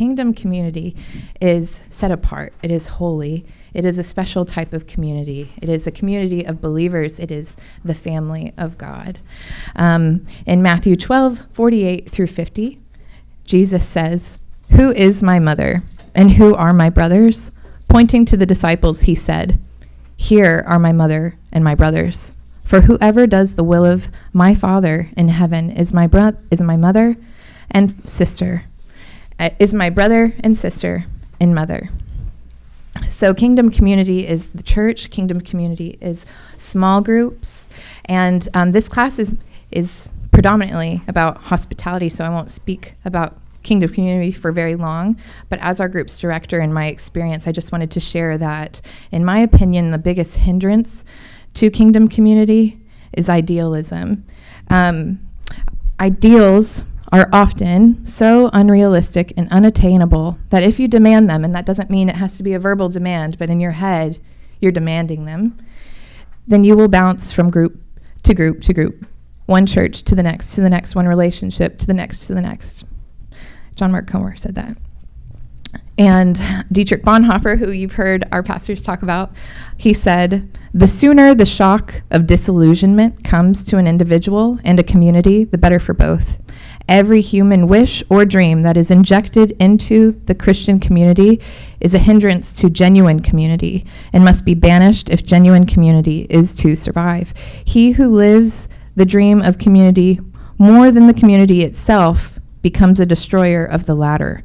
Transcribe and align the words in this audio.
kingdom 0.00 0.32
community 0.32 0.96
is 1.42 1.82
set 1.90 2.10
apart, 2.10 2.54
it 2.62 2.70
is 2.70 2.88
holy, 2.88 3.44
it 3.74 3.84
is 3.84 3.98
a 3.98 4.02
special 4.02 4.46
type 4.46 4.72
of 4.72 4.86
community. 4.86 5.52
It 5.60 5.68
is 5.68 5.86
a 5.86 5.90
community 5.90 6.42
of 6.42 6.58
believers, 6.58 7.20
it 7.20 7.30
is 7.30 7.54
the 7.84 7.94
family 7.94 8.54
of 8.56 8.78
God. 8.78 9.18
Um, 9.76 10.24
in 10.46 10.62
Matthew 10.62 10.96
12 10.96 11.48
48 11.52 12.10
through 12.10 12.28
50, 12.28 12.80
Jesus 13.44 13.86
says, 13.86 14.38
Who 14.70 14.90
is 14.92 15.22
my 15.22 15.38
mother, 15.38 15.82
and 16.14 16.30
who 16.30 16.54
are 16.54 16.72
my 16.72 16.88
brothers? 16.88 17.52
Pointing 17.86 18.24
to 18.24 18.38
the 18.38 18.46
disciples, 18.46 19.02
he 19.02 19.14
said, 19.14 19.60
Here 20.16 20.64
are 20.66 20.78
my 20.78 20.92
mother 20.92 21.36
and 21.52 21.62
my 21.62 21.74
brothers. 21.74 22.32
For 22.64 22.80
whoever 22.80 23.26
does 23.26 23.54
the 23.54 23.64
will 23.64 23.84
of 23.84 24.08
my 24.32 24.54
Father 24.54 25.10
in 25.14 25.28
heaven 25.28 25.70
is 25.70 25.92
my, 25.92 26.06
bro- 26.06 26.38
is 26.50 26.62
my 26.62 26.78
mother 26.78 27.18
and 27.70 28.08
sister, 28.08 28.64
is 29.58 29.74
my 29.74 29.90
brother 29.90 30.34
and 30.40 30.56
sister 30.56 31.04
and 31.40 31.54
mother. 31.54 31.88
So, 33.08 33.34
kingdom 33.34 33.70
community 33.70 34.26
is 34.26 34.50
the 34.50 34.62
church, 34.62 35.10
kingdom 35.10 35.40
community 35.40 35.98
is 36.00 36.26
small 36.56 37.00
groups. 37.00 37.68
And 38.06 38.48
um, 38.54 38.72
this 38.72 38.88
class 38.88 39.18
is, 39.18 39.36
is 39.70 40.10
predominantly 40.32 41.02
about 41.06 41.38
hospitality, 41.38 42.08
so 42.08 42.24
I 42.24 42.28
won't 42.28 42.50
speak 42.50 42.94
about 43.04 43.36
Kingdom 43.62 43.92
Community 43.92 44.32
for 44.32 44.52
very 44.52 44.74
long, 44.74 45.16
but 45.48 45.58
as 45.60 45.80
our 45.80 45.88
group's 45.88 46.18
director, 46.18 46.60
in 46.60 46.72
my 46.72 46.86
experience, 46.86 47.46
I 47.46 47.52
just 47.52 47.72
wanted 47.72 47.90
to 47.92 48.00
share 48.00 48.38
that, 48.38 48.80
in 49.12 49.24
my 49.24 49.38
opinion, 49.38 49.90
the 49.90 49.98
biggest 49.98 50.38
hindrance 50.38 51.04
to 51.54 51.70
Kingdom 51.70 52.08
Community 52.08 52.80
is 53.12 53.28
idealism. 53.28 54.24
Um, 54.68 55.20
ideals 55.98 56.84
are 57.12 57.28
often 57.32 58.04
so 58.06 58.50
unrealistic 58.52 59.32
and 59.36 59.50
unattainable 59.50 60.38
that 60.50 60.62
if 60.62 60.78
you 60.78 60.86
demand 60.86 61.28
them, 61.28 61.44
and 61.44 61.54
that 61.54 61.66
doesn't 61.66 61.90
mean 61.90 62.08
it 62.08 62.16
has 62.16 62.36
to 62.36 62.42
be 62.42 62.52
a 62.52 62.58
verbal 62.58 62.88
demand, 62.88 63.38
but 63.38 63.50
in 63.50 63.60
your 63.60 63.72
head, 63.72 64.20
you're 64.60 64.72
demanding 64.72 65.24
them, 65.24 65.58
then 66.46 66.64
you 66.64 66.76
will 66.76 66.88
bounce 66.88 67.32
from 67.32 67.50
group 67.50 67.80
to 68.22 68.34
group 68.34 68.60
to 68.62 68.72
group, 68.72 69.06
one 69.46 69.66
church 69.66 70.02
to 70.02 70.14
the 70.14 70.22
next, 70.22 70.54
to 70.54 70.60
the 70.60 70.70
next, 70.70 70.94
one 70.94 71.08
relationship 71.08 71.78
to 71.78 71.86
the 71.86 71.94
next, 71.94 72.26
to 72.26 72.34
the 72.34 72.40
next. 72.40 72.84
John 73.74 73.92
Mark 73.92 74.06
Comer 74.06 74.36
said 74.36 74.54
that. 74.54 74.76
And 75.98 76.40
Dietrich 76.72 77.02
Bonhoeffer, 77.02 77.58
who 77.58 77.70
you've 77.70 77.92
heard 77.92 78.24
our 78.32 78.42
pastors 78.42 78.82
talk 78.82 79.02
about, 79.02 79.32
he 79.76 79.92
said, 79.92 80.48
The 80.72 80.88
sooner 80.88 81.34
the 81.34 81.46
shock 81.46 82.02
of 82.10 82.26
disillusionment 82.26 83.22
comes 83.22 83.62
to 83.64 83.76
an 83.76 83.86
individual 83.86 84.58
and 84.64 84.80
a 84.80 84.82
community, 84.82 85.44
the 85.44 85.58
better 85.58 85.78
for 85.78 85.94
both. 85.94 86.38
Every 86.90 87.20
human 87.20 87.68
wish 87.68 88.02
or 88.08 88.24
dream 88.24 88.62
that 88.62 88.76
is 88.76 88.90
injected 88.90 89.52
into 89.60 90.20
the 90.26 90.34
Christian 90.34 90.80
community 90.80 91.40
is 91.78 91.94
a 91.94 91.98
hindrance 91.98 92.52
to 92.54 92.68
genuine 92.68 93.22
community 93.22 93.86
and 94.12 94.24
must 94.24 94.44
be 94.44 94.54
banished 94.54 95.08
if 95.08 95.24
genuine 95.24 95.66
community 95.66 96.26
is 96.28 96.52
to 96.56 96.74
survive. 96.74 97.32
He 97.64 97.92
who 97.92 98.08
lives 98.08 98.68
the 98.96 99.04
dream 99.04 99.40
of 99.40 99.56
community 99.56 100.18
more 100.58 100.90
than 100.90 101.06
the 101.06 101.14
community 101.14 101.62
itself 101.62 102.40
becomes 102.60 102.98
a 102.98 103.06
destroyer 103.06 103.64
of 103.64 103.86
the 103.86 103.94
latter. 103.94 104.42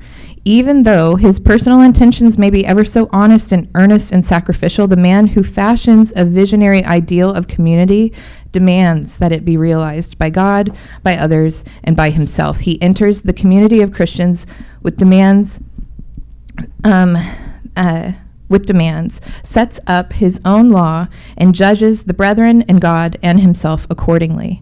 Even 0.47 0.83
though 0.83 1.15
his 1.15 1.39
personal 1.39 1.81
intentions 1.81 2.37
may 2.37 2.51
be 2.51 2.63
ever 2.67 2.85
so 2.85 3.09
honest 3.11 3.51
and 3.51 3.67
earnest 3.73 4.11
and 4.11 4.23
sacrificial, 4.23 4.87
the 4.87 4.95
man 4.95 5.25
who 5.25 5.41
fashions 5.41 6.13
a 6.15 6.23
visionary 6.23 6.83
ideal 6.85 7.33
of 7.33 7.47
community 7.47 8.13
demands 8.51 9.17
that 9.17 9.31
it 9.31 9.43
be 9.43 9.57
realized 9.57 10.19
by 10.19 10.29
God, 10.29 10.77
by 11.01 11.17
others, 11.17 11.65
and 11.83 11.97
by 11.97 12.11
himself. 12.11 12.59
He 12.59 12.79
enters 12.79 13.23
the 13.23 13.33
community 13.33 13.81
of 13.81 13.91
Christians 13.91 14.45
with 14.83 14.97
demands. 14.97 15.59
Um, 16.83 17.17
uh, 17.75 18.11
with 18.47 18.67
demands, 18.67 19.21
sets 19.43 19.79
up 19.87 20.13
his 20.13 20.39
own 20.45 20.69
law, 20.69 21.07
and 21.35 21.55
judges 21.55 22.03
the 22.03 22.13
brethren 22.13 22.61
and 22.69 22.79
God 22.79 23.17
and 23.23 23.39
himself 23.39 23.87
accordingly. 23.89 24.61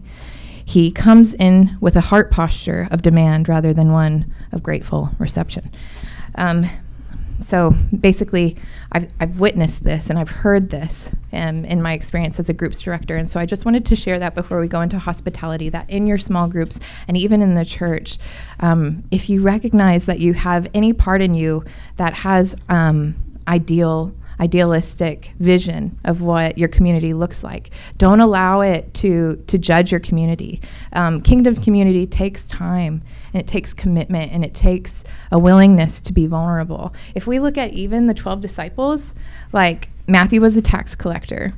He 0.64 0.90
comes 0.90 1.34
in 1.34 1.76
with 1.80 1.96
a 1.96 2.00
heart 2.00 2.30
posture 2.30 2.88
of 2.90 3.02
demand 3.02 3.48
rather 3.48 3.72
than 3.72 3.92
one 3.92 4.32
of 4.52 4.62
grateful 4.62 5.10
reception. 5.18 5.70
Um, 6.36 6.66
so 7.40 7.74
basically, 7.98 8.56
I've, 8.92 9.08
I've 9.20 9.40
witnessed 9.40 9.84
this 9.84 10.08
and 10.08 10.18
I've 10.18 10.30
heard 10.30 10.70
this 10.70 11.10
um, 11.32 11.64
in 11.64 11.82
my 11.82 11.92
experience 11.92 12.38
as 12.38 12.48
a 12.48 12.52
groups 12.52 12.80
director. 12.80 13.16
And 13.16 13.28
so 13.28 13.40
I 13.40 13.46
just 13.46 13.64
wanted 13.64 13.84
to 13.86 13.96
share 13.96 14.18
that 14.20 14.34
before 14.34 14.60
we 14.60 14.68
go 14.68 14.80
into 14.80 14.98
hospitality 14.98 15.68
that 15.70 15.90
in 15.90 16.06
your 16.06 16.18
small 16.18 16.48
groups 16.48 16.78
and 17.08 17.16
even 17.16 17.42
in 17.42 17.54
the 17.54 17.64
church, 17.64 18.18
um, 18.60 19.04
if 19.10 19.28
you 19.28 19.42
recognize 19.42 20.06
that 20.06 20.20
you 20.20 20.32
have 20.32 20.68
any 20.74 20.92
part 20.92 21.20
in 21.20 21.34
you 21.34 21.64
that 21.96 22.14
has 22.14 22.56
um, 22.68 23.16
ideal 23.48 24.14
idealistic 24.40 25.32
vision 25.38 25.98
of 26.04 26.22
what 26.22 26.58
your 26.58 26.68
community 26.68 27.14
looks 27.14 27.44
like. 27.44 27.70
Don't 27.98 28.20
allow 28.20 28.60
it 28.60 28.92
to 28.94 29.42
to 29.46 29.58
judge 29.58 29.90
your 29.90 30.00
community. 30.00 30.60
Um, 30.92 31.20
kingdom 31.20 31.56
community 31.56 32.06
takes 32.06 32.46
time 32.46 33.02
and 33.32 33.40
it 33.40 33.46
takes 33.46 33.74
commitment 33.74 34.32
and 34.32 34.44
it 34.44 34.54
takes 34.54 35.04
a 35.30 35.38
willingness 35.38 36.00
to 36.02 36.12
be 36.12 36.26
vulnerable. 36.26 36.94
If 37.14 37.26
we 37.26 37.40
look 37.40 37.58
at 37.58 37.72
even 37.72 38.06
the 38.06 38.14
12 38.14 38.40
disciples, 38.40 39.14
like 39.52 39.90
Matthew 40.06 40.40
was 40.40 40.56
a 40.56 40.62
tax 40.62 40.94
collector. 40.94 41.54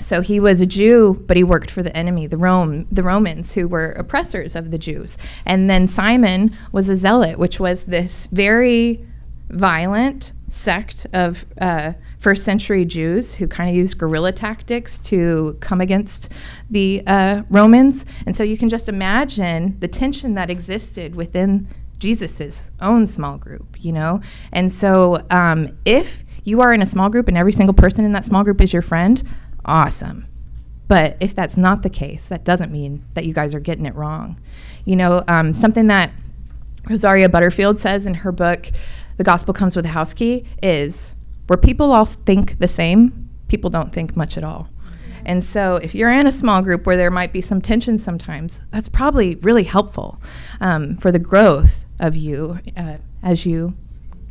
So 0.00 0.20
he 0.20 0.38
was 0.38 0.60
a 0.60 0.66
Jew, 0.66 1.24
but 1.26 1.36
he 1.36 1.42
worked 1.42 1.70
for 1.70 1.82
the 1.82 1.96
enemy, 1.96 2.26
the 2.26 2.36
Rome, 2.36 2.86
the 2.90 3.02
Romans, 3.02 3.54
who 3.54 3.66
were 3.66 3.90
oppressors 3.92 4.54
of 4.54 4.70
the 4.70 4.78
Jews. 4.78 5.18
And 5.44 5.68
then 5.68 5.88
Simon 5.88 6.54
was 6.70 6.88
a 6.88 6.96
zealot, 6.96 7.38
which 7.38 7.58
was 7.58 7.84
this 7.84 8.28
very 8.30 9.04
violent 9.50 10.32
sect 10.48 11.06
of 11.12 11.44
uh, 11.60 11.92
first 12.18 12.44
century 12.44 12.84
Jews 12.84 13.34
who 13.34 13.46
kind 13.46 13.68
of 13.70 13.76
used 13.76 13.98
guerrilla 13.98 14.32
tactics 14.32 14.98
to 15.00 15.56
come 15.60 15.80
against 15.80 16.28
the 16.70 17.02
uh, 17.06 17.42
Romans. 17.50 18.06
And 18.26 18.34
so 18.34 18.42
you 18.42 18.56
can 18.56 18.68
just 18.68 18.88
imagine 18.88 19.78
the 19.80 19.88
tension 19.88 20.34
that 20.34 20.50
existed 20.50 21.14
within 21.14 21.68
Jesus's 21.98 22.70
own 22.80 23.06
small 23.06 23.38
group, 23.38 23.76
you 23.82 23.92
know? 23.92 24.20
And 24.52 24.70
so 24.70 25.24
um, 25.30 25.76
if 25.84 26.24
you 26.44 26.60
are 26.60 26.72
in 26.72 26.82
a 26.82 26.86
small 26.86 27.08
group 27.08 27.28
and 27.28 27.36
every 27.36 27.52
single 27.52 27.74
person 27.74 28.04
in 28.04 28.12
that 28.12 28.24
small 28.24 28.44
group 28.44 28.60
is 28.60 28.72
your 28.72 28.82
friend, 28.82 29.22
awesome. 29.64 30.26
But 30.86 31.18
if 31.20 31.34
that's 31.34 31.56
not 31.56 31.82
the 31.82 31.90
case, 31.90 32.24
that 32.26 32.44
doesn't 32.44 32.72
mean 32.72 33.04
that 33.14 33.26
you 33.26 33.34
guys 33.34 33.54
are 33.54 33.60
getting 33.60 33.84
it 33.84 33.94
wrong. 33.94 34.40
You 34.86 34.96
know, 34.96 35.22
um, 35.28 35.52
something 35.52 35.88
that 35.88 36.12
Rosaria 36.88 37.28
Butterfield 37.28 37.78
says 37.78 38.06
in 38.06 38.14
her 38.14 38.32
book, 38.32 38.70
the 39.18 39.24
gospel 39.24 39.52
comes 39.52 39.76
with 39.76 39.84
a 39.84 39.90
house 39.90 40.14
key 40.14 40.44
is 40.62 41.14
where 41.48 41.56
people 41.56 41.92
all 41.92 42.06
think 42.06 42.58
the 42.58 42.68
same, 42.68 43.28
people 43.48 43.68
don't 43.68 43.92
think 43.92 44.16
much 44.16 44.38
at 44.38 44.44
all. 44.44 44.68
And 45.26 45.44
so, 45.44 45.76
if 45.76 45.94
you're 45.94 46.10
in 46.10 46.26
a 46.26 46.32
small 46.32 46.62
group 46.62 46.86
where 46.86 46.96
there 46.96 47.10
might 47.10 47.32
be 47.32 47.42
some 47.42 47.60
tension 47.60 47.98
sometimes, 47.98 48.62
that's 48.70 48.88
probably 48.88 49.34
really 49.36 49.64
helpful 49.64 50.22
um, 50.60 50.96
for 50.96 51.12
the 51.12 51.18
growth 51.18 51.84
of 52.00 52.16
you 52.16 52.60
uh, 52.76 52.96
as 53.22 53.44
you 53.44 53.76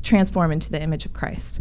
transform 0.02 0.52
into 0.52 0.72
the 0.72 0.82
image 0.82 1.06
of 1.06 1.14
Christ. 1.14 1.60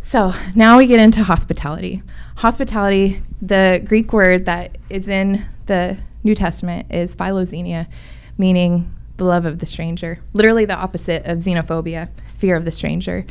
So, 0.00 0.34
now 0.54 0.76
we 0.76 0.86
get 0.86 1.00
into 1.00 1.22
hospitality. 1.22 2.02
Hospitality, 2.36 3.22
the 3.40 3.80
Greek 3.84 4.12
word 4.12 4.46
that 4.46 4.76
is 4.90 5.08
in 5.08 5.46
the 5.66 5.96
New 6.24 6.34
Testament 6.34 6.92
is 6.92 7.14
philoxenia, 7.14 7.86
meaning 8.36 8.92
the 9.16 9.24
love 9.24 9.46
of 9.46 9.60
the 9.60 9.66
stranger, 9.66 10.18
literally 10.32 10.64
the 10.64 10.76
opposite 10.76 11.24
of 11.26 11.38
xenophobia, 11.38 12.10
fear 12.42 12.56
of 12.56 12.64
the 12.64 12.72
stranger. 12.72 13.24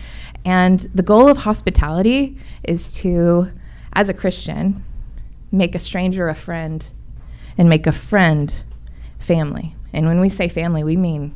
And 0.46 0.80
the 0.96 1.04
goal 1.04 1.28
of 1.28 1.40
hospitality 1.40 2.38
is 2.64 2.94
to, 2.94 3.52
as 3.92 4.08
a 4.08 4.14
Christian, 4.14 4.86
make 5.52 5.76
a 5.76 5.80
stranger 5.80 6.30
a 6.30 6.34
friend 6.34 6.86
and 7.58 7.68
make 7.68 7.86
a 7.86 7.92
friend 7.92 8.64
family. 9.20 9.76
And 9.92 10.06
when 10.06 10.22
we 10.22 10.30
say 10.30 10.48
family, 10.48 10.82
we 10.86 10.96
mean 10.96 11.36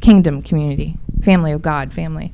kingdom 0.00 0.42
community, 0.42 0.94
family 1.20 1.50
of 1.50 1.60
God, 1.60 1.92
family. 1.92 2.32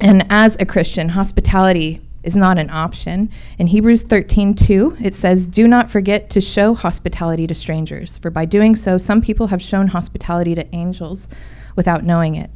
And 0.00 0.24
as 0.30 0.56
a 0.60 0.64
Christian, 0.64 1.08
hospitality 1.08 2.00
is 2.22 2.36
not 2.36 2.56
an 2.56 2.70
option. 2.70 3.28
In 3.58 3.66
Hebrews 3.66 4.04
13:2, 4.04 4.96
it 5.00 5.16
says, 5.16 5.48
"Do 5.48 5.66
not 5.66 5.90
forget 5.90 6.30
to 6.30 6.40
show 6.40 6.74
hospitality 6.74 7.48
to 7.48 7.54
strangers, 7.54 8.18
for 8.18 8.30
by 8.30 8.44
doing 8.44 8.76
so 8.76 8.98
some 8.98 9.20
people 9.20 9.48
have 9.48 9.60
shown 9.60 9.88
hospitality 9.88 10.54
to 10.54 10.72
angels 10.72 11.28
without 11.74 12.04
knowing 12.04 12.36
it." 12.36 12.52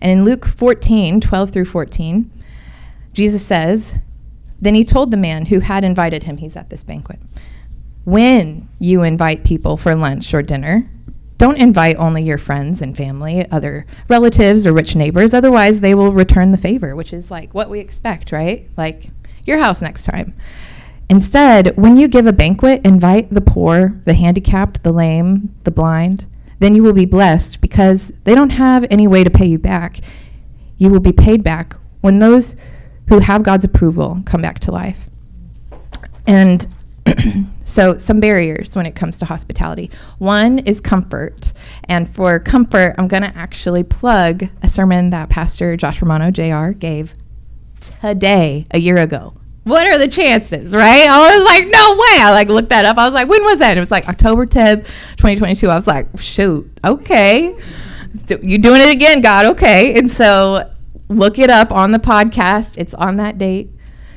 And 0.00 0.10
in 0.10 0.24
Luke 0.24 0.46
14:12 0.46 1.50
through 1.50 1.64
14, 1.66 2.30
Jesus 3.12 3.44
says, 3.44 3.94
"Then 4.60 4.74
he 4.74 4.84
told 4.84 5.10
the 5.10 5.16
man 5.16 5.46
who 5.46 5.60
had 5.60 5.84
invited 5.84 6.24
him, 6.24 6.38
he's 6.38 6.56
at 6.56 6.70
this 6.70 6.82
banquet, 6.82 7.18
when 8.04 8.68
you 8.78 9.02
invite 9.02 9.44
people 9.44 9.76
for 9.76 9.94
lunch 9.94 10.32
or 10.32 10.42
dinner, 10.42 10.88
don't 11.38 11.58
invite 11.58 11.96
only 11.96 12.22
your 12.22 12.38
friends 12.38 12.82
and 12.82 12.96
family, 12.96 13.50
other 13.50 13.86
relatives 14.08 14.66
or 14.66 14.72
rich 14.72 14.94
neighbors. 14.94 15.32
Otherwise, 15.32 15.80
they 15.80 15.94
will 15.94 16.12
return 16.12 16.50
the 16.50 16.58
favor, 16.58 16.94
which 16.94 17.12
is 17.12 17.30
like 17.30 17.54
what 17.54 17.70
we 17.70 17.80
expect, 17.80 18.30
right? 18.32 18.68
Like 18.76 19.10
your 19.46 19.58
house 19.58 19.80
next 19.80 20.04
time. 20.04 20.34
Instead, 21.08 21.76
when 21.76 21.96
you 21.96 22.08
give 22.08 22.26
a 22.26 22.32
banquet, 22.32 22.84
invite 22.84 23.32
the 23.32 23.40
poor, 23.40 24.00
the 24.04 24.14
handicapped, 24.14 24.82
the 24.82 24.92
lame, 24.92 25.54
the 25.64 25.70
blind, 25.70 26.26
then 26.60 26.74
you 26.74 26.82
will 26.82 26.92
be 26.92 27.06
blessed 27.06 27.60
because 27.60 28.12
they 28.24 28.34
don't 28.34 28.50
have 28.50 28.86
any 28.90 29.06
way 29.06 29.24
to 29.24 29.30
pay 29.30 29.46
you 29.46 29.58
back. 29.58 30.00
You 30.78 30.90
will 30.90 31.00
be 31.00 31.12
paid 31.12 31.42
back 31.42 31.74
when 32.00 32.20
those 32.20 32.54
who 33.08 33.18
have 33.18 33.42
God's 33.42 33.64
approval 33.64 34.22
come 34.24 34.40
back 34.40 34.60
to 34.60 34.70
life. 34.70 35.06
And 36.26 36.66
so, 37.64 37.98
some 37.98 38.20
barriers 38.20 38.76
when 38.76 38.86
it 38.86 38.94
comes 38.94 39.18
to 39.18 39.24
hospitality. 39.24 39.90
One 40.18 40.60
is 40.60 40.80
comfort. 40.80 41.52
And 41.84 42.08
for 42.14 42.38
comfort, 42.38 42.94
I'm 42.98 43.08
going 43.08 43.22
to 43.22 43.36
actually 43.36 43.82
plug 43.82 44.48
a 44.62 44.68
sermon 44.68 45.10
that 45.10 45.28
Pastor 45.28 45.76
Josh 45.76 46.00
Romano, 46.02 46.30
JR, 46.30 46.72
gave 46.72 47.14
today, 47.80 48.66
a 48.70 48.78
year 48.78 48.98
ago. 48.98 49.34
What 49.64 49.86
are 49.86 49.98
the 49.98 50.08
chances, 50.08 50.72
right? 50.72 51.06
I 51.06 51.20
was 51.20 51.44
like, 51.44 51.64
no 51.66 51.92
way. 51.92 52.22
I 52.22 52.30
like 52.32 52.48
looked 52.48 52.70
that 52.70 52.84
up. 52.84 52.96
I 52.96 53.04
was 53.04 53.12
like, 53.12 53.28
when 53.28 53.44
was 53.44 53.58
that? 53.58 53.76
it 53.76 53.80
was 53.80 53.90
like 53.90 54.08
October 54.08 54.46
10th, 54.46 54.86
2022. 55.16 55.68
I 55.68 55.74
was 55.74 55.86
like, 55.86 56.08
shoot, 56.18 56.70
okay. 56.84 57.54
You 58.42 58.58
doing 58.58 58.80
it 58.80 58.90
again, 58.90 59.20
God, 59.20 59.46
okay. 59.46 59.98
And 59.98 60.10
so 60.10 60.72
look 61.08 61.38
it 61.38 61.50
up 61.50 61.72
on 61.72 61.92
the 61.92 61.98
podcast. 61.98 62.78
It's 62.78 62.94
on 62.94 63.16
that 63.16 63.36
date. 63.36 63.70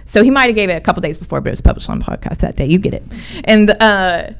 So 0.05 0.23
he 0.23 0.29
might 0.29 0.45
have 0.45 0.55
gave 0.55 0.69
it 0.69 0.73
a 0.73 0.81
couple 0.81 1.01
days 1.01 1.19
before, 1.19 1.41
but 1.41 1.49
it 1.49 1.51
was 1.51 1.61
published 1.61 1.89
on 1.89 1.99
the 1.99 2.05
podcast 2.05 2.37
that 2.37 2.55
day. 2.55 2.67
You 2.67 2.77
get 2.77 2.93
it. 2.93 3.03
And 3.43 3.69
uh, 3.81 4.31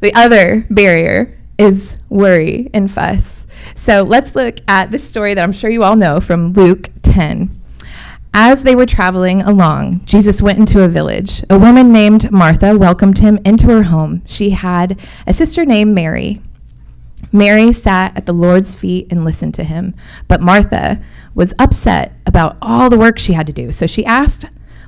the 0.00 0.14
other 0.14 0.64
barrier 0.70 1.38
is 1.58 1.98
worry 2.08 2.70
and 2.72 2.90
fuss. 2.90 3.46
So 3.74 4.02
let's 4.02 4.34
look 4.34 4.58
at 4.66 4.90
this 4.90 5.08
story 5.08 5.34
that 5.34 5.42
I'm 5.42 5.52
sure 5.52 5.70
you 5.70 5.84
all 5.84 5.96
know 5.96 6.20
from 6.20 6.52
Luke 6.52 6.88
10. 7.02 7.57
As 8.40 8.62
they 8.62 8.76
were 8.76 8.86
traveling 8.86 9.42
along, 9.42 10.02
Jesus 10.04 10.40
went 10.40 10.60
into 10.60 10.84
a 10.84 10.88
village. 10.88 11.42
A 11.50 11.58
woman 11.58 11.92
named 11.92 12.30
Martha 12.30 12.78
welcomed 12.78 13.18
him 13.18 13.40
into 13.44 13.66
her 13.66 13.82
home. 13.82 14.22
She 14.26 14.50
had 14.50 15.00
a 15.26 15.32
sister 15.32 15.66
named 15.66 15.92
Mary. 15.92 16.40
Mary 17.32 17.72
sat 17.72 18.16
at 18.16 18.26
the 18.26 18.32
Lord's 18.32 18.76
feet 18.76 19.08
and 19.10 19.24
listened 19.24 19.54
to 19.54 19.64
him, 19.64 19.92
but 20.28 20.40
Martha 20.40 21.02
was 21.34 21.52
upset 21.58 22.12
about 22.26 22.56
all 22.62 22.88
the 22.88 22.96
work 22.96 23.18
she 23.18 23.32
had 23.32 23.48
to 23.48 23.52
do. 23.52 23.72
So 23.72 23.88
she 23.88 24.06
asked, 24.06 24.44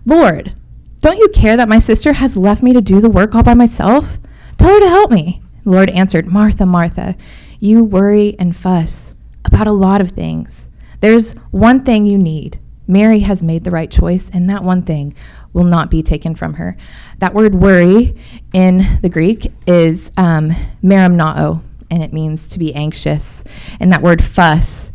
Lord, 0.07 0.55
don't 1.01 1.19
you 1.19 1.29
care 1.35 1.57
that 1.57 1.69
my 1.69 1.81
sister 1.81 2.13
has 2.13 2.37
left 2.37 2.63
me 2.63 2.73
to 2.73 2.81
do 2.81 3.01
the 3.01 3.11
work 3.11 3.35
all 3.35 3.43
by 3.43 3.55
myself? 3.55 4.21
Tell 4.59 4.75
her 4.75 4.79
to 4.79 4.89
help 4.89 5.11
me. 5.11 5.43
The 5.65 5.71
Lord 5.71 5.91
answered, 5.91 6.27
Martha, 6.27 6.67
Martha, 6.67 7.17
you 7.59 7.83
worry 7.83 8.37
and 8.39 8.55
fuss 8.55 9.17
about 9.45 9.67
a 9.67 9.73
lot 9.73 10.01
of 10.01 10.11
things. 10.11 10.71
There's 11.01 11.33
one 11.51 11.85
thing 11.85 12.07
you 12.07 12.17
need. 12.17 12.61
Mary 12.91 13.21
has 13.21 13.43
made 13.43 13.65
the 13.65 13.71
right 13.71 13.91
choice, 13.91 14.31
and 14.33 14.51
that 14.51 14.65
one 14.65 14.83
thing 14.83 15.15
will 15.53 15.65
not 15.65 15.91
be 15.91 16.03
taken 16.03 16.35
from 16.35 16.55
her. 16.55 16.77
That 17.19 17.35
word 17.35 17.55
worry 17.55 18.17
in 18.53 18.99
the 19.01 19.09
Greek 19.09 19.53
is 19.67 20.11
um, 20.17 20.51
merimnao, 20.83 21.63
and 21.91 22.03
it 22.03 22.13
means 22.13 22.49
to 22.51 22.59
be 22.59 22.75
anxious. 22.75 23.45
And 23.79 23.93
that 23.93 24.03
word 24.03 24.23
fuss 24.23 24.91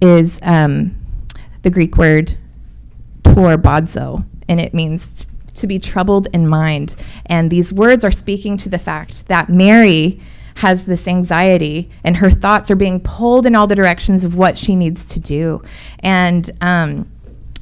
is 0.00 0.38
um, 0.42 0.94
the 1.62 1.70
Greek 1.70 1.96
word 1.96 2.36
torbadzo, 3.22 4.24
and 4.48 4.60
it 4.60 4.74
means 4.74 5.24
t- 5.24 5.32
to 5.54 5.66
be 5.66 5.78
troubled 5.78 6.28
in 6.32 6.46
mind. 6.46 6.96
And 7.26 7.50
these 7.50 7.72
words 7.72 8.04
are 8.04 8.10
speaking 8.10 8.56
to 8.58 8.68
the 8.68 8.78
fact 8.78 9.26
that 9.28 9.48
Mary 9.48 10.20
has 10.56 10.84
this 10.84 11.06
anxiety 11.06 11.88
and 12.02 12.16
her 12.16 12.30
thoughts 12.30 12.68
are 12.68 12.76
being 12.76 12.98
pulled 13.00 13.46
in 13.46 13.54
all 13.54 13.68
the 13.68 13.76
directions 13.76 14.24
of 14.24 14.34
what 14.34 14.58
she 14.58 14.74
needs 14.74 15.06
to 15.06 15.20
do. 15.20 15.62
And 16.00 16.50
um, 16.60 17.08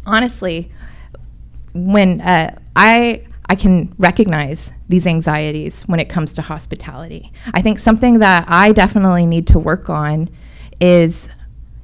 honestly, 0.06 0.70
when 1.74 2.20
uh, 2.20 2.58
I 2.74 3.22
I 3.48 3.54
can 3.54 3.94
recognize 3.98 4.70
these 4.88 5.06
anxieties 5.06 5.84
when 5.84 6.00
it 6.00 6.08
comes 6.08 6.34
to 6.34 6.42
hospitality. 6.42 7.32
I 7.54 7.62
think 7.62 7.78
something 7.78 8.18
that 8.18 8.44
I 8.48 8.72
definitely 8.72 9.26
need 9.26 9.46
to 9.48 9.58
work 9.58 9.88
on 9.88 10.28
is 10.80 11.28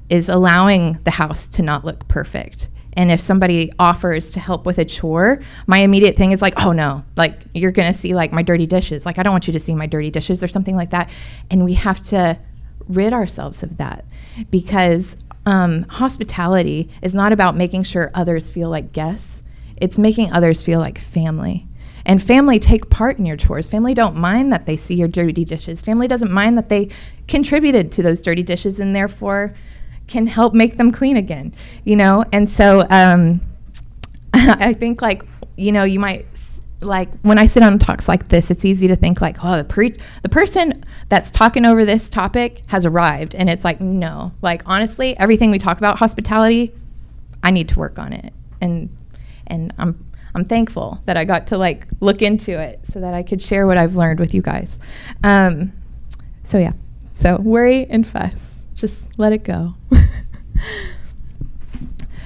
is 0.09 0.29
allowing 0.29 0.99
the 1.05 1.11
house 1.11 1.47
to 1.47 1.61
not 1.61 1.85
look 1.85 2.07
perfect. 2.07 2.69
And 2.95 3.09
if 3.09 3.19
somebody 3.19 3.71
offers 3.79 4.31
to 4.33 4.39
help 4.39 4.65
with 4.65 4.77
a 4.77 4.85
chore, 4.85 5.41
my 5.65 5.79
immediate 5.79 6.15
thing 6.15 6.31
is 6.31 6.41
like, 6.41 6.53
oh 6.57 6.73
no, 6.73 7.03
like 7.15 7.41
you're 7.53 7.71
gonna 7.71 7.93
see 7.93 8.13
like 8.13 8.31
my 8.31 8.43
dirty 8.43 8.67
dishes. 8.67 9.05
Like 9.05 9.17
I 9.17 9.23
don't 9.23 9.33
want 9.33 9.47
you 9.47 9.53
to 9.53 9.59
see 9.59 9.73
my 9.73 9.87
dirty 9.87 10.11
dishes 10.11 10.43
or 10.43 10.47
something 10.47 10.75
like 10.75 10.91
that. 10.91 11.11
And 11.49 11.63
we 11.63 11.73
have 11.73 12.01
to 12.03 12.35
rid 12.87 13.13
ourselves 13.13 13.63
of 13.63 13.77
that 13.77 14.05
because 14.51 15.15
um, 15.45 15.83
hospitality 15.83 16.89
is 17.01 17.13
not 17.13 17.31
about 17.31 17.55
making 17.55 17.83
sure 17.83 18.11
others 18.13 18.49
feel 18.49 18.69
like 18.69 18.93
guests, 18.93 19.43
it's 19.77 19.97
making 19.97 20.31
others 20.31 20.61
feel 20.61 20.79
like 20.79 20.97
family. 20.97 21.67
And 22.05 22.21
family 22.21 22.59
take 22.59 22.89
part 22.89 23.17
in 23.17 23.25
your 23.25 23.37
chores. 23.37 23.67
Family 23.67 23.93
don't 23.93 24.15
mind 24.15 24.51
that 24.51 24.65
they 24.65 24.75
see 24.75 24.95
your 24.95 25.07
dirty 25.07 25.45
dishes. 25.45 25.81
Family 25.81 26.07
doesn't 26.07 26.31
mind 26.31 26.57
that 26.57 26.67
they 26.69 26.89
contributed 27.27 27.91
to 27.93 28.03
those 28.03 28.21
dirty 28.21 28.43
dishes 28.43 28.79
and 28.79 28.95
therefore 28.95 29.53
can 30.07 30.27
help 30.27 30.53
make 30.53 30.75
them 30.75 30.91
clean 30.91 31.15
again, 31.15 31.53
you 31.85 31.95
know? 31.95 32.25
And 32.33 32.49
so 32.49 32.85
um, 32.89 33.41
I 34.33 34.73
think, 34.73 35.01
like, 35.01 35.23
you 35.55 35.71
know, 35.71 35.83
you 35.83 35.99
might 35.99 36.25
like 36.85 37.09
when 37.21 37.37
I 37.37 37.45
sit 37.45 37.63
on 37.63 37.79
talks 37.79 38.07
like 38.07 38.29
this, 38.29 38.51
it's 38.51 38.65
easy 38.65 38.87
to 38.87 38.95
think 38.95 39.21
like, 39.21 39.43
oh, 39.43 39.57
the 39.57 39.63
pre- 39.63 39.95
the 40.21 40.29
person 40.29 40.83
that's 41.09 41.31
talking 41.31 41.65
over 41.65 41.85
this 41.85 42.09
topic 42.09 42.63
has 42.67 42.85
arrived, 42.85 43.35
and 43.35 43.49
it's 43.49 43.63
like, 43.63 43.81
no, 43.81 44.33
like 44.41 44.63
honestly, 44.65 45.17
everything 45.17 45.51
we 45.51 45.57
talk 45.57 45.77
about 45.77 45.99
hospitality, 45.99 46.71
I 47.41 47.51
need 47.51 47.69
to 47.69 47.79
work 47.79 47.99
on 47.99 48.13
it, 48.13 48.33
and 48.61 48.95
and 49.47 49.73
I'm 49.77 50.05
I'm 50.35 50.45
thankful 50.45 51.01
that 51.05 51.17
I 51.17 51.25
got 51.25 51.47
to 51.47 51.57
like 51.57 51.87
look 51.99 52.21
into 52.21 52.59
it 52.59 52.79
so 52.91 52.99
that 52.99 53.13
I 53.13 53.23
could 53.23 53.41
share 53.41 53.67
what 53.67 53.77
I've 53.77 53.95
learned 53.95 54.19
with 54.19 54.33
you 54.33 54.41
guys. 54.41 54.79
Um, 55.23 55.73
so 56.43 56.57
yeah, 56.57 56.73
so 57.13 57.37
worry 57.37 57.85
and 57.85 58.05
fuss, 58.05 58.53
just 58.73 58.97
let 59.17 59.31
it 59.31 59.43
go. 59.43 59.75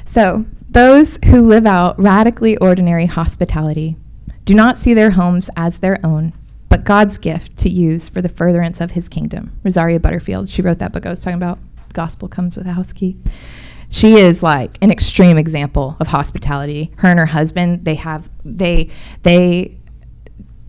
so 0.05 0.45
those 0.69 1.19
who 1.25 1.47
live 1.47 1.65
out 1.65 1.99
radically 1.99 2.57
ordinary 2.57 3.05
hospitality 3.05 3.97
do 4.47 4.53
not 4.53 4.77
see 4.77 4.93
their 4.93 5.11
homes 5.11 5.49
as 5.57 5.79
their 5.79 5.99
own, 6.05 6.31
but 6.69 6.85
God's 6.85 7.17
gift 7.17 7.57
to 7.57 7.69
use 7.69 8.07
for 8.07 8.21
the 8.21 8.29
furtherance 8.29 8.79
of 8.79 8.91
his 8.91 9.09
kingdom. 9.09 9.51
Rosaria 9.61 9.99
Butterfield, 9.99 10.47
she 10.47 10.61
wrote 10.61 10.79
that 10.79 10.93
book 10.93 11.05
I 11.05 11.09
was 11.09 11.21
talking 11.21 11.35
about, 11.35 11.59
Gospel 11.91 12.29
Comes 12.29 12.55
with 12.55 12.65
a 12.65 12.71
House 12.71 12.93
Key. 12.93 13.17
She 13.89 14.13
is 14.13 14.41
like 14.41 14.77
an 14.81 14.89
extreme 14.89 15.37
example 15.37 15.97
of 15.99 16.07
hospitality. 16.07 16.93
Her 16.99 17.09
and 17.09 17.19
her 17.19 17.25
husband, 17.25 17.83
they 17.83 17.95
have 17.95 18.29
they 18.45 18.89
they 19.23 19.77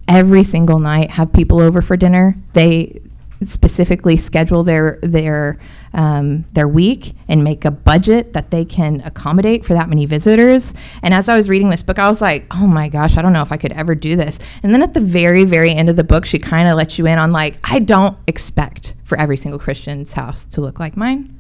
every 0.09 0.43
single 0.43 0.81
night 0.81 1.13
have 1.13 1.33
people 1.33 1.61
over 1.61 1.81
for 1.81 1.97
dinner. 1.97 2.37
They 2.55 3.01
specifically 3.45 4.17
schedule 4.17 4.65
their 4.65 4.99
their 5.03 5.57
um, 5.93 6.45
their 6.53 6.69
week 6.69 7.15
and 7.29 7.45
make 7.45 7.65
a 7.65 7.71
budget 7.71 8.33
that 8.33 8.51
they 8.51 8.65
can 8.65 9.01
accommodate 9.05 9.65
for 9.65 9.75
that 9.75 9.89
many 9.89 10.07
visitors. 10.07 10.75
And 11.03 11.15
as 11.15 11.29
I 11.29 11.37
was 11.37 11.49
reading 11.49 11.71
this 11.71 11.83
book, 11.83 11.99
I 11.99 12.09
was 12.09 12.21
like, 12.21 12.47
oh 12.51 12.67
my 12.67 12.89
gosh, 12.89 13.17
I 13.17 13.23
don't 13.23 13.33
know 13.33 13.43
if 13.43 13.53
I 13.53 13.57
could 13.57 13.73
ever 13.73 13.95
do 13.95 14.17
this. 14.17 14.39
And 14.63 14.73
then 14.73 14.83
at 14.83 14.95
the 14.95 15.01
very 15.01 15.45
very 15.45 15.73
end 15.73 15.89
of 15.89 15.97
the 15.97 16.05
book, 16.05 16.27
she 16.27 16.39
kind 16.39 16.69
of 16.69 16.77
lets 16.77 16.99
you 16.99 17.07
in 17.07 17.19
on 17.19 17.33
like, 17.33 17.59
I 17.65 17.79
don't 17.79 18.17
expect 18.27 18.95
for 19.05 19.19
every 19.19 19.37
single 19.37 19.59
Christian's 19.59 20.13
house 20.13 20.47
to 20.49 20.61
look 20.61 20.79
like 20.79 20.97
mine. 20.97 21.35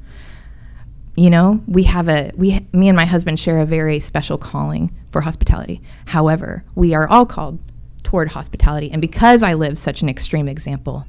You 1.16 1.30
know, 1.30 1.62
we 1.66 1.82
have 1.82 2.08
a 2.08 2.30
we 2.37 2.66
me 2.72 2.88
and 2.88 2.96
my 2.96 3.04
husband 3.04 3.40
share 3.40 3.58
a 3.58 3.66
very 3.66 4.00
special 4.00 4.38
calling 4.38 4.94
for 5.11 5.20
hospitality. 5.20 5.82
However, 6.06 6.64
we 6.76 6.94
are 6.94 7.08
all 7.08 7.26
called 7.26 7.58
toward 8.04 8.30
hospitality, 8.30 8.90
and 8.90 9.02
because 9.02 9.42
I 9.42 9.54
live 9.54 9.78
such 9.78 10.00
an 10.00 10.08
extreme 10.08 10.49
example, 10.49 11.06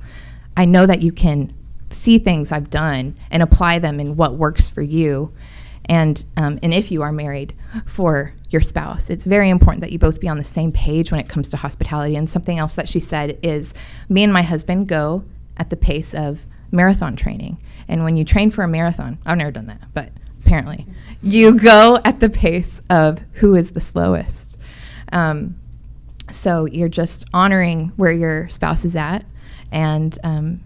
I 0.58 0.66
know 0.66 0.86
that 0.88 1.04
you 1.04 1.12
can 1.12 1.54
see 1.90 2.20
things 2.20 2.52
I've 2.52 2.70
done 2.70 3.16
and 3.32 3.42
apply 3.42 3.80
them 3.80 4.00
in 4.00 4.16
what 4.16 4.36
works 4.36 4.70
for 4.70 4.82
you. 4.82 5.34
And, 5.86 6.24
um, 6.38 6.60
and 6.62 6.74
if 6.74 6.92
you 6.92 7.02
are 7.02 7.12
married 7.12 7.56
for 7.86 8.34
your 8.52 8.62
spouse, 8.62 9.10
it's 9.10 9.26
very 9.26 9.50
important 9.50 9.82
that 9.82 9.92
you 9.92 9.98
both 9.98 10.20
be 10.20 10.28
on 10.28 10.38
the 10.38 10.44
same 10.44 10.72
page 10.72 11.10
when 11.12 11.20
it 11.20 11.28
comes 11.28 11.50
to 11.50 11.58
hospitality. 11.58 12.16
And 12.16 12.30
something 12.30 12.60
else 12.60 12.76
that 12.76 12.88
she 12.88 13.00
said 13.00 13.40
is 13.42 13.74
me 14.08 14.24
and 14.24 14.32
my 14.32 14.44
husband 14.44 14.88
go 14.88 15.24
at 15.58 15.72
the 15.72 15.78
pace 15.78 16.14
of 16.14 16.46
marathon 16.72 17.16
training. 17.16 17.62
And 17.88 18.04
when 18.04 18.18
you 18.18 18.24
train 18.24 18.52
for 18.52 18.64
a 18.64 18.68
marathon, 18.68 19.18
I've 19.26 19.38
never 19.38 19.52
done 19.52 19.68
that, 19.68 19.90
but 19.94 20.10
apparently, 20.46 20.86
you 21.22 21.54
go 21.56 22.00
at 22.06 22.20
the 22.20 22.30
pace 22.30 22.82
of 22.90 23.20
who 23.34 23.56
is 23.56 23.72
the 23.72 23.82
slowest. 23.82 24.58
Um, 25.12 25.60
so 26.32 26.66
you're 26.66 26.90
just 26.90 27.26
honoring 27.34 27.92
where 27.96 28.12
your 28.12 28.48
spouse 28.50 28.86
is 28.86 28.96
at 28.96 29.26
and 29.72 30.18
um, 30.24 30.62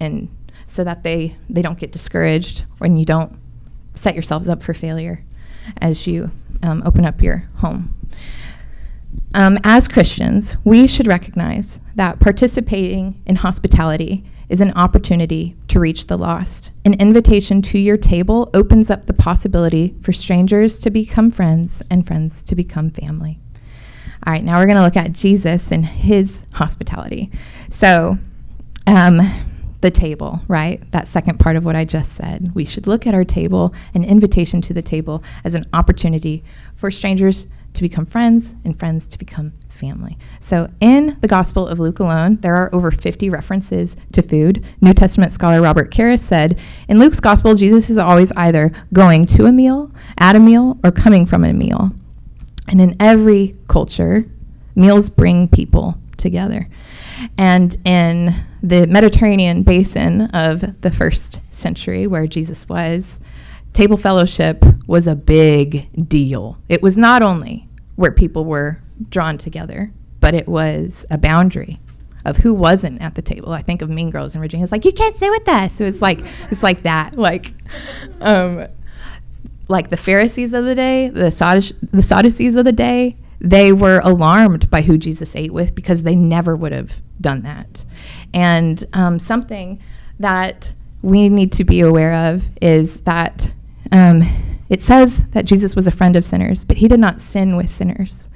and 0.00 0.28
so 0.74 0.82
that 0.82 1.04
they 1.04 1.36
they 1.48 1.62
don't 1.62 1.78
get 1.78 1.92
discouraged 1.92 2.64
when 2.78 2.96
you 2.96 3.04
don't 3.04 3.38
set 3.94 4.14
yourselves 4.14 4.48
up 4.48 4.60
for 4.60 4.74
failure 4.74 5.24
as 5.80 6.06
you 6.06 6.30
um, 6.62 6.82
open 6.84 7.04
up 7.04 7.22
your 7.22 7.48
home. 7.56 7.96
Um, 9.34 9.58
as 9.62 9.86
Christians, 9.86 10.56
we 10.64 10.88
should 10.88 11.06
recognize 11.06 11.80
that 11.94 12.18
participating 12.18 13.22
in 13.24 13.36
hospitality 13.36 14.24
is 14.48 14.60
an 14.60 14.72
opportunity 14.72 15.56
to 15.68 15.78
reach 15.80 16.06
the 16.06 16.18
lost. 16.18 16.72
An 16.84 16.94
invitation 16.94 17.62
to 17.62 17.78
your 17.78 17.96
table 17.96 18.50
opens 18.52 18.90
up 18.90 19.06
the 19.06 19.14
possibility 19.14 19.94
for 20.02 20.12
strangers 20.12 20.78
to 20.80 20.90
become 20.90 21.30
friends 21.30 21.82
and 21.88 22.06
friends 22.06 22.42
to 22.42 22.54
become 22.54 22.90
family. 22.90 23.38
All 24.26 24.32
right, 24.32 24.42
now 24.42 24.58
we're 24.58 24.66
going 24.66 24.76
to 24.76 24.82
look 24.82 24.96
at 24.96 25.12
Jesus 25.12 25.70
and 25.70 25.86
his 25.86 26.44
hospitality. 26.52 27.30
So, 27.70 28.18
um, 28.86 29.20
the 29.84 29.90
table, 29.90 30.40
right? 30.48 30.90
That 30.92 31.08
second 31.08 31.38
part 31.38 31.56
of 31.56 31.66
what 31.66 31.76
I 31.76 31.84
just 31.84 32.12
said. 32.12 32.52
We 32.54 32.64
should 32.64 32.86
look 32.86 33.06
at 33.06 33.12
our 33.12 33.22
table, 33.22 33.74
an 33.92 34.02
invitation 34.02 34.62
to 34.62 34.72
the 34.72 34.80
table, 34.80 35.22
as 35.44 35.54
an 35.54 35.66
opportunity 35.74 36.42
for 36.74 36.90
strangers 36.90 37.46
to 37.74 37.82
become 37.82 38.06
friends 38.06 38.54
and 38.64 38.78
friends 38.78 39.06
to 39.08 39.18
become 39.18 39.52
family. 39.68 40.16
So, 40.40 40.70
in 40.80 41.18
the 41.20 41.28
Gospel 41.28 41.68
of 41.68 41.78
Luke 41.78 41.98
alone, 41.98 42.36
there 42.36 42.56
are 42.56 42.74
over 42.74 42.90
50 42.90 43.28
references 43.28 43.94
to 44.12 44.22
food. 44.22 44.64
New 44.80 44.94
Testament 44.94 45.32
scholar 45.32 45.60
Robert 45.60 45.92
Karris 45.92 46.20
said 46.20 46.58
In 46.88 46.98
Luke's 46.98 47.20
Gospel, 47.20 47.54
Jesus 47.54 47.90
is 47.90 47.98
always 47.98 48.32
either 48.32 48.72
going 48.94 49.26
to 49.26 49.44
a 49.44 49.52
meal, 49.52 49.92
at 50.18 50.34
a 50.34 50.40
meal, 50.40 50.78
or 50.82 50.92
coming 50.92 51.26
from 51.26 51.44
a 51.44 51.52
meal. 51.52 51.92
And 52.68 52.80
in 52.80 52.96
every 52.98 53.52
culture, 53.68 54.24
meals 54.74 55.10
bring 55.10 55.46
people 55.46 55.98
together. 56.16 56.70
And 57.38 57.76
in 57.84 58.34
the 58.62 58.86
Mediterranean 58.86 59.62
basin 59.62 60.22
of 60.32 60.80
the 60.80 60.90
first 60.90 61.40
century, 61.50 62.06
where 62.06 62.26
Jesus 62.26 62.68
was, 62.68 63.18
table 63.72 63.96
fellowship 63.96 64.64
was 64.86 65.06
a 65.06 65.14
big 65.14 65.88
deal. 66.08 66.58
It 66.68 66.82
was 66.82 66.96
not 66.96 67.22
only 67.22 67.68
where 67.96 68.12
people 68.12 68.44
were 68.44 68.80
drawn 69.10 69.38
together, 69.38 69.92
but 70.20 70.34
it 70.34 70.48
was 70.48 71.04
a 71.10 71.18
boundary 71.18 71.80
of 72.24 72.38
who 72.38 72.54
wasn't 72.54 73.00
at 73.02 73.14
the 73.14 73.22
table. 73.22 73.52
I 73.52 73.62
think 73.62 73.82
of 73.82 73.90
Mean 73.90 74.10
Girls 74.10 74.34
and 74.34 74.40
Regina's 74.40 74.72
like, 74.72 74.84
you 74.84 74.92
can't 74.92 75.14
sit 75.16 75.30
with 75.30 75.48
us. 75.48 75.72
So 75.74 75.84
it's 75.84 76.00
like 76.00 76.24
it's 76.50 76.62
like 76.62 76.84
that, 76.84 77.16
like, 77.16 77.52
um, 78.20 78.66
like 79.68 79.90
the 79.90 79.96
Pharisees 79.96 80.52
of 80.54 80.64
the 80.64 80.74
day, 80.74 81.08
the 81.08 81.30
the 81.92 82.02
Sadducees 82.02 82.54
of 82.54 82.64
the 82.64 82.72
day. 82.72 83.14
They 83.44 83.72
were 83.72 84.00
alarmed 84.02 84.70
by 84.70 84.80
who 84.80 84.96
Jesus 84.96 85.36
ate 85.36 85.52
with 85.52 85.74
because 85.74 86.02
they 86.02 86.16
never 86.16 86.56
would 86.56 86.72
have 86.72 87.02
done 87.20 87.42
that. 87.42 87.84
And 88.32 88.82
um, 88.94 89.18
something 89.18 89.80
that 90.18 90.72
we 91.02 91.28
need 91.28 91.52
to 91.52 91.64
be 91.64 91.80
aware 91.80 92.14
of 92.14 92.44
is 92.62 92.96
that 93.00 93.52
um, 93.92 94.22
it 94.70 94.80
says 94.80 95.22
that 95.32 95.44
Jesus 95.44 95.76
was 95.76 95.86
a 95.86 95.90
friend 95.90 96.16
of 96.16 96.24
sinners, 96.24 96.64
but 96.64 96.78
he 96.78 96.88
did 96.88 97.00
not 97.00 97.20
sin 97.20 97.54
with 97.54 97.68
sinners. 97.68 98.30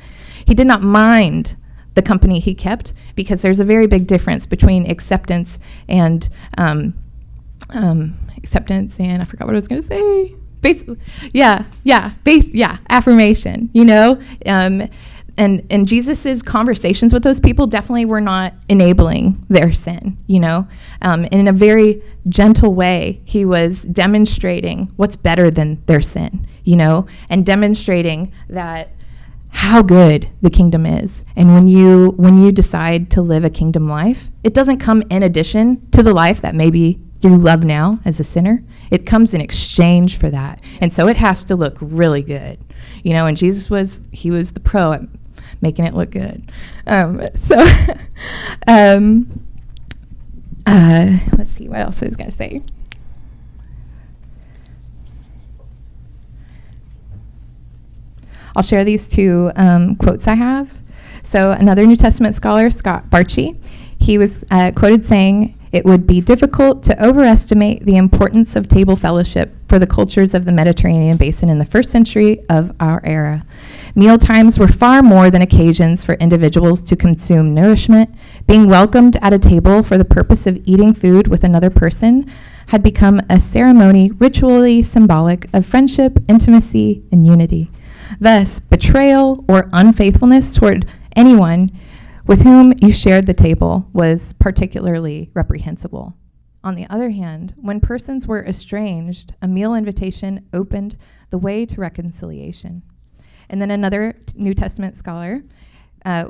He 0.46 0.54
did 0.54 0.66
not 0.66 0.82
mind 0.82 1.56
the 1.94 2.02
company 2.02 2.38
he 2.38 2.54
kept 2.54 2.92
because 3.16 3.40
there's 3.40 3.60
a 3.60 3.64
very 3.64 3.86
big 3.86 4.06
difference 4.06 4.44
between 4.44 4.90
acceptance 4.90 5.58
and 5.88 6.28
um, 6.58 6.92
um, 7.70 8.18
acceptance 8.36 9.00
and 9.00 9.22
I 9.22 9.24
forgot 9.24 9.46
what 9.46 9.54
I 9.54 9.56
was 9.56 9.68
going 9.68 9.80
to 9.80 9.88
say. 9.88 10.36
Yeah, 11.32 11.64
yeah, 11.84 12.12
base, 12.24 12.48
yeah, 12.48 12.78
affirmation. 12.88 13.70
You 13.72 13.84
know, 13.84 14.20
um, 14.46 14.88
and 15.36 15.64
and 15.70 15.86
Jesus's 15.86 16.42
conversations 16.42 17.12
with 17.12 17.22
those 17.22 17.40
people 17.40 17.66
definitely 17.66 18.04
were 18.04 18.20
not 18.20 18.54
enabling 18.68 19.44
their 19.48 19.72
sin. 19.72 20.18
You 20.26 20.40
know, 20.40 20.68
um, 21.00 21.24
in 21.26 21.48
a 21.48 21.52
very 21.52 22.02
gentle 22.28 22.74
way, 22.74 23.22
he 23.24 23.44
was 23.44 23.82
demonstrating 23.82 24.92
what's 24.96 25.16
better 25.16 25.50
than 25.50 25.82
their 25.86 26.02
sin. 26.02 26.46
You 26.64 26.76
know, 26.76 27.06
and 27.30 27.46
demonstrating 27.46 28.32
that 28.48 28.90
how 29.50 29.82
good 29.82 30.28
the 30.42 30.50
kingdom 30.50 30.84
is. 30.84 31.24
And 31.34 31.54
when 31.54 31.68
you 31.68 32.10
when 32.16 32.42
you 32.42 32.52
decide 32.52 33.10
to 33.12 33.22
live 33.22 33.44
a 33.44 33.50
kingdom 33.50 33.88
life, 33.88 34.28
it 34.44 34.54
doesn't 34.54 34.78
come 34.78 35.02
in 35.08 35.22
addition 35.22 35.88
to 35.92 36.02
the 36.02 36.12
life 36.12 36.40
that 36.42 36.54
maybe 36.54 37.00
you 37.22 37.36
love 37.36 37.64
now 37.64 38.00
as 38.04 38.20
a 38.20 38.24
sinner. 38.24 38.62
It 38.90 39.06
comes 39.06 39.34
in 39.34 39.40
exchange 39.40 40.18
for 40.18 40.30
that. 40.30 40.62
And 40.80 40.92
so 40.92 41.08
it 41.08 41.16
has 41.16 41.44
to 41.44 41.56
look 41.56 41.76
really 41.80 42.22
good. 42.22 42.58
You 43.02 43.12
know, 43.12 43.26
and 43.26 43.36
Jesus 43.36 43.68
was 43.70 44.00
he 44.12 44.30
was 44.30 44.52
the 44.52 44.60
pro 44.60 44.92
at 44.92 45.02
making 45.60 45.84
it 45.84 45.94
look 45.94 46.10
good. 46.10 46.50
Um, 46.86 47.20
so 47.34 47.58
um, 48.66 49.44
uh, 50.66 51.18
let's 51.36 51.50
see 51.50 51.68
what 51.68 51.78
else 51.78 52.02
I 52.02 52.06
was 52.06 52.16
going 52.16 52.30
to 52.30 52.36
say. 52.36 52.60
I'll 58.56 58.62
share 58.62 58.84
these 58.84 59.06
two 59.06 59.52
um, 59.56 59.94
quotes 59.96 60.26
I 60.26 60.34
have. 60.34 60.82
So, 61.22 61.52
another 61.52 61.86
New 61.86 61.94
Testament 61.94 62.34
scholar, 62.34 62.70
Scott 62.70 63.10
Bartchy 63.10 63.56
he 63.98 64.18
was 64.18 64.44
uh, 64.50 64.72
quoted 64.74 65.04
saying, 65.04 65.57
It 65.72 65.84
would 65.84 66.06
be 66.06 66.20
difficult 66.20 66.82
to 66.84 67.04
overestimate 67.04 67.84
the 67.84 67.96
importance 67.96 68.56
of 68.56 68.68
table 68.68 68.96
fellowship 68.96 69.54
for 69.68 69.78
the 69.78 69.86
cultures 69.86 70.34
of 70.34 70.44
the 70.44 70.52
Mediterranean 70.52 71.16
basin 71.16 71.48
in 71.48 71.58
the 71.58 71.64
first 71.64 71.90
century 71.90 72.40
of 72.48 72.74
our 72.80 73.00
era. 73.04 73.44
Meal 73.94 74.16
times 74.16 74.58
were 74.58 74.68
far 74.68 75.02
more 75.02 75.30
than 75.30 75.42
occasions 75.42 76.04
for 76.04 76.14
individuals 76.14 76.80
to 76.82 76.96
consume 76.96 77.54
nourishment. 77.54 78.14
Being 78.46 78.68
welcomed 78.68 79.16
at 79.20 79.32
a 79.32 79.38
table 79.38 79.82
for 79.82 79.98
the 79.98 80.04
purpose 80.04 80.46
of 80.46 80.60
eating 80.64 80.94
food 80.94 81.28
with 81.28 81.44
another 81.44 81.70
person 81.70 82.30
had 82.68 82.82
become 82.82 83.20
a 83.28 83.40
ceremony 83.40 84.10
ritually 84.12 84.82
symbolic 84.82 85.46
of 85.52 85.66
friendship, 85.66 86.18
intimacy, 86.28 87.02
and 87.10 87.26
unity. 87.26 87.70
Thus, 88.20 88.60
betrayal 88.60 89.44
or 89.48 89.68
unfaithfulness 89.72 90.54
toward 90.54 90.86
anyone 91.16 91.70
with 92.28 92.42
whom 92.42 92.74
you 92.82 92.92
shared 92.92 93.24
the 93.24 93.32
table 93.32 93.88
was 93.94 94.34
particularly 94.34 95.30
reprehensible. 95.32 96.14
On 96.62 96.74
the 96.74 96.86
other 96.90 97.08
hand, 97.08 97.54
when 97.56 97.80
persons 97.80 98.26
were 98.26 98.44
estranged, 98.44 99.32
a 99.40 99.48
meal 99.48 99.74
invitation 99.74 100.46
opened 100.52 100.98
the 101.30 101.38
way 101.38 101.64
to 101.64 101.80
reconciliation. 101.80 102.82
And 103.48 103.62
then 103.62 103.70
another 103.70 104.12
t- 104.12 104.34
New 104.36 104.52
Testament 104.52 104.94
scholar, 104.94 105.42
uh, 106.04 106.26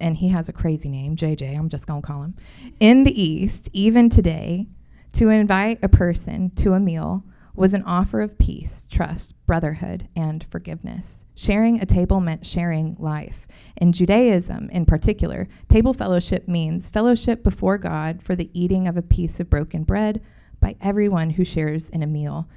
and 0.00 0.16
he 0.16 0.28
has 0.28 0.48
a 0.48 0.54
crazy 0.54 0.88
name, 0.88 1.16
JJ, 1.16 1.58
I'm 1.58 1.68
just 1.68 1.86
going 1.86 2.00
to 2.00 2.06
call 2.06 2.22
him. 2.22 2.34
In 2.80 3.04
the 3.04 3.22
East, 3.22 3.68
even 3.74 4.08
today, 4.08 4.68
to 5.12 5.28
invite 5.28 5.80
a 5.82 5.88
person 5.88 6.50
to 6.56 6.72
a 6.72 6.80
meal 6.80 7.24
was 7.54 7.74
an 7.74 7.82
offer 7.82 8.20
of 8.20 8.38
peace, 8.38 8.86
trust, 8.90 9.34
brotherhood, 9.46 10.08
and 10.16 10.44
forgiveness. 10.50 11.24
Sharing 11.34 11.80
a 11.80 11.86
table 11.86 12.20
meant 12.20 12.46
sharing 12.46 12.96
life. 12.98 13.46
In 13.76 13.92
Judaism, 13.92 14.70
in 14.70 14.86
particular, 14.86 15.48
table 15.68 15.92
fellowship 15.92 16.48
means 16.48 16.88
fellowship 16.88 17.42
before 17.42 17.78
God 17.78 18.22
for 18.22 18.34
the 18.34 18.50
eating 18.52 18.88
of 18.88 18.96
a 18.96 19.02
piece 19.02 19.38
of 19.38 19.50
broken 19.50 19.84
bread 19.84 20.22
by 20.60 20.76
everyone 20.80 21.30
who 21.30 21.44
shares 21.44 21.90
in 21.90 22.02
a 22.02 22.06
meal. 22.06 22.48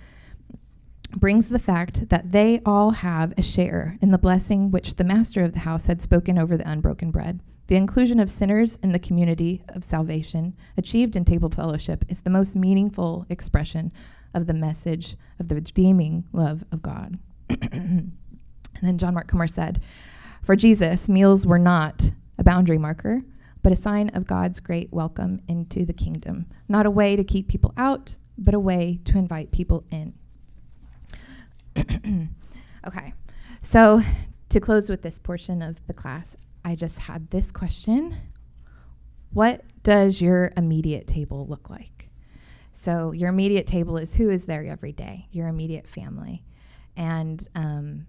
Brings 1.15 1.49
the 1.49 1.59
fact 1.59 2.09
that 2.09 2.31
they 2.31 2.61
all 2.65 2.91
have 2.91 3.33
a 3.37 3.41
share 3.41 3.97
in 4.01 4.11
the 4.11 4.17
blessing 4.17 4.71
which 4.71 4.95
the 4.95 5.03
master 5.03 5.43
of 5.43 5.53
the 5.53 5.59
house 5.59 5.87
had 5.87 6.01
spoken 6.01 6.37
over 6.37 6.57
the 6.57 6.69
unbroken 6.69 7.11
bread. 7.11 7.41
The 7.67 7.75
inclusion 7.75 8.19
of 8.19 8.29
sinners 8.29 8.77
in 8.83 8.91
the 8.91 8.99
community 8.99 9.63
of 9.69 9.83
salvation, 9.83 10.55
achieved 10.77 11.15
in 11.15 11.25
table 11.25 11.49
fellowship, 11.49 12.05
is 12.07 12.21
the 12.21 12.29
most 12.29 12.55
meaningful 12.55 13.25
expression 13.29 13.91
of 14.35 14.45
the 14.45 14.53
message 14.53 15.15
of 15.39 15.49
the 15.49 15.55
redeeming 15.55 16.25
love 16.33 16.63
of 16.71 16.81
God. 16.81 17.17
and 17.49 18.11
then 18.81 18.97
John 18.97 19.13
Mark 19.15 19.27
Comer 19.27 19.47
said, 19.47 19.81
For 20.43 20.55
Jesus, 20.55 21.09
meals 21.09 21.47
were 21.47 21.57
not 21.57 22.11
a 22.37 22.43
boundary 22.43 22.77
marker, 22.77 23.23
but 23.63 23.71
a 23.71 23.75
sign 23.75 24.09
of 24.09 24.27
God's 24.27 24.59
great 24.59 24.93
welcome 24.93 25.41
into 25.47 25.85
the 25.85 25.93
kingdom. 25.93 26.45
Not 26.67 26.85
a 26.85 26.91
way 26.91 27.15
to 27.15 27.23
keep 27.23 27.47
people 27.47 27.73
out, 27.77 28.17
but 28.37 28.53
a 28.53 28.59
way 28.59 28.99
to 29.05 29.17
invite 29.17 29.51
people 29.51 29.85
in. 29.89 30.13
okay, 32.87 33.13
so 33.61 34.01
to 34.49 34.59
close 34.59 34.89
with 34.89 35.01
this 35.01 35.17
portion 35.17 35.61
of 35.61 35.79
the 35.87 35.93
class, 35.93 36.35
I 36.63 36.75
just 36.75 36.99
had 36.99 37.29
this 37.31 37.51
question 37.51 38.17
What 39.31 39.63
does 39.83 40.21
your 40.21 40.51
immediate 40.57 41.07
table 41.07 41.47
look 41.47 41.69
like? 41.69 41.94
So 42.77 43.13
your 43.13 43.29
immediate 43.29 43.67
table 43.67 43.97
is 43.97 44.15
who 44.15 44.29
is 44.29 44.45
there 44.45 44.65
every 44.65 44.91
day, 44.91 45.27
your 45.31 45.47
immediate 45.47 45.87
family. 45.87 46.43
And 46.97 47.47
um, 47.55 48.05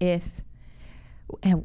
if 0.00 0.42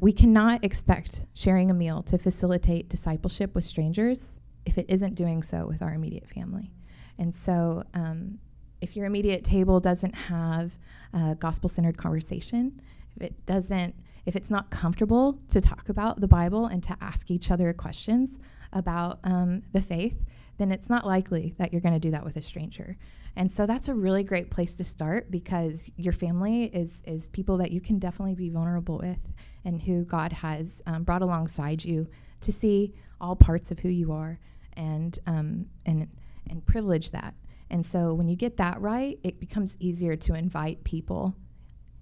we 0.00 0.12
cannot 0.12 0.64
expect 0.64 1.22
sharing 1.34 1.70
a 1.70 1.74
meal 1.74 2.02
to 2.04 2.16
facilitate 2.16 2.88
discipleship 2.88 3.54
with 3.54 3.64
strangers 3.64 4.34
if 4.64 4.78
it 4.78 4.86
isn't 4.88 5.14
doing 5.14 5.42
so 5.42 5.66
with 5.66 5.82
our 5.82 5.92
immediate 5.92 6.26
family. 6.26 6.72
And 7.18 7.34
so, 7.34 7.84
um, 7.94 8.38
if 8.80 8.96
your 8.96 9.06
immediate 9.06 9.44
table 9.44 9.80
doesn't 9.80 10.14
have 10.14 10.78
a 11.12 11.34
gospel 11.34 11.68
centered 11.68 11.98
conversation, 11.98 12.80
if 13.16 13.22
it 13.22 13.46
doesn't, 13.46 13.94
if 14.24 14.36
it's 14.36 14.50
not 14.50 14.70
comfortable 14.70 15.40
to 15.48 15.60
talk 15.60 15.88
about 15.88 16.20
the 16.20 16.28
Bible 16.28 16.66
and 16.66 16.82
to 16.84 16.96
ask 17.00 17.30
each 17.30 17.50
other 17.50 17.72
questions 17.72 18.38
about 18.72 19.18
um, 19.24 19.62
the 19.72 19.80
faith, 19.82 20.16
then 20.58 20.70
it's 20.70 20.90
not 20.90 21.06
likely 21.06 21.54
that 21.58 21.72
you're 21.72 21.80
going 21.80 21.94
to 21.94 22.00
do 22.00 22.10
that 22.10 22.24
with 22.24 22.36
a 22.36 22.42
stranger. 22.42 22.96
And 23.36 23.50
so 23.50 23.66
that's 23.66 23.88
a 23.88 23.94
really 23.94 24.24
great 24.24 24.50
place 24.50 24.74
to 24.76 24.84
start 24.84 25.30
because 25.30 25.88
your 25.96 26.12
family 26.12 26.64
is 26.64 27.02
is 27.06 27.28
people 27.28 27.56
that 27.58 27.70
you 27.70 27.80
can 27.80 27.98
definitely 27.98 28.34
be 28.34 28.50
vulnerable 28.50 28.98
with 28.98 29.20
and 29.64 29.80
who 29.80 30.04
God 30.04 30.32
has 30.32 30.82
um, 30.86 31.04
brought 31.04 31.22
alongside 31.22 31.84
you 31.84 32.08
to 32.40 32.52
see 32.52 32.94
all 33.20 33.36
parts 33.36 33.70
of 33.70 33.78
who 33.78 33.88
you 33.88 34.12
are 34.12 34.38
and 34.74 35.18
um, 35.26 35.66
and 35.86 36.08
and 36.50 36.66
privilege 36.66 37.12
that. 37.12 37.34
And 37.70 37.84
so 37.84 38.14
when 38.14 38.28
you 38.28 38.36
get 38.36 38.56
that 38.56 38.80
right, 38.80 39.18
it 39.22 39.38
becomes 39.38 39.76
easier 39.78 40.16
to 40.16 40.34
invite 40.34 40.82
people 40.84 41.36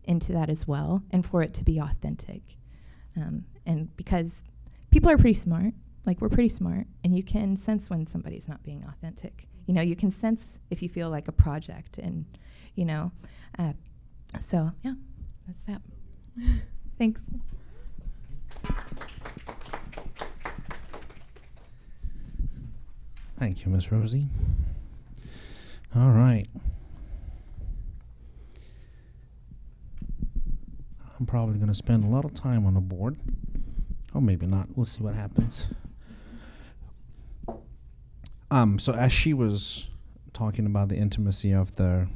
into 0.05 0.33
that 0.33 0.49
as 0.49 0.67
well 0.67 1.03
and 1.11 1.27
for 1.27 1.43
it 1.43 1.53
to 1.55 1.65
be 1.65 1.79
authentic. 1.79 2.43
Um, 3.17 3.45
and 3.67 3.95
because 3.97 4.45
people 4.91 5.11
are 5.11 5.19
pretty 5.19 5.35
smart 5.35 5.75
like 6.07 6.21
we're 6.21 6.29
pretty 6.29 6.49
smart 6.49 6.87
and 7.05 7.17
you 7.17 7.23
can 7.23 7.57
sense 7.57 7.91
when 7.91 8.07
somebody's 8.07 8.49
not 8.49 8.63
being 8.63 8.85
authentic 8.85 9.49
you 9.67 9.75
know, 9.75 9.83
you 9.83 9.97
can 9.97 10.11
sense 10.11 10.47
if 10.71 10.81
you 10.81 10.89
feel 10.89 11.11
like 11.11 11.29
a 11.29 11.33
project, 11.33 11.99
and 11.99 12.25
you 12.77 12.85
know, 12.85 13.11
uh, 13.59 13.73
so 14.41 14.71
yeah, 14.83 14.95
that's 15.47 15.61
that. 15.67 15.83
Thanks. 16.99 17.21
Thank 23.39 23.65
you, 23.65 23.73
Miss 23.73 23.93
Rosie. 23.93 24.27
All 25.95 26.11
right. 26.11 26.47
I'm 31.19 31.27
probably 31.27 31.57
going 31.57 31.69
to 31.69 31.75
spend 31.75 32.05
a 32.05 32.09
lot 32.09 32.25
of 32.25 32.35
time 32.35 32.67
on 32.67 32.75
the 32.75 32.81
board. 32.81 33.17
Or 34.15 34.21
maybe 34.21 34.47
not. 34.47 34.69
We'll 34.75 34.85
see 34.85 35.03
what 35.03 35.15
happens. 35.15 35.67
Um, 38.51 38.79
so 38.79 38.93
as 38.93 39.13
she 39.13 39.35
was 39.35 39.89
talking 40.33 40.67
about 40.67 40.89
the 40.89 40.97
intimacy 40.97 41.53
of 41.53 41.75
the 41.77 42.09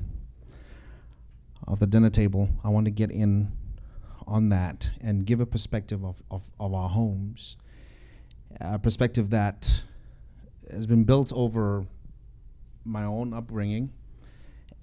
of 1.67 1.81
the 1.81 1.87
dinner 1.87 2.11
table, 2.11 2.49
I 2.65 2.69
want 2.69 2.87
to 2.87 2.91
get 2.91 3.11
in 3.11 3.53
on 4.27 4.49
that 4.51 4.91
and 5.01 5.27
give 5.27 5.41
a 5.41 5.47
perspective 5.47 6.05
of, 6.05 6.23
of, 6.31 6.49
of 6.59 6.73
our 6.73 6.89
homes, 6.89 7.57
a 8.61 8.79
perspective 8.79 9.31
that 9.31 9.83
has 10.71 10.87
been 10.87 11.05
built 11.05 11.33
over 11.33 11.85
my 12.85 13.05
own 13.05 13.35
upbringing 13.35 13.93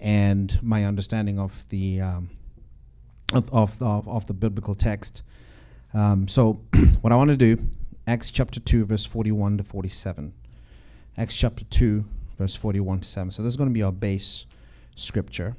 and 0.00 0.58
my 0.62 0.84
understanding 0.84 1.38
of 1.38 1.68
the 1.70 2.00
um, 2.00 2.30
of, 3.32 3.52
of, 3.52 3.82
of, 3.82 4.26
the 4.26 4.34
biblical 4.34 4.74
text. 4.74 5.22
Um, 5.92 6.28
so, 6.28 6.60
what 7.00 7.12
I 7.12 7.16
want 7.16 7.30
to 7.30 7.36
do, 7.36 7.62
Acts 8.06 8.30
chapter 8.30 8.60
2, 8.60 8.86
verse 8.86 9.04
41 9.04 9.58
to 9.58 9.64
47. 9.64 10.32
Acts 11.18 11.34
chapter 11.34 11.64
2, 11.64 12.04
verse 12.38 12.54
41 12.54 13.00
to 13.00 13.08
7. 13.08 13.32
So, 13.32 13.42
this 13.42 13.50
is 13.50 13.56
going 13.56 13.68
to 13.68 13.74
be 13.74 13.82
our 13.82 13.90
base 13.90 14.46
scripture. 14.94 15.56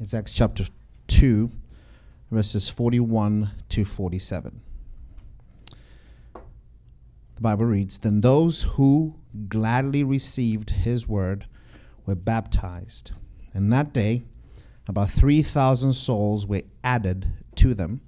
It's 0.00 0.12
Acts 0.12 0.32
chapter 0.32 0.64
2, 1.06 1.52
verses 2.32 2.68
41 2.68 3.52
to 3.68 3.84
47. 3.84 4.60
The 6.32 7.40
Bible 7.40 7.66
reads 7.66 7.98
Then 7.98 8.20
those 8.20 8.62
who 8.62 9.14
gladly 9.46 10.02
received 10.02 10.70
his 10.70 11.06
word 11.06 11.46
were 12.04 12.16
baptized. 12.16 13.12
And 13.54 13.72
that 13.72 13.92
day, 13.92 14.24
about 14.88 15.10
3,000 15.10 15.92
souls 15.92 16.44
were 16.44 16.62
added 16.82 17.34
to 17.54 17.72
them, 17.72 18.00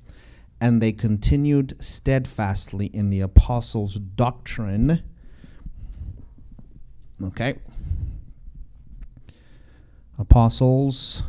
and 0.61 0.83
they 0.83 0.91
continued 0.91 1.77
steadfastly 1.79 2.87
in 2.87 3.11
the 3.11 3.21
apostles' 3.21 3.95
doctrine. 3.95 5.05
Okay. 7.23 7.59
Apostles' 10.19 11.23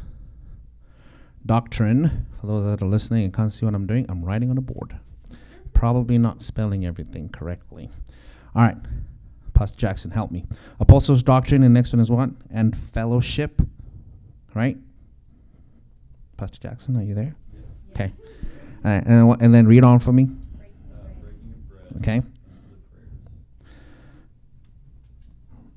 doctrine. 1.46 2.28
For 2.40 2.48
those 2.48 2.64
that 2.66 2.84
are 2.84 2.88
listening 2.88 3.26
and 3.26 3.34
can't 3.34 3.52
see 3.52 3.66
what 3.66 3.76
I'm 3.76 3.86
doing, 3.88 4.06
I'm 4.10 4.24
writing 4.24 4.50
on 4.50 4.58
a 4.58 4.62
board. 4.62 4.98
Probably 5.74 6.18
not 6.18 6.42
spelling 6.42 6.86
everything 6.86 7.30
correctly. 7.30 7.90
All 8.56 8.64
right. 8.64 8.78
Pastor 9.54 9.78
Jackson, 9.78 10.12
help 10.12 10.32
me. 10.32 10.46
Apostles' 10.80 11.24
doctrine, 11.24 11.64
and 11.64 11.74
next 11.74 11.94
one 11.94 12.00
is 12.00 12.10
what? 12.10 12.32
And 12.50 12.76
fellowship, 12.76 13.62
right? 14.56 14.78
Pastor 16.38 16.60
Jackson, 16.60 16.98
are 16.98 17.04
you 17.04 17.14
there? 17.14 17.36
Okay. 17.92 18.12
Uh, 18.84 19.02
and, 19.06 19.42
and 19.42 19.54
then 19.54 19.68
read 19.68 19.84
on 19.84 20.00
for 20.00 20.12
me. 20.12 20.30
Okay. 21.98 22.24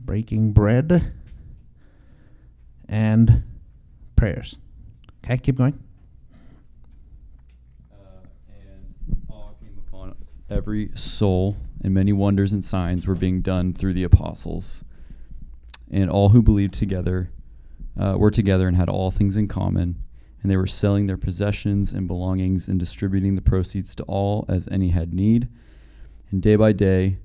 Breaking 0.05 0.53
bread 0.53 1.13
and 2.89 3.43
prayers. 4.17 4.59
Okay, 5.25 5.39
keep 5.39 5.57
going. 5.57 5.83
Uh, 7.91 8.27
and 8.49 9.17
awe 9.31 9.53
came 9.61 9.83
upon 9.88 10.14
every 10.51 10.90
soul, 10.95 11.57
and 11.83 11.95
many 11.95 12.12
wonders 12.12 12.53
and 12.53 12.62
signs 12.62 13.07
were 13.07 13.14
being 13.14 13.40
done 13.40 13.73
through 13.73 13.95
the 13.95 14.05
apostles. 14.05 14.85
And 15.90 16.11
all 16.11 16.31
who 16.31 16.43
believed 16.43 16.75
together 16.75 17.29
uh, 17.99 18.17
were 18.19 18.31
together 18.31 18.69
and 18.69 18.77
had 18.77 18.88
all 18.88 19.11
things 19.11 19.37
in 19.37 19.49
common 19.49 20.05
and 20.45 20.51
they 20.51 20.59
were 20.59 20.67
selling 20.67 21.07
their 21.07 21.17
possessions 21.17 21.95
and 21.95 22.07
belongings 22.07 22.69
and 22.69 22.79
distributing 22.79 23.35
the 23.35 23.40
proceeds 23.40 23.95
to 23.95 24.03
all 24.03 24.45
as 24.47 24.69
any 24.71 24.90
had 24.90 25.14
need. 25.14 25.49
And 26.31 26.43
day 26.43 26.55
by 26.55 26.73
day, 26.73 27.17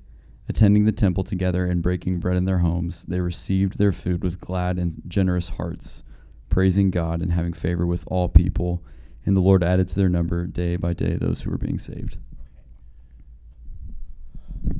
attending 0.50 0.84
the 0.84 0.92
temple 0.92 1.22
together 1.22 1.64
and 1.64 1.80
breaking 1.80 2.18
bread 2.18 2.36
in 2.36 2.44
their 2.44 2.58
homes, 2.58 3.04
they 3.06 3.20
received 3.20 3.78
their 3.78 3.92
food 3.92 4.22
with 4.24 4.40
glad 4.40 4.78
and 4.78 5.00
generous 5.06 5.50
hearts, 5.50 6.02
praising 6.48 6.90
God 6.90 7.22
and 7.22 7.32
having 7.32 7.52
favor 7.52 7.86
with 7.86 8.04
all 8.08 8.28
people. 8.28 8.82
And 9.24 9.36
the 9.36 9.40
Lord 9.40 9.62
added 9.62 9.86
to 9.88 9.94
their 9.94 10.08
number 10.08 10.46
day 10.46 10.74
by 10.74 10.92
day 10.92 11.14
those 11.14 11.42
who 11.42 11.50
were 11.50 11.58
being 11.58 11.78
saved. 11.78 12.18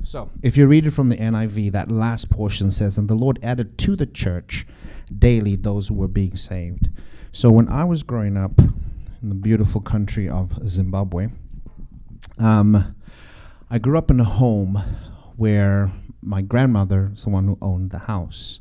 So, 0.02 0.30
if 0.42 0.56
you 0.56 0.66
read 0.66 0.86
it 0.86 0.90
from 0.90 1.08
the 1.08 1.16
NIV, 1.16 1.70
that 1.72 1.90
last 1.90 2.30
portion 2.30 2.70
says, 2.70 2.98
And 2.98 3.08
the 3.08 3.14
Lord 3.14 3.38
added 3.42 3.78
to 3.78 3.94
the 3.94 4.06
church 4.06 4.66
daily 5.16 5.54
those 5.54 5.88
who 5.88 5.94
were 5.94 6.08
being 6.08 6.36
saved. 6.36 6.88
So 7.32 7.50
when 7.50 7.68
I 7.68 7.84
was 7.84 8.02
growing 8.02 8.36
up 8.36 8.58
in 8.58 9.28
the 9.28 9.36
beautiful 9.36 9.80
country 9.80 10.28
of 10.28 10.68
Zimbabwe, 10.68 11.28
um, 12.38 12.96
I 13.70 13.78
grew 13.78 13.96
up 13.96 14.10
in 14.10 14.18
a 14.18 14.24
home 14.24 14.82
where 15.40 15.90
my 16.20 16.42
grandmother 16.42 17.10
is 17.14 17.24
the 17.24 17.30
one 17.30 17.46
who 17.46 17.56
owned 17.62 17.90
the 17.90 17.98
house. 18.00 18.60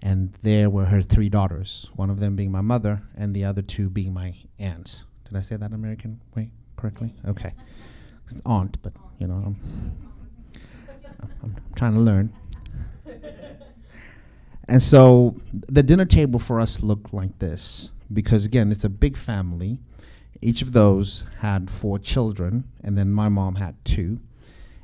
And 0.00 0.32
there 0.42 0.70
were 0.70 0.84
her 0.84 1.02
three 1.02 1.28
daughters, 1.28 1.90
one 1.96 2.08
of 2.08 2.20
them 2.20 2.36
being 2.36 2.52
my 2.52 2.60
mother, 2.60 3.02
and 3.16 3.34
the 3.34 3.44
other 3.44 3.62
two 3.62 3.90
being 3.90 4.14
my 4.14 4.36
aunts. 4.60 5.06
Did 5.24 5.36
I 5.36 5.40
say 5.40 5.56
that 5.56 5.72
American 5.72 6.20
way 6.36 6.52
correctly? 6.76 7.14
Okay. 7.26 7.52
It's 8.30 8.40
aunt, 8.46 8.80
but 8.80 8.92
you 9.18 9.26
know, 9.26 9.42
I'm, 9.44 9.56
I'm, 11.20 11.32
I'm 11.42 11.56
trying 11.74 11.94
to 11.94 12.00
learn. 12.00 12.32
And 14.68 14.80
so 14.80 15.34
the 15.50 15.82
dinner 15.82 16.04
table 16.04 16.38
for 16.38 16.60
us 16.60 16.80
looked 16.80 17.12
like 17.12 17.40
this 17.40 17.90
because 18.12 18.44
again, 18.44 18.70
it's 18.70 18.84
a 18.84 18.88
big 18.88 19.16
family. 19.16 19.80
Each 20.40 20.62
of 20.62 20.74
those 20.74 21.24
had 21.40 21.72
four 21.72 21.98
children, 21.98 22.70
and 22.84 22.96
then 22.96 23.12
my 23.12 23.28
mom 23.28 23.56
had 23.56 23.84
two, 23.84 24.20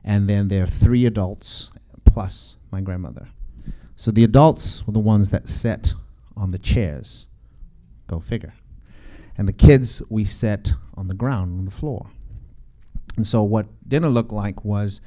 and 0.04 0.28
then 0.28 0.48
there 0.48 0.64
are 0.64 0.68
three 0.68 1.06
adults 1.06 1.70
plus 2.04 2.56
my 2.70 2.80
grandmother. 2.80 3.28
So 3.96 4.10
the 4.10 4.24
adults 4.24 4.86
were 4.86 4.92
the 4.92 4.98
ones 4.98 5.30
that 5.30 5.48
sat 5.48 5.92
on 6.36 6.50
the 6.50 6.58
chairs. 6.58 7.26
Go 8.06 8.18
figure. 8.18 8.54
And 9.36 9.46
the 9.46 9.52
kids 9.52 10.02
we 10.08 10.24
sat 10.24 10.72
on 10.94 11.06
the 11.06 11.14
ground, 11.14 11.58
on 11.58 11.64
the 11.64 11.70
floor. 11.70 12.08
And 13.16 13.26
so 13.26 13.42
what 13.42 13.66
dinner 13.88 14.08
looked 14.08 14.32
like 14.32 14.64
was 14.64 15.00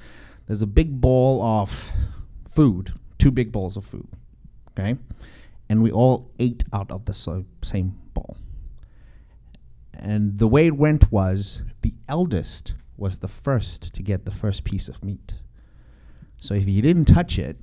there's 0.48 0.62
a 0.62 0.68
big 0.68 1.02
bowl 1.02 1.42
of 1.42 1.92
food, 2.50 2.94
two 3.18 3.32
big 3.32 3.52
bowls 3.52 3.78
of 3.78 3.86
food, 3.86 4.08
okay? 4.72 4.98
And 5.70 5.82
we 5.82 5.92
all 5.92 6.32
ate 6.40 6.64
out 6.74 6.92
of 6.92 7.06
the 7.06 7.14
same 7.64 7.96
bowl. 8.14 8.38
And 9.94 10.38
the 10.38 10.48
way 10.48 10.68
it 10.68 10.76
went 10.76 11.12
was 11.12 11.64
the 11.82 11.94
eldest 12.08 12.76
was 12.98 13.20
the 13.20 13.28
first 13.28 13.94
to 13.94 14.04
get 14.04 14.26
the 14.26 14.32
first 14.32 14.64
piece 14.64 14.88
of 14.88 15.04
meat. 15.04 15.36
So 16.40 16.54
if 16.54 16.68
you 16.68 16.82
didn't 16.82 17.06
touch 17.06 17.40
it, 17.40 17.58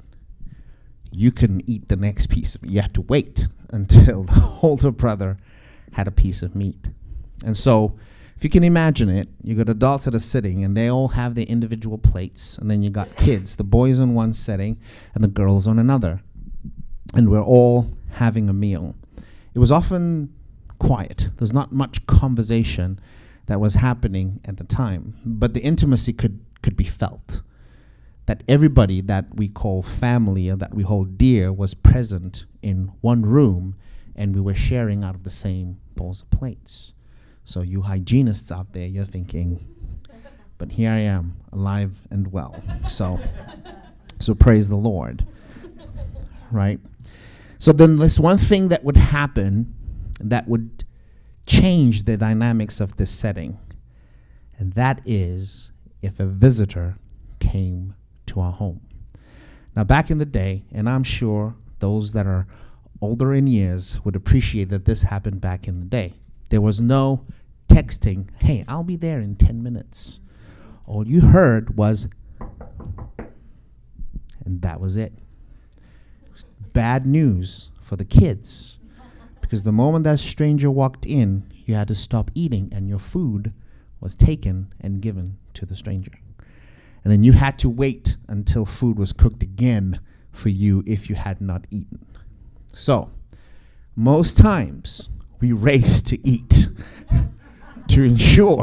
you 1.13 1.33
couldn't 1.33 1.69
eat 1.69 1.89
the 1.89 1.97
next 1.97 2.29
piece. 2.29 2.57
You 2.63 2.81
had 2.81 2.95
to 2.95 3.03
wait 3.03 3.49
until 3.71 4.25
the 4.25 4.59
older 4.63 4.91
brother 4.91 5.39
had 5.93 6.09
a 6.09 6.13
piece 6.13 6.43
of 6.43 6.55
meat. 6.55 6.89
And 7.45 7.57
so, 7.57 7.99
if 8.37 8.45
you 8.45 8.51
can 8.51 8.65
imagine 8.65 9.11
it, 9.11 9.29
you 9.43 9.55
got 9.55 9.69
adults 9.69 10.07
that 10.07 10.15
are 10.15 10.19
sitting 10.19 10.65
and 10.65 10.75
they 10.75 10.89
all 10.89 11.09
have 11.09 11.35
their 11.35 11.45
individual 11.45 11.99
plates, 11.99 12.57
and 12.57 12.71
then 12.71 12.83
you 12.83 12.89
got 12.89 13.17
kids, 13.17 13.57
the 13.57 13.65
boys 13.65 14.01
on 14.01 14.15
one 14.15 14.33
setting 14.33 14.79
and 15.15 15.23
the 15.23 15.29
girls 15.29 15.67
on 15.67 15.79
another. 15.79 16.23
And 17.15 17.31
we're 17.31 17.43
all 17.43 17.93
having 18.13 18.49
a 18.49 18.55
meal. 18.55 18.95
It 19.53 19.59
was 19.59 19.71
often 19.71 20.33
quiet. 20.79 21.29
There's 21.37 21.53
not 21.53 21.73
much 21.73 22.07
conversation 22.07 22.99
that 23.51 23.59
was 23.59 23.75
happening 23.75 24.41
at 24.45 24.59
the 24.59 24.65
time, 24.65 25.17
but 25.25 25.55
the 25.55 25.61
intimacy 25.61 26.13
could 26.13 26.39
could 26.63 26.77
be 26.77 26.85
felt. 26.85 27.43
That 28.27 28.45
everybody 28.47 29.01
that 29.01 29.35
we 29.35 29.49
call 29.49 29.83
family 29.83 30.49
or 30.49 30.55
that 30.55 30.73
we 30.73 30.85
hold 30.85 31.19
dear 31.19 31.53
was 31.53 31.75
present 31.75 32.47
in 32.63 32.93
one 33.01 33.23
room, 33.23 33.75
and 34.15 34.37
we 34.37 34.41
were 34.41 34.55
sharing 34.55 35.03
out 35.03 35.17
of 35.17 35.25
the 35.25 35.31
same 35.31 35.79
bowls 35.97 36.23
of 36.23 36.31
plates. 36.31 36.93
So 37.45 37.63
you 37.63 37.83
hygienists 37.83 38.53
out 38.53 38.73
there, 38.73 38.87
you're 38.87 39.05
thinking, 39.05 39.67
but 40.57 40.71
here 40.71 40.93
I 40.93 41.01
am, 41.01 41.37
alive 41.51 42.07
and 42.09 42.31
well. 42.31 42.55
So, 42.87 43.19
so 44.21 44.33
praise 44.33 44.69
the 44.69 44.77
Lord, 44.77 45.27
right? 46.53 46.79
So 47.59 47.73
then, 47.73 47.97
this 47.97 48.17
one 48.17 48.39
thing 48.39 48.69
that 48.69 48.85
would 48.85 48.97
happen 48.97 49.75
that 50.21 50.47
would 50.47 50.85
change 51.51 52.05
the 52.05 52.17
dynamics 52.17 52.81
of 52.81 52.97
this 52.97 53.11
setting. 53.11 53.59
And 54.57 54.73
that 54.75 55.01
is 55.05 55.73
if 56.01 56.21
a 56.21 56.27
visitor 56.27 56.97
came 57.41 57.95
to 58.27 58.41
our 58.41 58.53
home. 58.53 58.81
Now, 59.75 59.83
back 59.83 60.11
in 60.11 60.19
the 60.19 60.27
day, 60.27 60.65
and 60.73 60.89
I'm 60.89 61.03
sure 61.03 61.57
those 61.81 62.13
that 62.13 62.27
are 62.27 62.47
older 63.01 63.35
in 63.35 63.49
years 63.49 63.99
would 64.05 64.15
appreciate 64.15 64.69
that 64.69 64.85
this 64.85 65.03
happened 65.03 65.41
back 65.41 65.67
in 65.67 65.81
the 65.81 65.87
day. 65.87 66.15
There 66.51 66.61
was 66.61 66.81
no 66.81 67.25
texting, 67.69 68.29
hey, 68.39 68.65
I'll 68.69 68.85
be 68.85 68.97
there 68.97 69.19
in 69.19 69.35
10 69.35 69.63
minutes. 69.63 70.21
All 70.87 71.07
you 71.07 71.21
heard 71.21 71.77
was, 71.77 72.09
and 74.45 74.63
that 74.63 74.81
was 74.81 74.97
it. 74.97 75.13
Bad 76.73 77.07
news 77.07 77.71
for 77.83 77.97
the 77.97 78.05
kids. 78.05 78.80
Because 79.51 79.65
the 79.65 79.73
moment 79.73 80.05
that 80.05 80.21
stranger 80.21 80.71
walked 80.71 81.05
in, 81.05 81.43
you 81.67 81.75
had 81.75 81.89
to 81.89 81.95
stop 81.97 82.31
eating, 82.37 82.69
and 82.71 82.89
your 82.89 83.01
food 83.01 83.53
was 83.99 84.15
taken 84.15 84.73
and 84.81 85.03
given 85.03 85.39
to 85.55 85.67
the 85.67 85.75
stranger. 85.75 86.13
And 87.03 87.11
then 87.13 87.25
you 87.25 87.33
had 87.33 87.59
to 87.59 87.69
wait 87.69 88.17
until 88.29 88.65
food 88.65 88.97
was 88.97 89.13
cooked 89.13 89.43
again 89.43 89.99
for 90.31 90.51
you 90.51 90.85
if 90.87 91.11
you 91.11 91.17
had 91.17 91.41
not 91.41 91.67
eaten. 91.69 92.07
So, 92.73 93.11
most 93.97 94.39
times 94.39 95.11
we 95.41 95.51
race 95.51 96.01
to 96.03 96.25
eat 96.25 96.69
to 97.89 98.05
ensure 98.05 98.63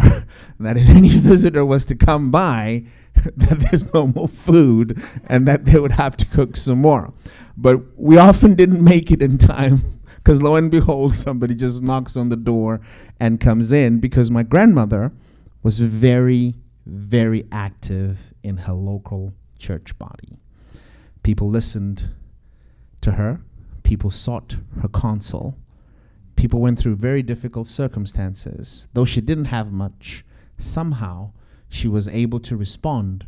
that 0.61 0.77
if 0.77 0.87
any 0.87 1.09
visitor 1.09 1.65
was 1.65 1.85
to 1.87 1.95
come 1.95 2.31
by, 2.31 2.85
that 3.35 3.59
there's 3.59 3.93
no 3.93 4.07
more 4.07 4.29
food 4.29 5.03
and 5.25 5.45
that 5.49 5.65
they 5.65 5.81
would 5.81 5.91
have 5.91 6.15
to 6.15 6.25
cook 6.27 6.55
some 6.55 6.79
more. 6.79 7.13
But 7.57 7.81
we 7.99 8.17
often 8.17 8.55
didn't 8.55 8.81
make 8.81 9.11
it 9.11 9.21
in 9.21 9.37
time 9.37 9.96
because 10.27 10.41
lo 10.41 10.57
and 10.57 10.69
behold, 10.69 11.13
somebody 11.13 11.55
just 11.55 11.81
knocks 11.81 12.17
on 12.17 12.27
the 12.27 12.35
door 12.35 12.81
and 13.17 13.39
comes 13.39 13.71
in 13.71 13.97
because 14.01 14.29
my 14.29 14.43
grandmother 14.43 15.13
was 15.63 15.79
very, 15.79 16.53
very 16.85 17.45
active 17.49 18.33
in 18.43 18.57
her 18.57 18.73
local 18.73 19.33
church 19.57 19.97
body. 19.97 20.37
People 21.23 21.47
listened 21.47 22.09
to 22.99 23.13
her, 23.13 23.39
people 23.83 24.09
sought 24.09 24.57
her 24.81 24.89
counsel, 24.89 25.57
people 26.35 26.59
went 26.59 26.77
through 26.77 26.97
very 26.97 27.23
difficult 27.23 27.65
circumstances. 27.65 28.89
Though 28.91 29.05
she 29.05 29.21
didn't 29.21 29.45
have 29.45 29.71
much, 29.71 30.25
somehow 30.57 31.31
she 31.69 31.87
was 31.87 32.09
able 32.09 32.41
to 32.41 32.57
respond 32.57 33.27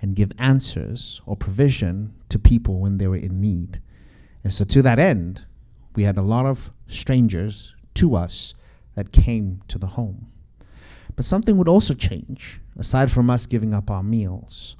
and 0.00 0.14
give 0.14 0.30
answers 0.38 1.20
or 1.26 1.34
provision 1.34 2.14
to 2.28 2.38
people 2.38 2.78
when 2.78 2.98
they 2.98 3.08
were 3.08 3.16
in 3.16 3.40
need. 3.40 3.80
And 4.44 4.52
so, 4.52 4.64
to 4.66 4.80
that 4.82 5.00
end, 5.00 5.42
we 5.96 6.04
had 6.04 6.18
a 6.18 6.22
lot 6.22 6.46
of 6.46 6.70
strangers 6.86 7.74
to 7.94 8.14
us 8.14 8.54
that 8.94 9.12
came 9.12 9.62
to 9.68 9.78
the 9.78 9.88
home. 9.88 10.26
But 11.16 11.24
something 11.24 11.56
would 11.56 11.68
also 11.68 11.94
change, 11.94 12.60
aside 12.78 13.10
from 13.10 13.30
us 13.30 13.46
giving 13.46 13.72
up 13.72 13.90
our 13.90 14.02
meals. 14.02 14.76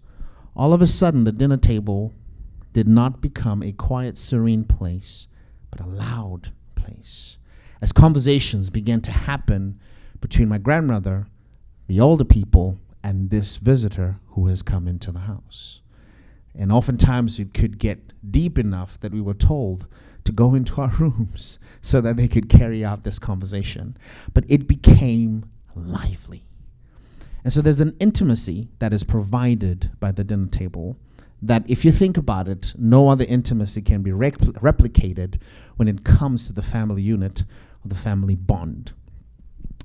All 0.54 0.74
of 0.74 0.82
a 0.82 0.86
sudden, 0.86 1.24
the 1.24 1.32
dinner 1.32 1.56
table 1.56 2.12
did 2.72 2.86
not 2.86 3.22
become 3.22 3.62
a 3.62 3.72
quiet, 3.72 4.18
serene 4.18 4.64
place, 4.64 5.28
but 5.70 5.80
a 5.80 5.88
loud 5.88 6.52
place. 6.74 7.38
As 7.80 7.92
conversations 7.92 8.68
began 8.70 9.00
to 9.02 9.10
happen 9.10 9.80
between 10.20 10.48
my 10.48 10.58
grandmother, 10.58 11.26
the 11.86 12.00
older 12.00 12.24
people, 12.24 12.78
and 13.02 13.30
this 13.30 13.56
visitor 13.56 14.16
who 14.30 14.48
has 14.48 14.62
come 14.62 14.88
into 14.88 15.12
the 15.12 15.20
house. 15.20 15.80
And 16.58 16.72
oftentimes 16.72 17.38
it 17.38 17.52
could 17.54 17.78
get 17.78 18.12
deep 18.30 18.58
enough 18.58 18.98
that 19.00 19.12
we 19.12 19.20
were 19.20 19.34
told 19.34 19.86
to 20.24 20.32
go 20.32 20.54
into 20.54 20.80
our 20.80 20.88
rooms 20.98 21.58
so 21.82 22.00
that 22.00 22.16
they 22.16 22.28
could 22.28 22.48
carry 22.48 22.84
out 22.84 23.04
this 23.04 23.18
conversation. 23.18 23.96
But 24.34 24.44
it 24.48 24.66
became 24.66 25.50
lively. 25.74 26.46
And 27.44 27.52
so 27.52 27.60
there's 27.62 27.80
an 27.80 27.96
intimacy 28.00 28.68
that 28.80 28.92
is 28.92 29.04
provided 29.04 29.90
by 30.00 30.10
the 30.10 30.24
dinner 30.24 30.48
table 30.48 30.96
that, 31.40 31.62
if 31.68 31.84
you 31.84 31.92
think 31.92 32.16
about 32.16 32.48
it, 32.48 32.74
no 32.76 33.08
other 33.08 33.24
intimacy 33.28 33.82
can 33.82 34.02
be 34.02 34.10
repl- 34.10 34.52
replicated 34.54 35.38
when 35.76 35.86
it 35.86 36.04
comes 36.04 36.46
to 36.46 36.52
the 36.52 36.62
family 36.62 37.02
unit 37.02 37.42
or 37.84 37.88
the 37.88 37.94
family 37.94 38.34
bond. 38.34 38.92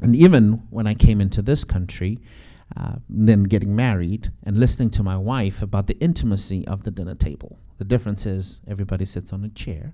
And 0.01 0.15
even 0.15 0.63
when 0.71 0.87
I 0.87 0.95
came 0.95 1.21
into 1.21 1.41
this 1.41 1.63
country, 1.63 2.17
uh, 2.77 2.95
then 3.09 3.43
getting 3.43 3.75
married 3.75 4.31
and 4.43 4.57
listening 4.57 4.89
to 4.91 5.03
my 5.03 5.17
wife 5.17 5.61
about 5.61 5.87
the 5.87 5.97
intimacy 5.99 6.65
of 6.67 6.83
the 6.83 6.91
dinner 6.91 7.15
table. 7.15 7.59
The 7.77 7.85
difference 7.85 8.25
is 8.25 8.61
everybody 8.67 9.05
sits 9.05 9.33
on 9.33 9.43
a 9.43 9.49
chair 9.49 9.93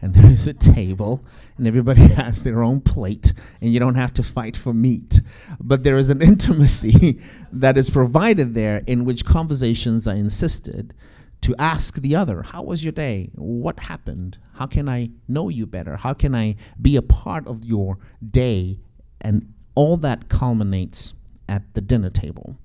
and 0.00 0.14
there 0.14 0.30
is 0.30 0.46
a 0.46 0.52
table 0.52 1.24
and 1.56 1.66
everybody 1.66 2.02
has 2.14 2.42
their 2.42 2.62
own 2.62 2.80
plate 2.80 3.32
and 3.60 3.72
you 3.72 3.80
don't 3.80 3.94
have 3.94 4.12
to 4.14 4.22
fight 4.22 4.56
for 4.56 4.74
meat. 4.74 5.20
But 5.60 5.82
there 5.82 5.96
is 5.96 6.10
an 6.10 6.22
intimacy 6.32 7.20
that 7.52 7.78
is 7.78 7.90
provided 7.90 8.54
there 8.54 8.82
in 8.86 9.04
which 9.04 9.24
conversations 9.24 10.06
are 10.06 10.14
insisted 10.14 10.94
to 11.40 11.54
ask 11.56 11.94
the 11.96 12.16
other 12.16 12.42
how 12.42 12.62
was 12.62 12.82
your 12.82 12.92
day? 12.92 13.30
What 13.34 13.78
happened? 13.78 14.38
How 14.54 14.66
can 14.66 14.88
i 14.88 15.10
know 15.28 15.48
you 15.48 15.66
better? 15.66 15.96
How 15.96 16.12
can 16.12 16.34
i 16.34 16.56
be 16.80 16.96
a 16.96 17.02
part 17.02 17.46
of 17.46 17.64
your 17.64 17.98
day? 18.28 18.80
And 19.20 19.54
all 19.74 19.96
that 19.98 20.28
culminates 20.28 21.14
at 21.48 21.62
the 21.74 21.80
dinner 21.80 22.10
table 22.10 22.56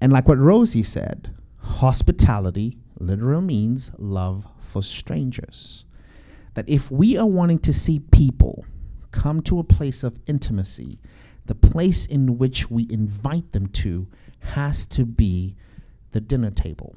and 0.00 0.12
like 0.12 0.26
what 0.28 0.38
rosie 0.38 0.82
said 0.82 1.34
hospitality 1.58 2.78
literal 2.98 3.40
means 3.40 3.92
love 3.98 4.46
for 4.60 4.82
strangers 4.82 5.84
that 6.54 6.68
if 6.68 6.90
we 6.90 7.16
are 7.16 7.26
wanting 7.26 7.58
to 7.58 7.72
see 7.72 7.98
people 7.98 8.64
come 9.12 9.40
to 9.42 9.58
a 9.58 9.64
place 9.64 10.02
of 10.02 10.18
intimacy, 10.26 10.98
the 11.46 11.54
place 11.54 12.06
in 12.06 12.38
which 12.38 12.70
we 12.70 12.86
invite 12.90 13.52
them 13.52 13.68
to 13.68 14.08
has 14.40 14.86
to 14.86 15.04
be 15.04 15.54
the 16.10 16.20
dinner 16.20 16.50
table. 16.50 16.96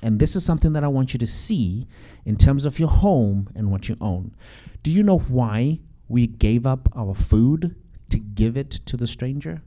And 0.00 0.18
this 0.18 0.34
is 0.34 0.44
something 0.44 0.72
that 0.72 0.84
I 0.84 0.88
want 0.88 1.12
you 1.12 1.18
to 1.18 1.26
see 1.26 1.86
in 2.24 2.36
terms 2.36 2.64
of 2.64 2.78
your 2.78 2.88
home 2.88 3.50
and 3.54 3.70
what 3.70 3.88
you 3.88 3.96
own. 4.00 4.34
Do 4.82 4.90
you 4.90 5.02
know 5.02 5.18
why 5.18 5.80
we 6.08 6.26
gave 6.26 6.66
up 6.66 6.88
our 6.96 7.14
food 7.14 7.76
to 8.12 8.18
give 8.18 8.56
it 8.56 8.70
to 8.70 8.96
the 8.96 9.06
stranger? 9.06 9.62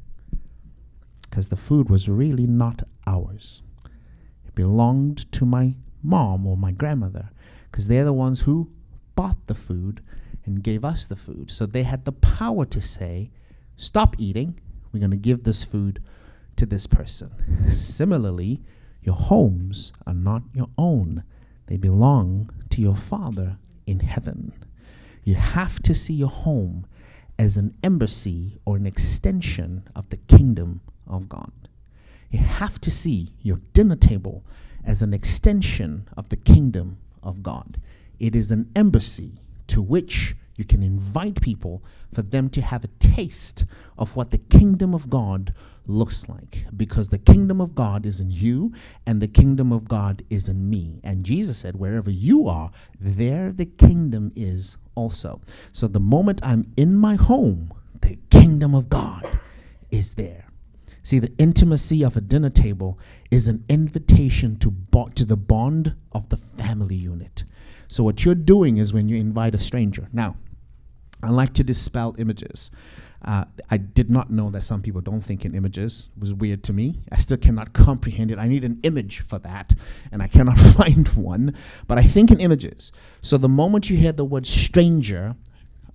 Because 1.30 1.50
the 1.50 1.58
food 1.58 1.90
was 1.90 2.08
really 2.08 2.48
not 2.48 2.84
ours. 3.06 3.62
It 4.46 4.56
belonged 4.56 5.32
to 5.34 5.46
my 5.46 5.76
mom 6.02 6.48
or 6.48 6.56
my 6.56 6.72
grandmother, 6.72 7.30
because 7.70 7.88
they're 7.88 8.06
the 8.06 8.14
ones 8.14 8.42
who 8.42 8.72
bought 9.16 9.48
the 9.48 9.56
food 9.56 10.02
and 10.46 10.64
gave 10.64 10.86
us 10.86 11.08
the 11.08 11.16
food. 11.16 11.50
So 11.52 11.66
they 11.66 11.84
had 11.84 12.06
the 12.06 12.12
power 12.12 12.66
to 12.66 12.82
say, 12.82 13.32
stop 13.76 14.16
eating. 14.20 14.60
We're 14.92 15.00
going 15.00 15.12
to 15.12 15.18
give 15.18 15.44
this 15.44 15.64
food 15.64 16.02
to 16.56 16.66
this 16.66 16.88
person. 16.88 17.32
Similarly, 17.70 18.62
your 19.02 19.16
homes 19.16 19.92
are 20.08 20.14
not 20.14 20.44
your 20.54 20.70
own, 20.78 21.24
they 21.68 21.78
belong 21.78 22.50
to 22.70 22.82
your 22.82 22.96
Father 22.96 23.58
in 23.86 24.00
heaven. 24.00 24.54
You 25.24 25.36
have 25.36 25.80
to 25.82 25.94
see 25.94 26.14
your 26.14 26.30
home 26.30 26.86
as 27.38 27.58
an 27.58 27.76
embassy 27.84 28.60
or 28.66 28.76
an 28.78 28.86
extension 28.86 29.84
of 29.96 30.10
the 30.10 30.18
kingdom 30.18 30.82
of 31.08 31.30
God. 31.30 31.52
You 32.30 32.40
have 32.40 32.80
to 32.82 32.92
see 32.92 33.34
your 33.42 33.60
dinner 33.74 33.96
table 33.96 34.44
as 34.84 35.02
an 35.02 35.14
extension 35.14 36.08
of 36.16 36.30
the 36.30 36.38
kingdom 36.38 36.98
of 37.24 37.44
God. 37.44 37.80
It 38.20 38.36
is 38.36 38.52
an 38.52 38.72
embassy 38.76 39.42
to 39.68 39.82
which 39.82 40.36
you 40.56 40.64
can 40.64 40.84
invite 40.84 41.42
people 41.42 41.84
for 42.14 42.22
them 42.22 42.50
to 42.50 42.62
have 42.62 42.84
a 42.84 42.90
taste 43.00 43.66
of 43.98 44.16
what 44.16 44.32
the 44.32 44.38
kingdom 44.38 44.94
of 44.94 45.10
God 45.10 45.54
looks 45.86 46.30
like. 46.30 46.66
Because 46.76 47.10
the 47.10 47.18
kingdom 47.18 47.60
of 47.60 47.76
God 47.76 48.06
is 48.06 48.20
in 48.20 48.32
you, 48.32 48.74
and 49.06 49.22
the 49.22 49.28
kingdom 49.28 49.72
of 49.72 49.88
God 49.88 50.24
is 50.30 50.48
in 50.48 50.70
me. 50.70 51.02
And 51.04 51.26
Jesus 51.26 51.58
said, 51.58 51.76
Wherever 51.76 52.10
you 52.10 52.48
are, 52.48 52.72
there 53.00 53.52
the 53.52 53.66
kingdom 53.66 54.32
is 54.36 54.78
also. 54.96 55.42
So 55.72 55.88
the 55.88 56.00
moment 56.00 56.40
I'm 56.44 56.72
in 56.76 56.96
my 56.96 57.16
home, 57.16 57.74
the 58.02 58.18
kingdom 58.30 58.74
of 58.74 58.90
God 58.90 59.40
is 59.92 60.16
there. 60.16 60.46
See, 61.04 61.20
the 61.20 61.34
intimacy 61.38 62.04
of 62.04 62.18
a 62.18 62.22
dinner 62.22 62.50
table 62.50 62.98
is 63.30 63.48
an 63.48 63.64
invitation 63.70 64.58
to, 64.58 64.72
bo- 64.72 65.10
to 65.10 65.24
the 65.24 65.38
bond 65.38 65.96
of 66.12 66.30
the 66.30 66.38
family 66.38 66.96
unit. 66.96 67.44
So, 67.88 68.04
what 68.04 68.26
you're 68.26 68.34
doing 68.34 68.78
is 68.78 68.92
when 68.92 69.08
you 69.08 69.16
invite 69.18 69.54
a 69.54 69.60
stranger. 69.60 70.10
Now, 70.12 70.36
I 71.22 71.30
like 71.30 71.54
to 71.54 71.64
dispel 71.64 72.16
images. 72.18 72.72
Uh, 73.26 73.46
I 73.72 73.78
did 73.78 74.12
not 74.12 74.30
know 74.30 74.52
that 74.52 74.64
some 74.64 74.84
people 74.84 75.02
don't 75.02 75.22
think 75.22 75.46
in 75.46 75.56
images. 75.56 76.10
It 76.16 76.20
was 76.20 76.34
weird 76.34 76.64
to 76.66 76.74
me. 76.74 77.00
I 77.12 77.18
still 77.18 77.38
cannot 77.38 77.74
comprehend 77.74 78.30
it. 78.30 78.38
I 78.38 78.48
need 78.48 78.64
an 78.64 78.80
image 78.84 79.22
for 79.22 79.40
that, 79.40 79.74
and 80.12 80.22
I 80.22 80.28
cannot 80.28 80.60
find 80.78 81.08
one. 81.10 81.56
But 81.88 81.98
I 81.98 82.04
think 82.04 82.30
in 82.30 82.40
images. 82.40 82.92
So 83.24 83.40
the 83.40 83.50
moment 83.50 83.90
you 83.90 83.98
hear 83.98 84.12
the 84.12 84.24
word 84.24 84.46
stranger, 84.46 85.36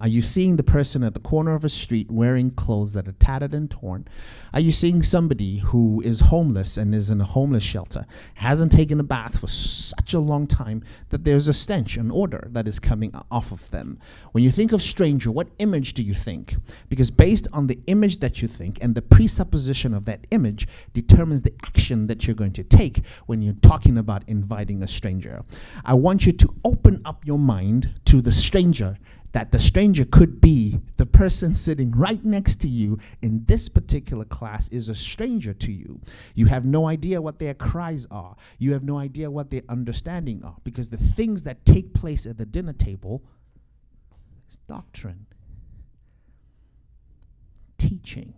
Are 0.00 0.08
you 0.08 0.22
seeing 0.22 0.56
the 0.56 0.62
person 0.62 1.02
at 1.02 1.12
the 1.12 1.20
corner 1.20 1.54
of 1.54 1.62
a 1.62 1.68
street 1.68 2.10
wearing 2.10 2.52
clothes 2.52 2.94
that 2.94 3.06
are 3.06 3.12
tattered 3.12 3.52
and 3.52 3.70
torn? 3.70 4.08
Are 4.54 4.60
you 4.60 4.72
seeing 4.72 5.02
somebody 5.02 5.58
who 5.58 6.00
is 6.00 6.20
homeless 6.20 6.78
and 6.78 6.94
is 6.94 7.10
in 7.10 7.20
a 7.20 7.24
homeless 7.24 7.62
shelter, 7.62 8.06
hasn't 8.34 8.72
taken 8.72 8.98
a 8.98 9.02
bath 9.02 9.38
for 9.38 9.46
such 9.46 10.14
a 10.14 10.18
long 10.18 10.46
time 10.46 10.82
that 11.10 11.24
there's 11.24 11.48
a 11.48 11.52
stench, 11.52 11.98
an 11.98 12.10
odor 12.10 12.48
that 12.50 12.66
is 12.66 12.80
coming 12.80 13.12
off 13.30 13.52
of 13.52 13.70
them? 13.70 13.98
When 14.32 14.42
you 14.42 14.50
think 14.50 14.72
of 14.72 14.82
stranger, 14.82 15.30
what 15.30 15.48
image 15.58 15.92
do 15.92 16.02
you 16.02 16.14
think? 16.14 16.56
Because 16.88 17.10
based 17.10 17.46
on 17.52 17.66
the 17.66 17.78
image 17.86 18.20
that 18.20 18.40
you 18.40 18.48
think 18.48 18.78
and 18.80 18.94
the 18.94 19.02
presupposition 19.02 19.92
of 19.92 20.06
that 20.06 20.26
image 20.30 20.66
determines 20.94 21.42
the 21.42 21.52
action 21.62 22.06
that 22.06 22.26
you're 22.26 22.34
going 22.34 22.54
to 22.54 22.64
take 22.64 23.02
when 23.26 23.42
you're 23.42 23.52
talking 23.60 23.98
about 23.98 24.26
inviting 24.26 24.82
a 24.82 24.88
stranger. 24.88 25.42
I 25.84 25.92
want 25.92 26.24
you 26.24 26.32
to 26.32 26.54
open 26.64 27.02
up 27.04 27.26
your 27.26 27.38
mind 27.38 28.00
to 28.06 28.22
the 28.22 28.32
stranger 28.32 28.96
that 29.32 29.52
the 29.52 29.58
stranger 29.58 30.04
could 30.04 30.40
be 30.40 30.80
the 30.96 31.06
person 31.06 31.54
sitting 31.54 31.92
right 31.92 32.24
next 32.24 32.56
to 32.60 32.68
you 32.68 32.98
in 33.22 33.44
this 33.44 33.68
particular 33.68 34.24
class 34.24 34.68
is 34.68 34.88
a 34.88 34.94
stranger 34.94 35.54
to 35.54 35.70
you. 35.70 36.00
You 36.34 36.46
have 36.46 36.64
no 36.64 36.88
idea 36.88 37.22
what 37.22 37.38
their 37.38 37.54
cries 37.54 38.06
are. 38.10 38.36
You 38.58 38.72
have 38.72 38.82
no 38.82 38.98
idea 38.98 39.30
what 39.30 39.50
their 39.50 39.62
understanding 39.68 40.42
are 40.44 40.56
because 40.64 40.90
the 40.90 40.96
things 40.96 41.44
that 41.44 41.64
take 41.64 41.94
place 41.94 42.26
at 42.26 42.38
the 42.38 42.46
dinner 42.46 42.72
table 42.72 43.22
is 44.48 44.56
doctrine, 44.66 45.26
teaching, 47.78 48.34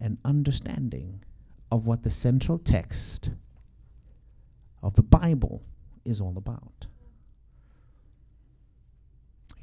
and 0.00 0.18
understanding 0.24 1.22
of 1.70 1.86
what 1.86 2.02
the 2.02 2.10
central 2.10 2.58
text 2.58 3.30
of 4.82 4.94
the 4.94 5.02
Bible 5.02 5.62
is 6.04 6.20
all 6.20 6.34
about. 6.36 6.86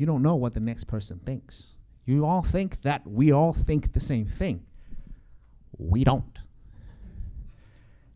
You 0.03 0.07
don't 0.07 0.21
know 0.21 0.35
what 0.35 0.51
the 0.51 0.59
next 0.59 0.83
person 0.83 1.21
thinks. 1.25 1.75
You 2.05 2.25
all 2.25 2.41
think 2.41 2.81
that 2.81 3.07
we 3.07 3.31
all 3.31 3.53
think 3.53 3.93
the 3.93 4.01
same 4.01 4.25
thing. 4.25 4.65
We 5.77 6.03
don't. 6.03 6.39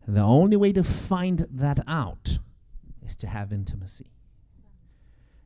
The 0.06 0.20
only 0.20 0.58
way 0.58 0.70
to 0.74 0.84
find 0.84 1.46
that 1.50 1.80
out 1.88 2.40
is 3.02 3.16
to 3.16 3.26
have 3.26 3.54
intimacy. 3.54 4.12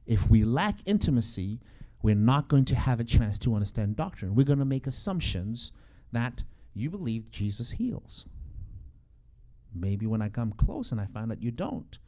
If 0.04 0.28
we 0.28 0.42
lack 0.42 0.80
intimacy, 0.84 1.60
we're 2.02 2.16
not 2.16 2.48
going 2.48 2.64
to 2.64 2.74
have 2.74 2.98
a 2.98 3.04
chance 3.04 3.38
to 3.38 3.54
understand 3.54 3.94
doctrine. 3.94 4.34
We're 4.34 4.42
going 4.44 4.58
to 4.58 4.64
make 4.64 4.88
assumptions 4.88 5.70
that 6.10 6.42
you 6.74 6.90
believe 6.90 7.30
Jesus 7.30 7.70
heals. 7.70 8.26
Maybe 9.72 10.08
when 10.08 10.20
I 10.20 10.28
come 10.28 10.50
close 10.54 10.90
and 10.90 11.00
I 11.00 11.06
find 11.06 11.30
that 11.30 11.40
you 11.40 11.52
don't. 11.52 12.00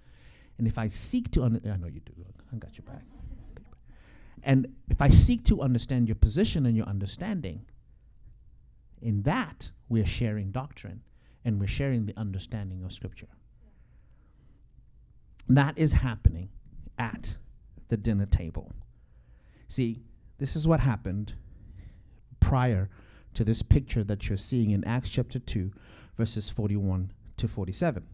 And 0.59 0.67
if 0.67 0.77
I 0.77 0.89
seek 0.89 1.31
to, 1.31 1.45
un- 1.45 1.63
I 1.65 1.77
know 1.77 1.87
you 1.87 2.01
do, 2.01 2.15
I 2.53 2.57
got 2.57 2.77
your 2.77 2.85
back. 2.85 3.05
And 4.45 4.69
if 4.89 5.01
I 5.01 5.09
seek 5.09 5.45
to 5.45 5.63
understand 5.63 6.07
your 6.09 6.15
position 6.15 6.67
and 6.67 6.77
your 6.77 6.87
understanding, 6.87 7.65
in 9.05 9.23
that 9.23 9.71
we're 9.89 10.07
sharing 10.07 10.51
doctrine 10.51 11.03
and 11.45 11.61
we're 11.61 11.67
sharing 11.67 12.07
the 12.07 12.19
understanding 12.19 12.83
of 12.83 12.93
Scripture. 12.93 13.29
That 15.47 15.77
is 15.77 15.93
happening 15.93 16.49
at 16.99 17.37
the 17.89 17.99
dinner 17.99 18.25
table. 18.25 18.73
See, 19.69 20.03
this 20.39 20.57
is 20.57 20.67
what 20.67 20.81
happened 20.81 21.35
prior 22.41 22.89
to 23.35 23.45
this 23.45 23.63
picture 23.63 24.03
that 24.05 24.29
you're 24.29 24.39
seeing 24.39 24.71
in 24.71 24.85
Acts 24.85 25.11
chapter 25.11 25.39
2, 25.39 25.71
verses 26.17 26.49
41 26.49 27.13
to 27.37 27.47
47. 27.47 28.07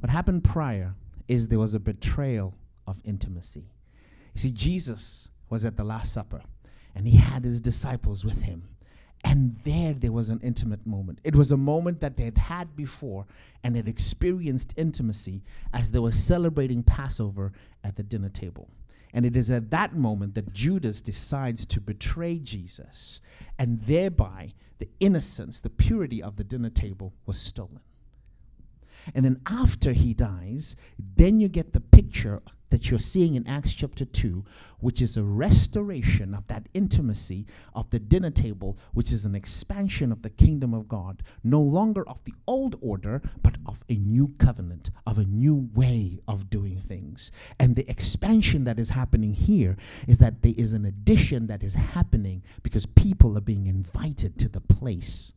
What 0.00 0.10
happened 0.10 0.42
prior 0.42 0.94
is 1.28 1.46
there 1.46 1.60
was 1.60 1.74
a 1.74 1.80
betrayal 1.80 2.54
of 2.88 3.00
intimacy. 3.04 3.70
You 4.34 4.40
see, 4.40 4.50
Jesus 4.50 5.28
was 5.54 5.64
at 5.64 5.76
the 5.76 5.84
Last 5.84 6.12
Supper, 6.12 6.42
and 6.96 7.06
he 7.06 7.16
had 7.16 7.44
his 7.44 7.60
disciples 7.60 8.24
with 8.24 8.42
him. 8.42 8.68
And 9.22 9.56
there, 9.62 9.92
there 9.94 10.10
was 10.10 10.28
an 10.28 10.40
intimate 10.42 10.84
moment. 10.84 11.20
It 11.22 11.36
was 11.36 11.52
a 11.52 11.56
moment 11.56 12.00
that 12.00 12.16
they 12.16 12.24
had 12.24 12.36
had 12.36 12.74
before 12.74 13.24
and 13.62 13.76
had 13.76 13.86
experienced 13.86 14.74
intimacy 14.76 15.44
as 15.72 15.92
they 15.92 16.00
were 16.00 16.10
celebrating 16.10 16.82
Passover 16.82 17.52
at 17.84 17.94
the 17.94 18.02
dinner 18.02 18.30
table. 18.30 18.68
And 19.12 19.24
it 19.24 19.36
is 19.36 19.48
at 19.48 19.70
that 19.70 19.94
moment 19.94 20.34
that 20.34 20.52
Judas 20.52 21.00
decides 21.00 21.64
to 21.66 21.80
betray 21.80 22.40
Jesus, 22.40 23.20
and 23.56 23.80
thereby 23.82 24.54
the 24.80 24.88
innocence, 24.98 25.60
the 25.60 25.70
purity 25.70 26.20
of 26.20 26.34
the 26.34 26.42
dinner 26.42 26.68
table 26.68 27.14
was 27.26 27.38
stolen. 27.38 27.78
And 29.14 29.24
then 29.24 29.40
after 29.46 29.92
he 29.92 30.14
dies, 30.14 30.74
then 30.98 31.38
you 31.38 31.46
get 31.46 31.72
the 31.72 31.80
picture 31.80 32.42
that 32.74 32.90
you're 32.90 32.98
seeing 32.98 33.36
in 33.36 33.46
Acts 33.46 33.72
chapter 33.72 34.04
2, 34.04 34.44
which 34.80 35.00
is 35.00 35.16
a 35.16 35.22
restoration 35.22 36.34
of 36.34 36.44
that 36.48 36.68
intimacy 36.74 37.46
of 37.72 37.88
the 37.90 38.00
dinner 38.00 38.30
table, 38.30 38.76
which 38.92 39.12
is 39.12 39.24
an 39.24 39.36
expansion 39.36 40.10
of 40.10 40.22
the 40.22 40.30
kingdom 40.30 40.74
of 40.74 40.88
God, 40.88 41.22
no 41.44 41.60
longer 41.60 42.02
of 42.08 42.24
the 42.24 42.34
old 42.48 42.74
order, 42.80 43.22
but 43.44 43.58
of 43.64 43.84
a 43.88 43.94
new 43.94 44.34
covenant, 44.38 44.90
of 45.06 45.18
a 45.18 45.24
new 45.24 45.70
way 45.72 46.18
of 46.26 46.50
doing 46.50 46.80
things. 46.80 47.30
And 47.60 47.76
the 47.76 47.88
expansion 47.88 48.64
that 48.64 48.80
is 48.80 48.88
happening 48.88 49.34
here 49.34 49.76
is 50.08 50.18
that 50.18 50.42
there 50.42 50.54
is 50.56 50.72
an 50.72 50.84
addition 50.84 51.46
that 51.46 51.62
is 51.62 51.74
happening 51.74 52.42
because 52.64 52.86
people 52.86 53.38
are 53.38 53.40
being 53.40 53.68
invited 53.68 54.36
to 54.40 54.48
the 54.48 54.60
place 54.60 55.32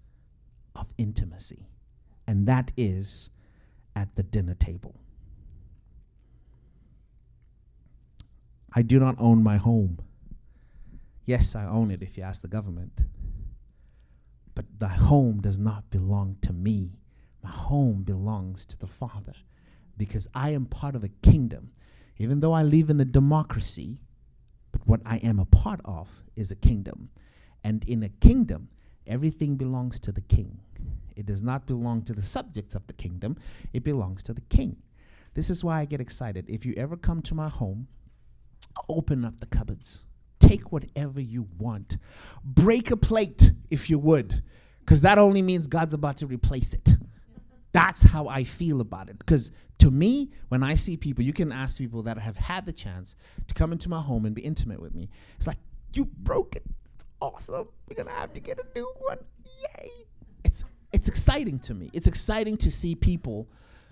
of 0.76 0.92
intimacy. 0.98 1.68
And 2.26 2.48
that 2.48 2.72
is 2.76 3.30
at 3.96 4.16
the 4.16 4.24
dinner 4.24 4.56
table. 4.56 4.96
I 8.74 8.82
do 8.82 9.00
not 9.00 9.16
own 9.20 9.44
my 9.44 9.58
home. 9.58 10.00
Yes, 11.26 11.56
I 11.56 11.66
own 11.66 11.92
it 11.92 12.02
if 12.02 12.18
you 12.18 12.24
ask 12.24 12.42
the 12.42 12.48
government. 12.48 13.02
But 14.56 14.66
the 14.80 14.88
home 14.88 15.42
does 15.42 15.60
not 15.60 15.90
belong 15.90 16.38
to 16.42 16.54
me. 16.54 17.00
My 17.44 17.52
home 17.52 18.04
belongs 18.04 18.66
to 18.68 18.78
the 18.78 18.88
Father 18.88 19.34
because 19.98 20.28
I 20.34 20.52
am 20.52 20.66
part 20.66 20.96
of 20.96 21.04
a 21.04 21.10
kingdom. 21.10 21.72
Even 22.18 22.40
though 22.40 22.54
I 22.54 22.64
live 22.64 22.90
in 22.90 23.00
a 23.00 23.06
democracy, 23.06 24.02
but 24.72 24.88
what 24.88 25.02
I 25.06 25.18
am 25.18 25.40
a 25.40 25.46
part 25.46 25.82
of 25.86 26.10
is 26.36 26.52
a 26.52 26.56
kingdom. 26.56 27.10
And 27.64 27.84
in 27.86 28.04
a 28.04 28.10
kingdom, 28.10 28.70
everything 29.06 29.56
belongs 29.56 30.00
to 30.02 30.12
the 30.12 30.22
king. 30.22 30.60
It 31.16 31.26
does 31.26 31.44
not 31.44 31.66
belong 31.66 32.04
to 32.04 32.14
the 32.14 32.24
subjects 32.24 32.76
of 32.76 32.86
the 32.88 32.94
kingdom, 32.94 33.38
it 33.74 33.84
belongs 33.84 34.24
to 34.24 34.34
the 34.34 34.42
king. 34.42 34.78
This 35.34 35.50
is 35.50 35.64
why 35.64 35.82
I 35.82 35.86
get 35.86 36.02
excited. 36.02 36.46
If 36.48 36.66
you 36.66 36.74
ever 36.78 36.96
come 36.96 37.22
to 37.24 37.36
my 37.36 37.50
home, 37.50 37.88
open 38.90 39.26
up 39.26 39.40
the 39.40 39.46
cupboards. 39.46 40.06
Take 40.40 40.72
whatever 40.72 41.20
you 41.20 41.48
want. 41.58 41.98
Break 42.44 42.92
a 42.92 42.98
plate 42.98 43.52
if 43.70 43.90
you 43.90 43.98
would, 44.00 44.44
because 44.80 45.02
that 45.02 45.18
only 45.18 45.42
means 45.42 45.68
God's 45.68 45.94
about 45.94 46.18
to 46.18 46.28
replace 46.28 46.74
it. 46.74 46.96
That's 47.74 48.02
how 48.02 48.28
I 48.28 48.44
feel 48.44 48.82
about 48.82 49.10
it. 49.10 49.20
Because 49.20 49.52
to 49.80 49.92
me, 49.92 50.32
when 50.48 50.64
I 50.64 50.76
see 50.76 50.98
people, 50.98 51.24
you 51.24 51.34
can 51.34 51.52
ask 51.52 51.78
people 51.78 52.04
that 52.04 52.18
have 52.18 52.38
had 52.38 52.66
the 52.66 52.72
chance 52.72 53.16
to 53.48 53.54
come 53.54 53.72
into 53.72 53.90
my 53.90 54.02
home 54.02 54.26
and 54.26 54.34
be 54.34 54.42
intimate 54.42 54.82
with 54.82 54.96
me. 54.96 55.10
It's 55.38 55.48
like, 55.48 55.60
you 55.94 56.06
broke 56.06 56.56
it. 56.56 56.64
It's 56.96 57.06
awesome. 57.20 57.68
We're 57.88 57.96
going 57.96 58.08
to 58.08 58.14
have 58.14 58.34
to 58.34 58.40
get 58.40 58.60
a 58.60 58.66
new 58.76 58.92
one. 59.00 59.20
Yay. 59.46 59.90
It's, 60.44 60.64
it's 60.92 61.08
exciting 61.08 61.60
to 61.60 61.74
me. 61.74 61.90
It's 61.94 62.08
exciting 62.08 62.58
to 62.58 62.72
see 62.72 62.96
people 62.96 63.48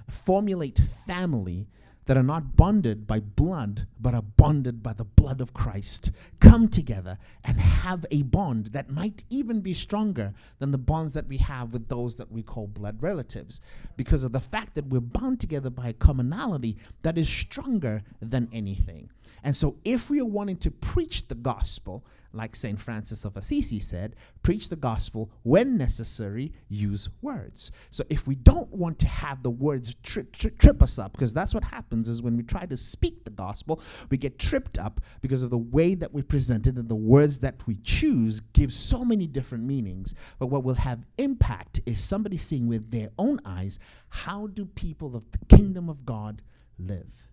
formulate 0.10 0.80
family 1.06 1.68
that 2.06 2.18
are 2.18 2.24
not 2.24 2.56
bonded 2.56 3.08
by 3.08 3.20
blood, 3.20 3.88
but 4.00 4.14
are 4.14 4.22
bonded 4.22 4.84
by 4.84 4.94
the 4.94 5.04
blood 5.04 5.42
of 5.42 5.54
Christ, 5.54 6.12
come 6.40 6.68
together 6.68 7.18
and 7.44 7.60
have 7.60 8.06
a 8.12 8.22
bond 8.24 8.68
that 8.68 8.92
might 8.92 9.24
even 9.30 9.62
be 9.62 9.74
stronger 9.74 10.34
than 10.60 10.72
the 10.72 10.78
bonds 10.78 11.14
that 11.14 11.28
we 11.28 11.38
have 11.38 11.74
with 11.74 11.88
those 11.88 12.16
that 12.16 12.32
we 12.32 12.44
call 12.44 12.68
blood 12.68 13.02
relatives, 13.02 13.62
because 13.98 14.24
of 14.24 14.32
the 14.32 14.40
fact 14.40 14.76
that 14.76 14.88
we're 14.88 15.00
bound 15.00 15.40
together 15.40 15.70
by 15.70 15.90
a 15.90 15.94
commonality 15.94 16.78
that 17.02 17.18
is 17.18 17.28
stronger 17.28 18.04
than 18.22 18.50
anything. 18.54 19.10
And 19.44 19.56
so, 19.56 19.78
if 19.84 20.10
we 20.10 20.20
are 20.20 20.26
wanting 20.26 20.58
to 20.58 20.72
preach 20.72 21.28
the 21.28 21.36
gospel, 21.36 22.06
like 22.36 22.56
St. 22.56 22.80
Francis 22.80 23.26
of 23.26 23.38
Assisi 23.38 23.80
said, 23.80 24.16
preach 24.44 24.70
the 24.70 24.76
gospel 24.76 25.32
when 25.44 25.78
necessary, 25.78 26.52
use 26.68 27.10
words. 27.22 27.72
So 27.90 28.04
if 28.10 28.28
we 28.28 28.36
don't 28.36 28.72
want 28.74 29.00
to 29.00 29.08
have 29.08 29.42
the 29.42 29.50
words 29.50 29.96
tri- 30.04 30.26
tri- 30.34 30.52
trip 30.60 30.84
us 30.84 31.00
up, 31.00 31.14
because 31.14 31.34
that's 31.34 31.54
what 31.54 31.64
happens 31.64 31.95
is 32.04 32.22
when 32.22 32.38
we 32.38 32.44
try 32.44 32.66
to 32.66 32.78
speak 32.78 33.24
the 33.24 33.32
gospel, 33.32 33.82
we 34.10 34.18
get 34.18 34.40
tripped 34.40 34.78
up 34.78 35.02
because 35.22 35.44
of 35.44 35.50
the 35.50 35.58
way 35.58 35.96
that 35.96 36.14
we 36.14 36.22
present 36.22 36.68
it 36.68 36.78
and 36.78 36.90
the 36.90 36.96
words 36.96 37.40
that 37.40 37.66
we 37.68 37.76
choose 37.78 38.42
give 38.42 38.72
so 38.72 39.04
many 39.04 39.28
different 39.28 39.64
meanings. 39.64 40.14
But 40.40 40.48
what 40.48 40.64
will 40.64 40.76
have 40.76 41.06
impact 41.18 41.82
is 41.86 42.04
somebody 42.04 42.38
seeing 42.38 42.68
with 42.68 42.92
their 42.92 43.10
own 43.18 43.40
eyes, 43.46 43.80
how 44.10 44.48
do 44.48 44.66
people 44.66 45.16
of 45.16 45.26
the 45.32 45.56
kingdom 45.56 45.90
of 45.90 46.06
God 46.06 46.42
live? 46.78 47.26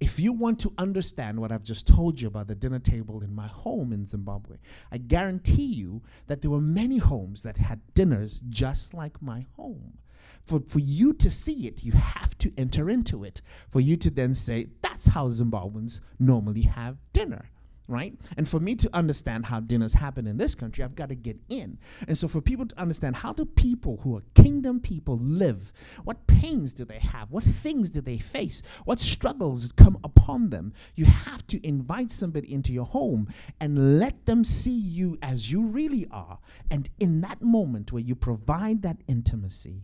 if 0.00 0.18
you 0.18 0.32
want 0.32 0.58
to 0.58 0.72
understand 0.76 1.40
what 1.40 1.52
I've 1.52 1.62
just 1.62 1.86
told 1.86 2.20
you 2.20 2.28
about 2.28 2.46
the 2.46 2.54
dinner 2.54 2.78
table 2.78 3.22
in 3.22 3.34
my 3.34 3.46
home 3.46 3.92
in 3.92 4.06
Zimbabwe, 4.06 4.58
I 4.92 4.98
guarantee 4.98 5.64
you 5.64 6.02
that 6.26 6.42
there 6.42 6.50
were 6.50 6.60
many 6.60 6.98
homes 6.98 7.42
that 7.42 7.56
had 7.56 7.80
dinners 7.94 8.42
just 8.50 8.92
like 8.92 9.22
my 9.22 9.46
home. 9.56 9.98
For, 10.44 10.60
for 10.68 10.78
you 10.78 11.12
to 11.14 11.30
see 11.30 11.66
it, 11.66 11.82
you 11.84 11.92
have 11.92 12.36
to 12.38 12.52
enter 12.58 12.90
into 12.90 13.24
it. 13.24 13.40
For 13.70 13.80
you 13.80 13.96
to 13.96 14.10
then 14.10 14.34
say, 14.34 14.66
that's 14.82 15.06
how 15.06 15.28
Zimbabweans 15.28 16.00
normally 16.18 16.62
have 16.62 16.98
dinner. 17.12 17.50
right? 17.88 18.14
And 18.36 18.48
for 18.48 18.60
me 18.60 18.74
to 18.76 18.90
understand 18.94 19.46
how 19.46 19.60
dinners 19.60 19.92
happen 19.94 20.26
in 20.26 20.38
this 20.38 20.54
country, 20.54 20.82
I've 20.82 20.94
got 20.94 21.10
to 21.10 21.14
get 21.14 21.38
in. 21.48 21.78
And 22.08 22.16
so 22.16 22.28
for 22.28 22.40
people 22.40 22.66
to 22.66 22.78
understand 22.80 23.16
how 23.16 23.32
do 23.32 23.44
people 23.44 23.98
who 24.02 24.16
are 24.16 24.22
kingdom 24.34 24.80
people 24.80 25.18
live? 25.18 25.72
What 26.04 26.26
pains 26.26 26.72
do 26.72 26.84
they 26.84 26.98
have? 27.00 27.30
What 27.30 27.44
things 27.44 27.90
do 27.90 28.00
they 28.00 28.18
face? 28.18 28.62
What 28.84 29.00
struggles 29.00 29.72
come 29.76 29.98
upon 30.02 30.50
them? 30.50 30.72
You 30.94 31.04
have 31.04 31.46
to 31.48 31.66
invite 31.66 32.10
somebody 32.10 32.52
into 32.52 32.72
your 32.72 32.86
home 32.86 33.28
and 33.60 33.98
let 33.98 34.24
them 34.26 34.44
see 34.44 34.78
you 34.78 35.18
as 35.20 35.52
you 35.52 35.62
really 35.62 36.06
are. 36.10 36.38
And 36.70 36.88
in 36.98 37.20
that 37.20 37.42
moment 37.42 37.92
where 37.92 38.02
you 38.02 38.14
provide 38.14 38.82
that 38.82 38.98
intimacy, 39.06 39.82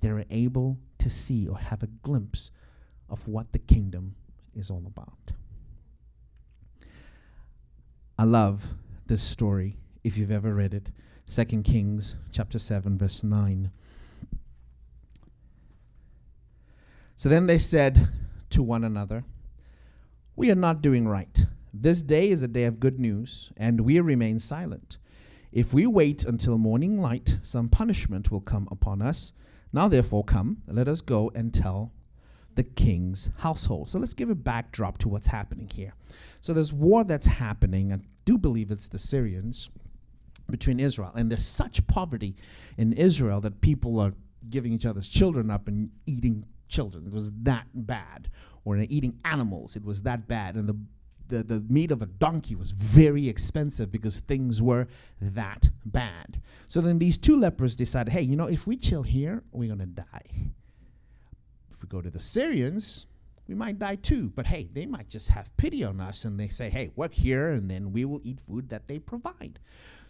they're 0.00 0.24
able 0.30 0.78
to 0.98 1.10
see 1.10 1.46
or 1.46 1.58
have 1.58 1.82
a 1.82 1.88
glimpse 2.02 2.50
of 3.08 3.26
what 3.26 3.52
the 3.52 3.58
kingdom 3.58 4.14
is 4.54 4.70
all 4.70 4.84
about. 4.86 5.32
I 8.18 8.24
love 8.24 8.64
this 9.06 9.22
story 9.22 9.76
if 10.04 10.16
you've 10.16 10.30
ever 10.30 10.54
read 10.54 10.74
it. 10.74 10.90
2 11.28 11.62
Kings 11.62 12.16
chapter 12.32 12.58
7 12.58 12.98
verse 12.98 13.22
9. 13.24 13.70
So 17.16 17.28
then 17.28 17.46
they 17.46 17.58
said 17.58 18.08
to 18.50 18.62
one 18.62 18.84
another, 18.84 19.24
We 20.36 20.50
are 20.50 20.54
not 20.56 20.82
doing 20.82 21.06
right. 21.06 21.46
This 21.72 22.02
day 22.02 22.28
is 22.30 22.42
a 22.42 22.48
day 22.48 22.64
of 22.64 22.80
good 22.80 22.98
news, 22.98 23.52
and 23.56 23.82
we 23.82 24.00
remain 24.00 24.38
silent. 24.38 24.98
If 25.52 25.72
we 25.72 25.86
wait 25.86 26.24
until 26.24 26.58
morning 26.58 27.00
light, 27.00 27.38
some 27.42 27.68
punishment 27.68 28.30
will 28.30 28.40
come 28.40 28.68
upon 28.70 29.02
us. 29.02 29.32
Now, 29.72 29.88
therefore, 29.88 30.24
come, 30.24 30.62
let 30.66 30.88
us 30.88 31.00
go 31.00 31.30
and 31.34 31.54
tell 31.54 31.92
the 32.56 32.64
king's 32.64 33.28
household. 33.38 33.88
So 33.88 33.98
let's 33.98 34.14
give 34.14 34.30
a 34.30 34.34
backdrop 34.34 34.98
to 34.98 35.08
what's 35.08 35.28
happening 35.28 35.68
here. 35.72 35.94
So 36.40 36.52
there's 36.52 36.72
war 36.72 37.04
that's 37.04 37.26
happening. 37.26 37.92
I 37.92 37.98
do 38.24 38.36
believe 38.36 38.70
it's 38.70 38.88
the 38.88 38.98
Syrians 38.98 39.70
between 40.50 40.80
Israel. 40.80 41.12
And 41.14 41.30
there's 41.30 41.46
such 41.46 41.86
poverty 41.86 42.34
in 42.76 42.92
Israel 42.92 43.40
that 43.42 43.60
people 43.60 44.00
are 44.00 44.14
giving 44.48 44.72
each 44.72 44.86
other's 44.86 45.08
children 45.08 45.50
up 45.50 45.68
and 45.68 45.90
eating 46.06 46.44
children. 46.68 47.06
It 47.06 47.12
was 47.12 47.30
that 47.42 47.66
bad. 47.74 48.28
Or 48.64 48.76
eating 48.76 49.18
animals. 49.24 49.76
It 49.76 49.84
was 49.84 50.02
that 50.02 50.28
bad. 50.28 50.56
And 50.56 50.68
the 50.68 50.76
the, 51.30 51.42
the 51.42 51.60
meat 51.68 51.90
of 51.90 52.02
a 52.02 52.06
donkey 52.06 52.54
was 52.54 52.72
very 52.72 53.28
expensive 53.28 53.90
because 53.90 54.20
things 54.20 54.60
were 54.60 54.86
that 55.20 55.70
bad. 55.84 56.42
So 56.68 56.80
then 56.80 56.98
these 56.98 57.16
two 57.16 57.36
lepers 57.36 57.76
decided, 57.76 58.12
hey, 58.12 58.22
you 58.22 58.36
know, 58.36 58.46
if 58.46 58.66
we 58.66 58.76
chill 58.76 59.02
here, 59.02 59.42
we're 59.52 59.74
going 59.74 59.78
to 59.78 59.86
die. 59.86 60.50
If 61.72 61.82
we 61.82 61.88
go 61.88 62.02
to 62.02 62.10
the 62.10 62.18
Syrians, 62.18 63.06
we 63.48 63.54
might 63.54 63.78
die 63.78 63.96
too. 63.96 64.32
But 64.34 64.46
hey, 64.46 64.68
they 64.72 64.86
might 64.86 65.08
just 65.08 65.30
have 65.30 65.56
pity 65.56 65.82
on 65.82 66.00
us 66.00 66.24
and 66.24 66.38
they 66.38 66.48
say, 66.48 66.68
hey, 66.68 66.90
work 66.96 67.14
here 67.14 67.50
and 67.50 67.70
then 67.70 67.92
we 67.92 68.04
will 68.04 68.20
eat 68.22 68.40
food 68.40 68.68
that 68.68 68.86
they 68.86 68.98
provide. 68.98 69.58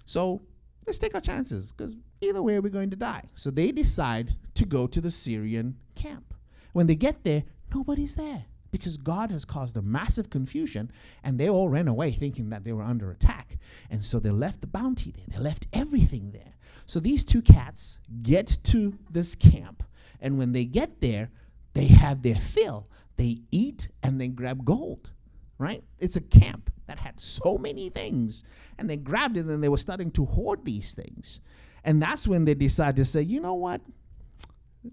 So 0.07 0.43
let's 0.87 0.99
take 0.99 1.15
our 1.15 1.21
chances 1.21 1.73
because 1.73 1.95
either 2.21 2.43
way 2.43 2.59
we're 2.59 2.71
going 2.71 2.91
to 2.91 2.97
die. 2.97 3.25
So 3.35 3.51
they 3.51 3.71
decide 3.71 4.37
to 4.55 4.67
go 4.67 4.87
to 4.87 5.01
the 5.01 5.11
Syrian 5.11 5.77
camp. 5.95 6.35
When 6.73 6.87
they 6.87 6.97
get 6.97 7.25
there, 7.25 7.45
nobody's 7.73 8.15
there 8.15 8.45
because 8.71 8.97
God 8.97 9.31
has 9.31 9.45
caused 9.45 9.77
a 9.77 9.83
massive 9.83 10.31
confusion 10.31 10.91
and 11.23 11.39
they 11.39 11.49
all 11.49 11.69
ran 11.69 11.89
away 11.89 12.13
thinking 12.13 12.51
that 12.51 12.65
they 12.65 12.73
were 12.73 12.83
under 12.83 13.11
attack. 13.11 13.59
And 13.91 14.05
so 14.05 14.19
they 14.19 14.31
left 14.31 14.61
the 14.61 14.67
bounty 14.67 15.11
there, 15.11 15.25
they 15.29 15.39
left 15.39 15.67
everything 15.73 16.31
there. 16.33 16.55
So 16.87 17.01
these 17.01 17.25
two 17.25 17.43
cats 17.43 17.99
get 18.23 18.59
to 18.65 18.99
this 19.11 19.35
camp. 19.35 19.83
And 20.21 20.39
when 20.39 20.53
they 20.53 20.65
get 20.65 21.01
there, 21.01 21.31
they 21.73 21.87
have 21.87 22.23
their 22.23 22.37
fill. 22.37 22.89
They 23.17 23.43
eat 23.51 23.91
and 24.03 24.21
they 24.21 24.29
grab 24.29 24.65
gold, 24.65 25.11
right? 25.59 25.85
It's 25.99 26.17
a 26.17 26.21
camp 26.21 26.71
that 26.87 26.99
had 26.99 27.21
so 27.21 27.59
many 27.59 27.91
things. 27.91 28.45
And 28.79 28.89
they 28.89 28.97
grabbed 28.97 29.37
it 29.37 29.47
and 29.47 29.63
they 29.63 29.69
were 29.69 29.79
starting 29.79 30.11
to 30.13 30.25
hoard 30.25 30.65
these 30.65 30.95
things. 30.95 31.41
And 31.85 32.03
that's 32.03 32.27
when 32.27 32.45
they 32.45 32.55
decided 32.55 32.97
to 32.97 33.05
say, 33.05 33.23
you 33.23 33.41
know 33.41 33.55
what? 33.55 33.81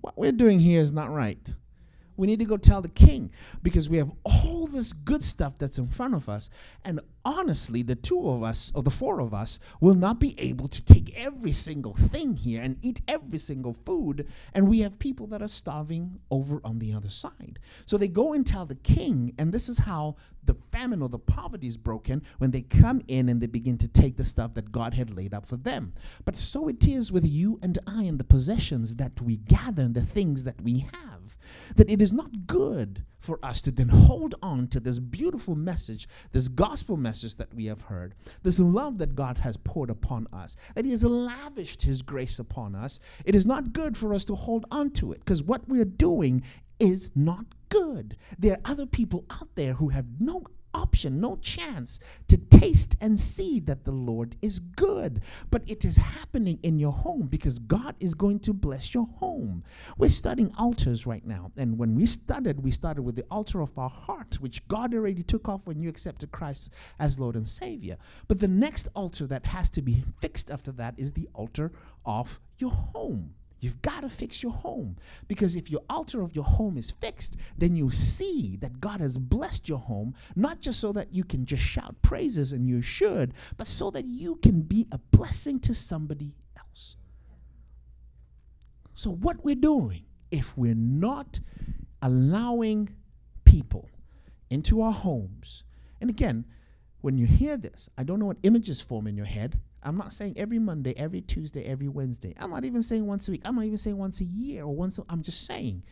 What 0.02 0.18
we're 0.18 0.32
doing 0.32 0.60
here 0.60 0.82
is 0.82 0.94
not 0.94 1.12
right. 1.12 1.56
We 2.18 2.28
need 2.28 2.40
to 2.40 2.46
go 2.46 2.58
tell 2.58 2.82
the 2.82 2.90
king 2.90 3.32
because 3.62 3.90
we 3.90 3.98
have 3.98 4.12
all 4.26 4.68
this 4.68 4.92
good 4.92 5.24
stuff 5.24 5.58
that's 5.58 5.78
in 5.78 5.88
front 5.88 6.16
of 6.16 6.28
us. 6.28 6.50
And 6.84 7.00
honestly, 7.24 7.84
the 7.84 7.96
two 7.96 8.28
of 8.30 8.44
us, 8.44 8.72
or 8.76 8.84
the 8.84 8.92
four 8.92 9.22
of 9.22 9.34
us, 9.34 9.60
will 9.80 9.96
not 9.96 10.20
be 10.20 10.38
able 10.40 10.68
to 10.68 10.82
take 10.82 11.16
every 11.16 11.52
single 11.52 11.94
thing 11.94 12.36
here 12.36 12.62
and 12.62 12.78
eat 12.82 13.02
every 13.08 13.40
single 13.40 13.74
food. 13.74 14.28
And 14.54 14.68
we 14.68 14.80
have 14.80 14.98
people 15.00 15.28
that 15.28 15.42
are 15.42 15.48
starving 15.48 16.20
over 16.32 16.60
on 16.64 16.80
the 16.80 16.94
other 16.94 17.10
side. 17.10 17.60
So 17.86 17.98
they 17.98 18.08
go 18.08 18.34
and 18.34 18.46
tell 18.46 18.66
the 18.66 18.76
king, 18.76 19.34
and 19.38 19.54
this 19.54 19.70
is 19.70 19.78
how 19.78 20.16
the 20.44 20.56
famine 20.72 21.02
or 21.02 21.10
the 21.10 21.20
poverty 21.20 21.68
is 21.68 21.78
broken 21.78 22.24
when 22.40 22.52
they 22.52 22.62
come 22.62 23.02
in 23.08 23.30
and 23.30 23.42
they 23.42 23.48
begin 23.48 23.78
to 23.78 23.88
take 23.88 24.18
the 24.18 24.26
stuff 24.26 24.54
that 24.56 24.72
God 24.72 24.94
had 24.94 25.16
laid 25.16 25.34
up 25.34 25.46
for 25.46 25.58
them. 25.58 25.94
But 26.26 26.36
so 26.36 26.68
it 26.68 26.88
is 26.88 27.12
with 27.12 27.26
you 27.26 27.60
and 27.62 27.78
I 27.86 28.04
and 28.04 28.18
the 28.18 28.24
possessions 28.24 28.96
that 28.96 29.22
we 29.22 29.38
gather 29.38 29.84
and 29.84 29.94
the 29.94 30.06
things 30.06 30.46
that 30.46 30.62
we 30.62 30.80
have 30.80 31.17
that 31.76 31.90
it 31.90 32.02
is 32.02 32.14
not 32.14 32.48
good 32.48 33.04
for 33.20 33.44
us 33.44 33.62
to 33.62 33.72
then 33.72 33.90
hold 33.90 34.36
on 34.42 34.68
to 34.68 34.80
this 34.80 35.00
beautiful 35.00 35.56
message, 35.56 36.08
this 36.32 36.48
gospel 36.48 36.98
message 36.98 37.36
that 37.36 37.54
we 37.54 37.66
have 37.66 37.82
heard, 37.82 38.16
this 38.44 38.60
love 38.60 38.98
that 39.00 39.16
God 39.16 39.40
has 39.40 39.58
poured 39.58 39.90
upon 39.90 40.28
us, 40.32 40.56
that 40.76 40.86
He 40.86 40.92
has 40.92 41.04
lavished 41.04 41.82
His 41.82 42.02
grace 42.02 42.40
upon 42.40 42.76
us. 42.76 43.00
It 43.26 43.36
is 43.36 43.46
not 43.46 43.74
good 43.74 43.98
for 43.98 44.14
us 44.14 44.26
to 44.26 44.36
hold 44.36 44.66
on 44.72 44.92
to 44.92 45.12
it 45.12 45.20
because 45.20 45.44
what 45.44 45.68
we 45.68 45.82
are 45.82 45.86
doing 45.86 46.44
is 46.80 47.10
not 47.16 47.46
good. 47.70 48.16
There 48.38 48.54
are 48.54 48.72
other 48.72 48.86
people 48.86 49.26
out 49.30 49.50
there 49.56 49.74
who 49.74 49.90
have 49.90 50.06
no 50.20 50.44
option, 50.74 51.20
no 51.20 51.36
chance 51.38 52.00
to 52.28 52.38
taste 52.38 52.96
and 53.02 53.20
see 53.20 53.60
that 53.62 53.84
the 53.84 53.92
Lord 53.92 54.36
is 54.42 54.60
good. 54.60 55.22
But 55.50 55.64
it 55.68 55.86
is 55.86 55.98
happening 55.98 56.60
in 56.64 56.80
your 56.80 56.92
home 56.92 57.28
because 57.28 57.60
God 57.60 57.96
is 58.00 58.14
going 58.14 58.40
to 58.42 58.54
bless 58.54 58.94
your 58.94 59.08
home. 59.18 59.64
We're 59.98 60.10
studying 60.10 60.54
altars 60.58 61.06
right 61.06 61.26
now. 61.26 61.52
And 61.58 61.78
when 61.78 61.96
we 61.96 62.06
started, 62.06 62.64
we 62.64 62.72
started 62.72 63.02
with 63.02 63.16
the 63.16 63.26
altar 63.30 63.62
of 63.62 63.78
our 63.78 63.90
heart, 63.90 64.36
which 64.40 64.68
God 64.68 64.94
already 64.94 65.24
took 65.24 65.48
off 65.50 65.62
when 65.66 65.82
you 65.82 65.90
accepted 65.90 66.32
Christ 66.32 66.72
as 67.00 67.20
Lord 67.20 67.36
and 67.36 67.48
Savior. 67.48 67.98
But 68.28 68.40
the 68.40 68.48
next 68.48 68.88
altar 68.96 69.28
that 69.28 69.46
has 69.46 69.70
to 69.72 69.82
be 69.82 70.04
fixed 70.22 70.52
after 70.52 70.72
that 70.74 70.96
is 70.98 71.14
the 71.14 71.28
altar 71.34 71.72
of 72.06 72.40
your 72.58 72.72
home. 72.72 73.34
You've 73.60 73.82
got 73.82 74.02
to 74.02 74.10
fix 74.10 74.44
your 74.44 74.52
home. 74.52 74.98
Because 75.28 75.56
if 75.56 75.72
your 75.72 75.82
altar 75.90 76.22
of 76.22 76.36
your 76.36 76.44
home 76.44 76.78
is 76.78 76.92
fixed, 76.92 77.38
then 77.58 77.76
you 77.76 77.90
see 77.90 78.58
that 78.58 78.80
God 78.80 79.02
has 79.02 79.18
blessed 79.18 79.68
your 79.68 79.80
home, 79.80 80.14
not 80.36 80.60
just 80.60 80.80
so 80.80 80.92
that 80.94 81.14
you 81.14 81.24
can 81.24 81.46
just 81.46 81.64
shout 81.64 81.96
praises, 82.02 82.52
and 82.52 82.68
you 82.68 82.82
should, 82.82 83.34
but 83.58 83.68
so 83.68 83.90
that 83.92 84.06
you 84.06 84.36
can 84.36 84.62
be 84.62 84.88
a 84.92 84.98
blessing 84.98 85.60
to 85.62 85.74
somebody 85.74 86.36
else. 86.58 86.96
So, 88.94 89.12
what 89.12 89.44
we're 89.44 89.56
doing, 89.56 90.06
if 90.32 90.58
we're 90.58 90.76
not 90.76 91.40
allowing 92.02 92.90
people 93.44 93.90
into 94.50 94.82
our 94.82 94.92
homes, 94.92 95.64
and 96.00 96.10
again, 96.10 96.46
when 97.02 97.18
you 97.18 97.26
hear 97.26 97.58
this, 97.58 97.90
I 97.98 98.04
don't 98.04 98.20
know 98.20 98.26
what 98.26 98.38
images 98.44 98.82
form 98.82 99.08
in 99.08 99.16
your 99.16 99.26
head. 99.26 99.60
I'm 99.84 99.98
not 99.98 100.14
saying 100.14 100.34
every 100.38 100.60
Monday, 100.60 100.94
every 100.98 101.22
Tuesday, 101.22 101.64
every 101.66 101.88
Wednesday. 101.88 102.34
I'm 102.40 102.50
not 102.50 102.66
even 102.66 102.82
saying 102.82 103.06
once 103.06 103.28
a 103.28 103.32
week. 103.32 103.42
I'm 103.46 103.56
not 103.56 103.66
even 103.66 103.78
saying 103.78 103.98
once 103.98 104.22
a 104.22 104.26
year 104.26 104.64
or 104.64 104.76
once. 104.76 105.00
i 105.00 105.04
I'm 105.10 105.22
just 105.22 105.46
saying 105.46 105.84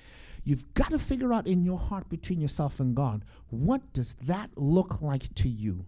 you've 0.44 0.72
got 0.74 0.92
to 0.92 1.00
figure 1.00 1.34
out 1.34 1.48
in 1.48 1.64
your 1.64 1.80
heart 1.80 2.08
between 2.10 2.40
yourself 2.40 2.80
and 2.80 2.96
God 2.96 3.24
what 3.50 3.94
does 3.94 4.16
that 4.24 4.52
look 4.56 5.02
like 5.02 5.34
to 5.36 5.50
you? 5.50 5.86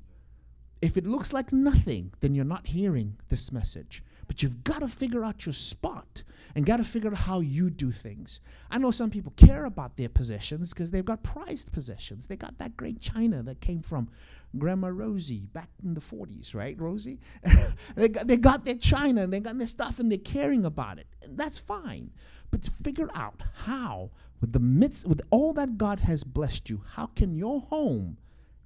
If 0.82 0.96
it 0.96 1.08
looks 1.08 1.34
like 1.34 1.52
nothing, 1.52 2.14
then 2.20 2.36
you're 2.36 2.46
not 2.46 2.68
hearing 2.68 3.18
this 3.30 3.52
message. 3.52 4.04
But 4.28 4.44
you've 4.44 4.64
got 4.64 4.80
to 4.80 4.88
figure 4.88 5.24
out 5.24 5.46
your 5.46 5.54
spot 5.54 6.24
and 6.54 6.66
got 6.66 6.78
to 6.78 6.84
figure 6.84 7.12
out 7.12 7.18
how 7.18 7.40
you 7.40 7.70
do 7.70 7.92
things. 7.92 8.42
I 8.70 8.78
know 8.78 8.92
some 8.92 9.10
people 9.10 9.34
care 9.38 9.66
about 9.66 9.96
their 9.96 10.10
possessions 10.10 10.74
because 10.74 10.92
they've 10.92 11.06
got 11.06 11.24
prized 11.24 11.72
possessions. 11.72 12.28
They 12.28 12.36
got 12.36 12.58
that 12.60 12.78
great 12.78 13.00
china 13.00 13.42
that 13.44 13.62
came 13.62 13.82
from 13.82 14.10
Grandma 14.58 14.90
Rosie 14.90 15.48
back 15.54 15.70
in 15.84 15.94
the 15.94 16.02
40s, 16.02 16.56
right, 16.56 16.80
Rosie? 16.80 17.20
they, 17.96 18.10
got, 18.10 18.28
they 18.28 18.38
got 18.38 18.66
their 18.66 18.76
china 18.76 19.24
and 19.24 19.34
they 19.34 19.40
got 19.40 19.58
their 19.58 19.68
stuff 19.68 20.00
and 20.00 20.12
they're 20.12 20.18
caring 20.18 20.66
about 20.66 21.00
it. 21.00 21.08
And 21.22 21.38
that's 21.38 21.60
fine. 21.60 22.12
But 22.50 22.70
figure 22.84 23.10
out 23.14 23.42
how, 23.66 24.12
with 24.40 24.54
the 24.54 24.60
midst, 24.60 25.08
with 25.08 25.22
all 25.30 25.54
that 25.54 25.78
God 25.78 26.00
has 26.02 26.24
blessed 26.24 26.70
you, 26.70 26.84
how 26.94 27.08
can 27.08 27.36
your 27.36 27.62
home 27.62 28.18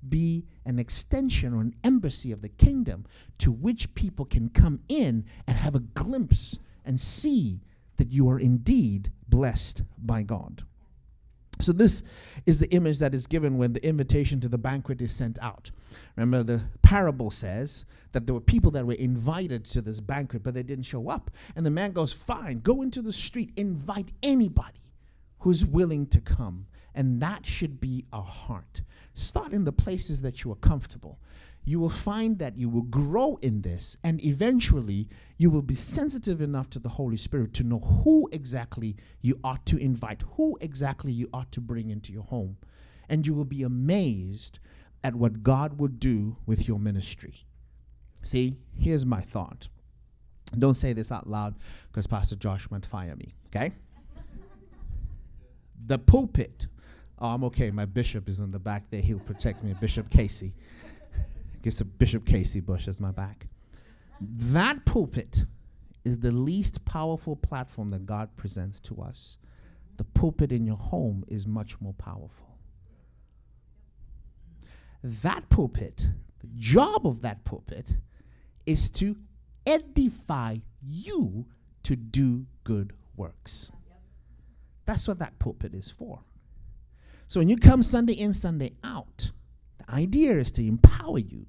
be 0.07 0.45
an 0.65 0.79
extension 0.79 1.53
or 1.53 1.61
an 1.61 1.75
embassy 1.83 2.31
of 2.31 2.41
the 2.41 2.49
kingdom 2.49 3.05
to 3.37 3.51
which 3.51 3.93
people 3.93 4.25
can 4.25 4.49
come 4.49 4.79
in 4.89 5.25
and 5.47 5.57
have 5.57 5.75
a 5.75 5.79
glimpse 5.79 6.57
and 6.85 6.99
see 6.99 7.61
that 7.97 8.11
you 8.11 8.27
are 8.29 8.39
indeed 8.39 9.11
blessed 9.27 9.83
by 9.97 10.23
God. 10.23 10.63
So, 11.61 11.71
this 11.71 12.03
is 12.45 12.59
the 12.59 12.69
image 12.71 12.99
that 12.99 13.13
is 13.13 13.27
given 13.27 13.57
when 13.57 13.73
the 13.73 13.85
invitation 13.85 14.39
to 14.41 14.49
the 14.49 14.57
banquet 14.57 15.01
is 15.01 15.13
sent 15.13 15.39
out. 15.41 15.71
Remember, 16.15 16.43
the 16.43 16.63
parable 16.81 17.31
says 17.31 17.85
that 18.11 18.25
there 18.25 18.33
were 18.33 18.41
people 18.41 18.71
that 18.71 18.85
were 18.85 18.93
invited 18.93 19.65
to 19.65 19.81
this 19.81 19.99
banquet, 19.99 20.43
but 20.43 20.53
they 20.53 20.63
didn't 20.63 20.85
show 20.85 21.09
up. 21.09 21.31
And 21.55 21.65
the 21.65 21.71
man 21.71 21.91
goes, 21.91 22.13
Fine, 22.13 22.61
go 22.61 22.81
into 22.81 23.01
the 23.01 23.13
street, 23.13 23.51
invite 23.55 24.11
anybody 24.21 24.93
who's 25.39 25.65
willing 25.65 26.07
to 26.07 26.21
come. 26.21 26.67
And 26.93 27.21
that 27.21 27.45
should 27.45 27.79
be 27.79 28.05
our 28.11 28.23
heart. 28.23 28.81
Start 29.13 29.53
in 29.53 29.63
the 29.63 29.71
places 29.71 30.21
that 30.21 30.43
you 30.43 30.51
are 30.51 30.55
comfortable. 30.55 31.19
You 31.63 31.79
will 31.79 31.89
find 31.89 32.39
that 32.39 32.57
you 32.57 32.69
will 32.69 32.81
grow 32.81 33.37
in 33.41 33.61
this, 33.61 33.97
and 34.03 34.23
eventually 34.23 35.07
you 35.37 35.49
will 35.49 35.61
be 35.61 35.75
sensitive 35.75 36.41
enough 36.41 36.69
to 36.71 36.79
the 36.79 36.89
Holy 36.89 37.17
Spirit 37.17 37.53
to 37.55 37.63
know 37.63 37.79
who 37.79 38.27
exactly 38.31 38.95
you 39.21 39.39
ought 39.43 39.65
to 39.67 39.77
invite, 39.77 40.23
who 40.35 40.57
exactly 40.61 41.11
you 41.11 41.29
ought 41.33 41.51
to 41.51 41.61
bring 41.61 41.89
into 41.89 42.11
your 42.11 42.23
home. 42.23 42.57
And 43.09 43.27
you 43.27 43.33
will 43.33 43.45
be 43.45 43.63
amazed 43.63 44.59
at 45.03 45.15
what 45.15 45.43
God 45.43 45.79
will 45.79 45.89
do 45.89 46.37
with 46.45 46.67
your 46.67 46.79
ministry. 46.79 47.45
See, 48.21 48.55
here's 48.77 49.05
my 49.05 49.21
thought. 49.21 49.67
Don't 50.57 50.75
say 50.75 50.93
this 50.93 51.11
out 51.11 51.27
loud 51.27 51.55
because 51.91 52.07
Pastor 52.07 52.35
Josh 52.35 52.69
might 52.71 52.85
fire 52.85 53.15
me, 53.15 53.35
okay? 53.47 53.71
the 55.85 55.97
pulpit. 55.97 56.67
Oh, 57.19 57.29
I'm 57.29 57.43
okay. 57.45 57.71
My 57.71 57.85
bishop 57.85 58.27
is 58.27 58.39
in 58.39 58.51
the 58.51 58.59
back 58.59 58.89
there. 58.89 59.01
He'll 59.01 59.19
protect 59.19 59.63
me. 59.63 59.75
Bishop 59.79 60.09
Casey. 60.09 60.53
Gets 61.61 61.81
a 61.81 61.85
Bishop 61.85 62.25
Casey 62.25 62.59
Bush 62.59 62.87
as 62.87 62.99
my 62.99 63.11
back. 63.11 63.47
That 64.19 64.85
pulpit 64.85 65.45
is 66.03 66.19
the 66.19 66.31
least 66.31 66.83
powerful 66.85 67.35
platform 67.35 67.89
that 67.89 68.05
God 68.05 68.35
presents 68.35 68.79
to 68.81 69.01
us. 69.01 69.37
The 69.97 70.03
pulpit 70.03 70.51
in 70.51 70.65
your 70.65 70.77
home 70.77 71.23
is 71.27 71.45
much 71.45 71.79
more 71.79 71.93
powerful. 71.93 72.57
That 75.03 75.49
pulpit, 75.49 76.07
the 76.39 76.49
job 76.55 77.05
of 77.05 77.21
that 77.21 77.43
pulpit, 77.43 77.97
is 78.65 78.89
to 78.91 79.17
edify 79.65 80.57
you 80.81 81.45
to 81.83 81.95
do 81.95 82.45
good 82.63 82.93
works. 83.15 83.71
That's 84.85 85.07
what 85.07 85.19
that 85.19 85.39
pulpit 85.39 85.73
is 85.73 85.89
for. 85.89 86.23
So 87.27 87.39
when 87.39 87.49
you 87.49 87.57
come 87.57 87.83
Sunday 87.83 88.13
in, 88.13 88.33
Sunday 88.33 88.73
out, 88.83 89.31
the 89.81 89.93
idea 89.93 90.37
is 90.37 90.51
to 90.53 90.65
empower 90.65 91.19
you, 91.19 91.47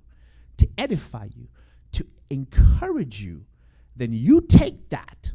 to 0.56 0.68
edify 0.78 1.28
you, 1.34 1.48
to 1.92 2.06
encourage 2.30 3.22
you. 3.22 3.44
Then 3.96 4.12
you 4.12 4.40
take 4.40 4.88
that 4.90 5.32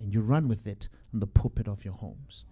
and 0.00 0.14
you 0.14 0.20
run 0.20 0.48
with 0.48 0.66
it 0.66 0.88
on 1.12 1.20
the 1.20 1.26
pulpit 1.26 1.68
of 1.68 1.84
your 1.84 1.94
homes. 1.94 2.44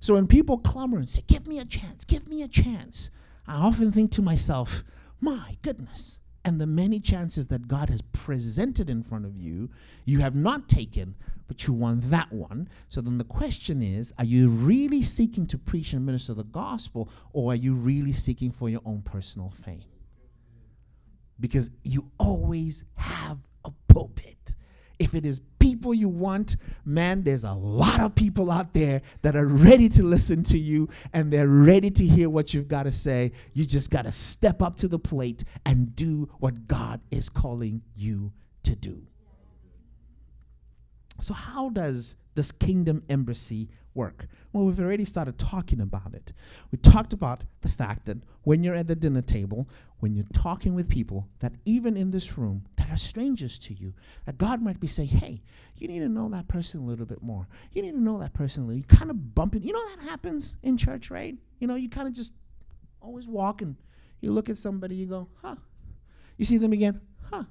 So 0.00 0.14
when 0.14 0.26
people 0.26 0.58
clamor 0.58 0.98
and 0.98 1.08
say, 1.08 1.22
Give 1.26 1.46
me 1.46 1.58
a 1.58 1.64
chance, 1.64 2.04
give 2.04 2.28
me 2.28 2.42
a 2.42 2.48
chance, 2.48 3.10
I 3.46 3.54
often 3.54 3.92
think 3.92 4.10
to 4.12 4.22
myself, 4.22 4.84
My 5.20 5.56
goodness, 5.62 6.18
and 6.48 6.58
the 6.58 6.66
many 6.66 6.98
chances 6.98 7.46
that 7.48 7.68
God 7.68 7.90
has 7.90 8.00
presented 8.00 8.88
in 8.88 9.02
front 9.02 9.26
of 9.26 9.36
you, 9.36 9.68
you 10.06 10.20
have 10.20 10.34
not 10.34 10.66
taken, 10.66 11.14
but 11.46 11.66
you 11.66 11.74
want 11.74 12.10
that 12.10 12.32
one. 12.32 12.70
So 12.88 13.02
then 13.02 13.18
the 13.18 13.24
question 13.24 13.82
is 13.82 14.14
are 14.18 14.24
you 14.24 14.48
really 14.48 15.02
seeking 15.02 15.46
to 15.48 15.58
preach 15.58 15.92
and 15.92 16.04
minister 16.04 16.32
the 16.32 16.44
gospel, 16.44 17.10
or 17.34 17.52
are 17.52 17.56
you 17.56 17.74
really 17.74 18.14
seeking 18.14 18.50
for 18.50 18.70
your 18.70 18.80
own 18.86 19.02
personal 19.02 19.50
fame? 19.50 19.84
Because 21.38 21.70
you 21.84 22.10
always 22.18 22.82
have 22.96 23.38
a 23.64 23.70
pulpit. 23.86 24.54
If 24.98 25.14
it 25.14 25.24
is 25.24 25.40
people 25.58 25.94
you 25.94 26.08
want, 26.08 26.56
man, 26.84 27.22
there's 27.22 27.44
a 27.44 27.52
lot 27.52 28.00
of 28.00 28.14
people 28.14 28.50
out 28.50 28.74
there 28.74 29.02
that 29.22 29.36
are 29.36 29.46
ready 29.46 29.88
to 29.90 30.02
listen 30.02 30.42
to 30.44 30.58
you 30.58 30.88
and 31.12 31.32
they're 31.32 31.48
ready 31.48 31.90
to 31.90 32.06
hear 32.06 32.28
what 32.28 32.52
you've 32.54 32.68
got 32.68 32.84
to 32.84 32.92
say. 32.92 33.32
You 33.52 33.64
just 33.64 33.90
got 33.90 34.02
to 34.02 34.12
step 34.12 34.62
up 34.62 34.76
to 34.76 34.88
the 34.88 34.98
plate 34.98 35.44
and 35.64 35.94
do 35.94 36.28
what 36.38 36.66
God 36.66 37.00
is 37.10 37.28
calling 37.28 37.82
you 37.94 38.32
to 38.64 38.74
do. 38.74 39.06
So, 41.20 41.34
how 41.34 41.68
does 41.70 42.14
this 42.34 42.52
kingdom 42.52 43.02
embassy 43.08 43.68
work? 43.98 44.28
Well, 44.52 44.64
we've 44.64 44.78
already 44.78 45.04
started 45.04 45.38
talking 45.38 45.80
about 45.80 46.14
it. 46.14 46.32
We 46.70 46.78
talked 46.78 47.12
about 47.12 47.42
the 47.62 47.68
fact 47.68 48.06
that 48.06 48.18
when 48.44 48.62
you're 48.62 48.76
at 48.76 48.86
the 48.86 48.94
dinner 48.94 49.20
table, 49.20 49.68
when 49.98 50.14
you're 50.14 50.24
talking 50.32 50.74
with 50.74 50.88
people, 50.88 51.28
that 51.40 51.52
even 51.64 51.96
in 51.96 52.12
this 52.12 52.38
room 52.38 52.64
that 52.76 52.88
are 52.90 52.96
strangers 52.96 53.58
to 53.58 53.74
you, 53.74 53.92
that 54.24 54.38
God 54.38 54.62
might 54.62 54.78
be 54.78 54.86
saying, 54.86 55.08
hey, 55.08 55.42
you 55.76 55.88
need 55.88 55.98
to 55.98 56.08
know 56.08 56.28
that 56.28 56.46
person 56.46 56.80
a 56.80 56.84
little 56.84 57.06
bit 57.06 57.22
more. 57.22 57.48
You 57.72 57.82
need 57.82 57.92
to 57.92 58.00
know 58.00 58.18
that 58.20 58.32
person 58.32 58.62
a 58.62 58.66
little. 58.66 58.78
You 58.78 58.84
kind 58.84 59.10
of 59.10 59.34
bump 59.34 59.56
it. 59.56 59.62
You 59.62 59.72
know 59.72 59.84
that 59.96 60.08
happens 60.08 60.56
in 60.62 60.76
church, 60.76 61.10
right? 61.10 61.34
You 61.58 61.66
know, 61.66 61.74
you 61.74 61.90
kind 61.90 62.06
of 62.06 62.14
just 62.14 62.32
always 63.02 63.26
walk 63.26 63.62
and 63.62 63.74
you 64.20 64.30
look 64.30 64.48
at 64.48 64.56
somebody, 64.56 64.94
you 64.94 65.06
go, 65.06 65.28
huh. 65.42 65.56
You 66.36 66.44
see 66.44 66.56
them 66.56 66.72
again, 66.72 67.00
huh. 67.30 67.44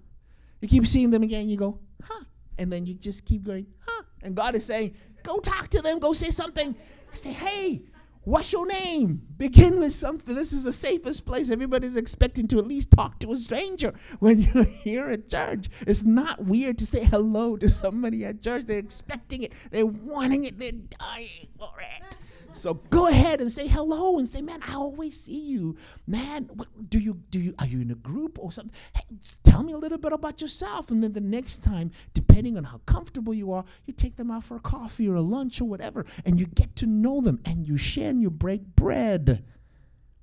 You 0.61 0.69
keep 0.69 0.87
seeing 0.87 1.11
them 1.11 1.23
again, 1.23 1.49
you 1.49 1.57
go, 1.57 1.79
huh 2.01 2.23
and 2.57 2.71
then 2.71 2.85
you 2.85 2.93
just 2.93 3.25
keep 3.25 3.43
going, 3.43 3.67
huh? 3.79 4.03
And 4.23 4.35
God 4.35 4.55
is 4.55 4.65
saying, 4.65 4.95
go 5.27 5.39
talk 5.39 5.67
to 5.69 5.81
them, 5.81 5.99
go 5.99 6.13
say 6.13 6.31
something. 6.31 6.75
Say, 7.11 7.33
hey, 7.33 7.81
what's 8.23 8.51
your 8.51 8.65
name? 8.65 9.21
Begin 9.37 9.79
with 9.79 9.93
something. 9.93 10.33
This 10.33 10.53
is 10.53 10.63
the 10.63 10.71
safest 10.71 11.25
place. 11.25 11.51
Everybody's 11.51 11.97
expecting 11.97 12.47
to 12.49 12.59
at 12.59 12.67
least 12.67 12.91
talk 12.91 13.19
to 13.19 13.31
a 13.31 13.35
stranger 13.35 13.93
when 14.19 14.41
you're 14.53 14.63
here 14.63 15.09
at 15.09 15.29
church. 15.29 15.67
It's 15.81 16.03
not 16.03 16.45
weird 16.45 16.77
to 16.79 16.85
say 16.85 17.03
hello 17.03 17.57
to 17.57 17.69
somebody 17.69 18.25
at 18.25 18.41
church. 18.41 18.65
They're 18.65 18.79
expecting 18.79 19.43
it, 19.43 19.53
they're 19.69 19.85
wanting 19.85 20.45
it, 20.45 20.57
they're 20.57 20.71
dying 20.71 21.47
for 21.57 21.73
it. 21.79 22.17
So 22.57 22.73
go 22.73 23.07
ahead 23.07 23.39
and 23.39 23.51
say 23.51 23.67
hello 23.67 24.17
and 24.17 24.27
say, 24.27 24.41
man, 24.41 24.61
I 24.67 24.73
always 24.73 25.19
see 25.19 25.39
you. 25.39 25.77
Man, 26.07 26.49
do 26.89 26.97
you 26.97 27.21
do 27.29 27.39
you 27.39 27.53
are 27.59 27.67
you 27.67 27.81
in 27.81 27.91
a 27.91 27.95
group 27.95 28.39
or 28.39 28.51
something? 28.51 28.73
Hey, 28.93 29.03
tell 29.43 29.61
me 29.61 29.73
a 29.73 29.77
little 29.77 29.99
bit 29.99 30.11
about 30.11 30.41
yourself. 30.41 30.89
And 30.89 31.03
then 31.03 31.13
the 31.13 31.21
next 31.21 31.59
time, 31.59 31.91
depending 32.13 32.57
on 32.57 32.63
how 32.63 32.79
comfortable 32.85 33.33
you 33.33 33.51
are, 33.51 33.63
you 33.85 33.93
take 33.93 34.15
them 34.15 34.31
out 34.31 34.43
for 34.43 34.57
a 34.57 34.59
coffee 34.59 35.07
or 35.07 35.15
a 35.15 35.21
lunch 35.21 35.61
or 35.61 35.65
whatever, 35.65 36.05
and 36.25 36.39
you 36.39 36.47
get 36.47 36.75
to 36.77 36.87
know 36.87 37.21
them 37.21 37.39
and 37.45 37.67
you 37.67 37.77
share 37.77 38.09
and 38.09 38.21
you 38.21 38.31
break 38.31 38.75
bread 38.75 39.43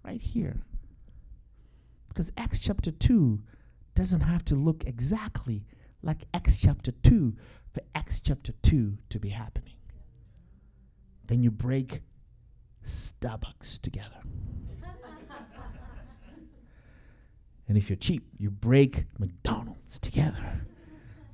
right 0.04 0.20
here. 0.20 0.62
Because 2.08 2.32
Acts 2.36 2.58
chapter 2.58 2.90
2 2.90 3.40
doesn't 3.94 4.22
have 4.22 4.44
to 4.46 4.54
look 4.56 4.84
exactly 4.86 5.64
like 6.02 6.24
Acts 6.34 6.56
chapter 6.56 6.90
2 6.90 7.34
for 7.72 7.80
Acts 7.94 8.20
chapter 8.20 8.52
2 8.62 8.98
to 9.10 9.18
be 9.20 9.30
happening. 9.30 9.74
Then 11.26 11.42
you 11.42 11.50
break 11.50 12.02
Starbucks 12.86 13.80
together. 13.80 14.20
and 17.68 17.78
if 17.78 17.88
you're 17.88 17.96
cheap, 17.96 18.26
you 18.38 18.50
break 18.50 19.04
McDonald's 19.18 19.98
together. 19.98 20.66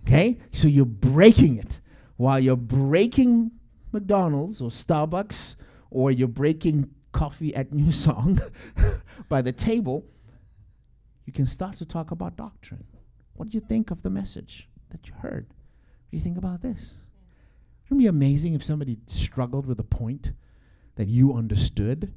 Okay? 0.07 0.39
So 0.53 0.69
you're 0.69 0.85
breaking 0.85 1.57
it. 1.59 1.81
While 2.17 2.41
you're 2.41 2.57
breaking 2.57 3.53
McDonald's 3.93 4.61
or 4.61 4.71
Starbucks 4.71 5.57
or 5.91 6.11
you're 6.11 6.29
breaking 6.29 6.91
coffee 7.13 7.55
at 7.55 7.73
New 7.73 7.93
Song 7.93 8.41
by 9.29 9.43
the 9.43 9.53
table, 9.53 10.05
you 11.27 11.33
can 11.33 11.47
start 11.47 11.77
to 11.77 11.87
talk 11.87 12.11
about 12.11 12.37
doctrine. 12.37 12.85
What 13.35 13.49
do 13.49 13.57
you 13.57 13.61
think 13.61 13.91
of 13.91 14.03
the 14.03 14.11
message 14.11 14.69
that 14.91 15.09
you 15.09 15.15
heard? 15.23 15.47
What 15.49 16.11
do 16.11 16.17
you 16.17 16.23
think 16.23 16.39
about 16.39 16.61
this? 16.61 16.97
Wouldn't 17.89 18.01
it 18.01 18.05
be 18.05 18.09
amazing 18.09 18.55
if 18.55 18.63
somebody 18.63 18.99
struggled 19.07 19.67
with 19.67 19.81
a 19.81 19.85
point 19.85 20.33
that 20.97 21.09
you 21.09 21.35
understood, 21.35 22.13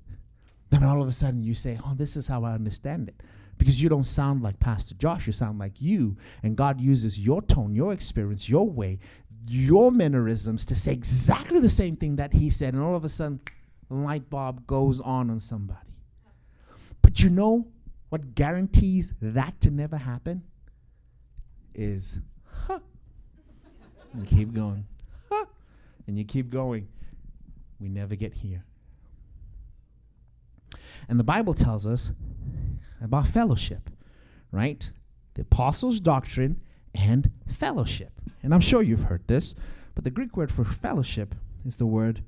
then 0.69 0.83
all 0.83 1.01
of 1.01 1.07
a 1.07 1.13
sudden 1.13 1.43
you 1.43 1.53
say, 1.53 1.79
Oh, 1.85 1.93
this 1.95 2.15
is 2.15 2.27
how 2.27 2.43
I 2.43 2.53
understand 2.53 3.07
it. 3.07 3.21
Because 3.57 3.81
you 3.81 3.89
don't 3.89 4.03
sound 4.03 4.41
like 4.41 4.59
Pastor 4.59 4.95
Josh, 4.95 5.27
you 5.27 5.33
sound 5.33 5.59
like 5.59 5.79
you. 5.79 6.17
And 6.41 6.57
God 6.57 6.81
uses 6.81 7.19
your 7.19 7.41
tone, 7.41 7.75
your 7.75 7.93
experience, 7.93 8.49
your 8.49 8.67
way, 8.67 8.99
your 9.47 9.91
mannerisms 9.91 10.65
to 10.65 10.75
say 10.75 10.91
exactly 10.91 11.59
the 11.59 11.69
same 11.69 11.95
thing 11.95 12.15
that 12.15 12.33
He 12.33 12.49
said. 12.49 12.73
And 12.73 12.83
all 12.83 12.95
of 12.95 13.05
a 13.05 13.09
sudden, 13.09 13.39
light 13.89 14.29
bulb 14.29 14.65
goes 14.65 14.99
on 15.01 15.29
on 15.29 15.39
somebody. 15.39 15.79
But 17.01 17.21
you 17.21 17.29
know 17.29 17.67
what 18.09 18.35
guarantees 18.35 19.13
that 19.21 19.59
to 19.61 19.71
never 19.71 19.97
happen? 19.97 20.43
Is, 21.75 22.19
huh. 22.67 22.79
And 24.13 24.21
you 24.21 24.37
keep 24.37 24.53
going, 24.53 24.85
huh. 25.29 25.45
And 26.07 26.17
you 26.17 26.23
keep 26.23 26.49
going 26.49 26.87
we 27.83 27.89
never 27.89 28.15
get 28.15 28.33
here. 28.33 28.63
And 31.09 31.19
the 31.19 31.23
Bible 31.23 31.53
tells 31.53 31.85
us 31.85 32.13
about 33.01 33.27
fellowship, 33.27 33.89
right? 34.51 34.89
The 35.33 35.41
apostles' 35.41 35.99
doctrine 35.99 36.61
and 36.95 37.29
fellowship. 37.51 38.13
And 38.41 38.53
I'm 38.53 38.61
sure 38.61 38.81
you've 38.81 39.03
heard 39.03 39.27
this, 39.27 39.53
but 39.95 40.05
the 40.05 40.11
Greek 40.11 40.37
word 40.37 40.49
for 40.49 40.63
fellowship 40.63 41.35
is 41.65 41.75
the 41.75 41.85
word 41.85 42.23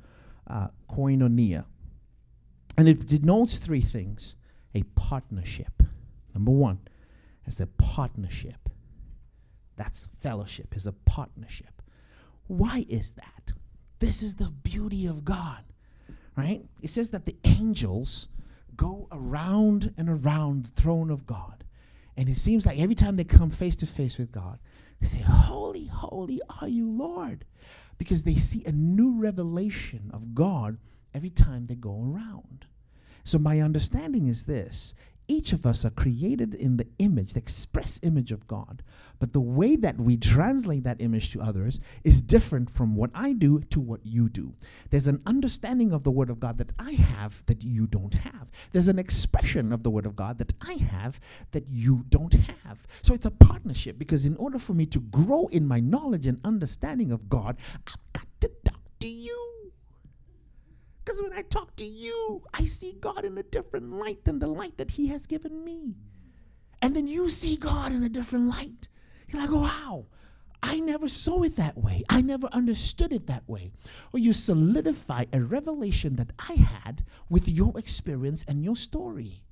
uh, 0.47 0.67
koinonia. 0.89 1.63
And 2.77 2.89
it 2.89 3.07
denotes 3.07 3.57
three 3.57 3.81
things 3.81 4.35
a 4.75 4.83
partnership. 4.95 5.81
Number 6.33 6.51
one, 6.51 6.79
as 7.47 7.61
a 7.61 7.67
partnership. 7.67 8.67
That's 9.77 10.07
fellowship, 10.19 10.75
is 10.75 10.85
a 10.85 10.91
partnership. 10.91 11.81
Why 12.47 12.85
is 12.89 13.13
that? 13.13 13.53
This 13.99 14.21
is 14.21 14.35
the 14.35 14.49
beauty 14.49 15.07
of 15.07 15.23
God, 15.23 15.63
right? 16.35 16.65
It 16.81 16.89
says 16.89 17.11
that 17.11 17.25
the 17.25 17.35
angels 17.43 18.27
go 18.75 19.07
around 19.11 19.93
and 19.97 20.09
around 20.09 20.65
the 20.65 20.81
throne 20.81 21.09
of 21.09 21.25
God. 21.25 21.63
And 22.17 22.29
it 22.29 22.37
seems 22.37 22.65
like 22.65 22.79
every 22.79 22.95
time 22.95 23.15
they 23.15 23.23
come 23.23 23.49
face 23.49 23.75
to 23.77 23.85
face 23.85 24.17
with 24.17 24.31
God, 24.31 24.59
they 24.99 25.07
say, 25.07 25.19
Holy, 25.19 25.85
holy 25.85 26.41
are 26.61 26.67
you, 26.67 26.89
Lord. 26.89 27.45
Because 27.97 28.23
they 28.23 28.35
see 28.35 28.63
a 28.65 28.71
new 28.71 29.19
revelation 29.19 30.09
of 30.13 30.35
God 30.35 30.77
every 31.13 31.29
time 31.29 31.65
they 31.65 31.75
go 31.75 32.01
around. 32.01 32.65
So, 33.23 33.39
my 33.39 33.59
understanding 33.61 34.27
is 34.27 34.45
this 34.45 34.93
each 35.27 35.53
of 35.53 35.65
us 35.65 35.85
are 35.85 35.91
created 35.91 36.55
in 36.55 36.77
the 36.77 36.87
image, 36.99 37.33
the 37.33 37.39
express 37.39 37.99
image 38.03 38.31
of 38.31 38.47
God. 38.47 38.83
But 39.19 39.33
the 39.33 39.41
way 39.41 39.75
that 39.77 39.97
we 39.97 40.17
translate 40.17 40.83
that 40.83 41.01
image 41.01 41.31
to 41.31 41.41
others 41.41 41.79
is 42.03 42.21
different 42.21 42.69
from 42.69 42.95
what 42.95 43.11
I 43.13 43.33
do 43.33 43.61
to 43.69 43.79
what 43.79 44.05
you 44.05 44.29
do. 44.29 44.53
There's 44.89 45.07
an 45.07 45.21
understanding 45.25 45.93
of 45.93 46.03
the 46.03 46.11
Word 46.11 46.29
of 46.29 46.39
God 46.39 46.57
that 46.57 46.73
I 46.77 46.91
have 46.91 47.45
that 47.45 47.63
you 47.63 47.87
don't 47.87 48.13
have. 48.13 48.51
There's 48.71 48.87
an 48.87 48.99
expression 48.99 49.71
of 49.71 49.83
the 49.83 49.89
Word 49.89 50.05
of 50.05 50.15
God 50.15 50.37
that 50.39 50.53
I 50.61 50.73
have 50.73 51.19
that 51.51 51.69
you 51.69 52.05
don't 52.09 52.33
have. 52.33 52.85
So 53.01 53.13
it's 53.13 53.25
a 53.25 53.31
partnership 53.31 53.97
because 53.97 54.25
in 54.25 54.35
order 54.35 54.59
for 54.59 54.73
me 54.73 54.85
to 54.87 54.99
grow 54.99 55.47
in 55.47 55.67
my 55.67 55.79
knowledge 55.79 56.27
and 56.27 56.39
understanding 56.43 57.11
of 57.11 57.29
God, 57.29 57.57
I've 57.87 57.97
got 58.13 58.27
to 58.41 58.51
talk 58.63 58.81
to 58.99 59.07
you. 59.07 59.54
Because 61.05 61.21
when 61.21 61.33
I 61.33 61.43
talk 61.43 61.75
to 61.75 61.85
you, 61.85 62.41
I 62.51 62.65
see 62.65 62.93
God 62.99 63.25
in 63.25 63.37
a 63.37 63.43
different 63.43 63.93
light 63.93 64.25
than 64.25 64.39
the 64.39 64.47
light 64.47 64.77
that 64.77 64.91
He 64.91 65.07
has 65.07 65.27
given 65.27 65.63
me. 65.63 65.93
And 66.81 66.95
then 66.95 67.05
you 67.05 67.29
see 67.29 67.57
God 67.57 67.91
in 67.91 68.03
a 68.03 68.09
different 68.09 68.49
light. 68.49 68.87
You're 69.27 69.41
like, 69.41 69.51
wow, 69.51 70.07
I 70.63 70.79
never 70.79 71.07
saw 71.07 71.43
it 71.43 71.57
that 71.57 71.77
way. 71.77 72.03
I 72.09 72.21
never 72.21 72.47
understood 72.47 73.13
it 73.13 73.27
that 73.27 73.47
way. 73.47 73.71
Or 74.13 74.19
you 74.19 74.33
solidify 74.33 75.25
a 75.31 75.41
revelation 75.41 76.15
that 76.15 76.33
I 76.39 76.53
had 76.53 77.05
with 77.29 77.47
your 77.47 77.77
experience 77.77 78.43
and 78.47 78.63
your 78.63 78.75
story. 78.75 79.43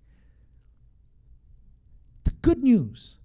The 2.23 2.31
good 2.31 2.63
news, 2.63 3.17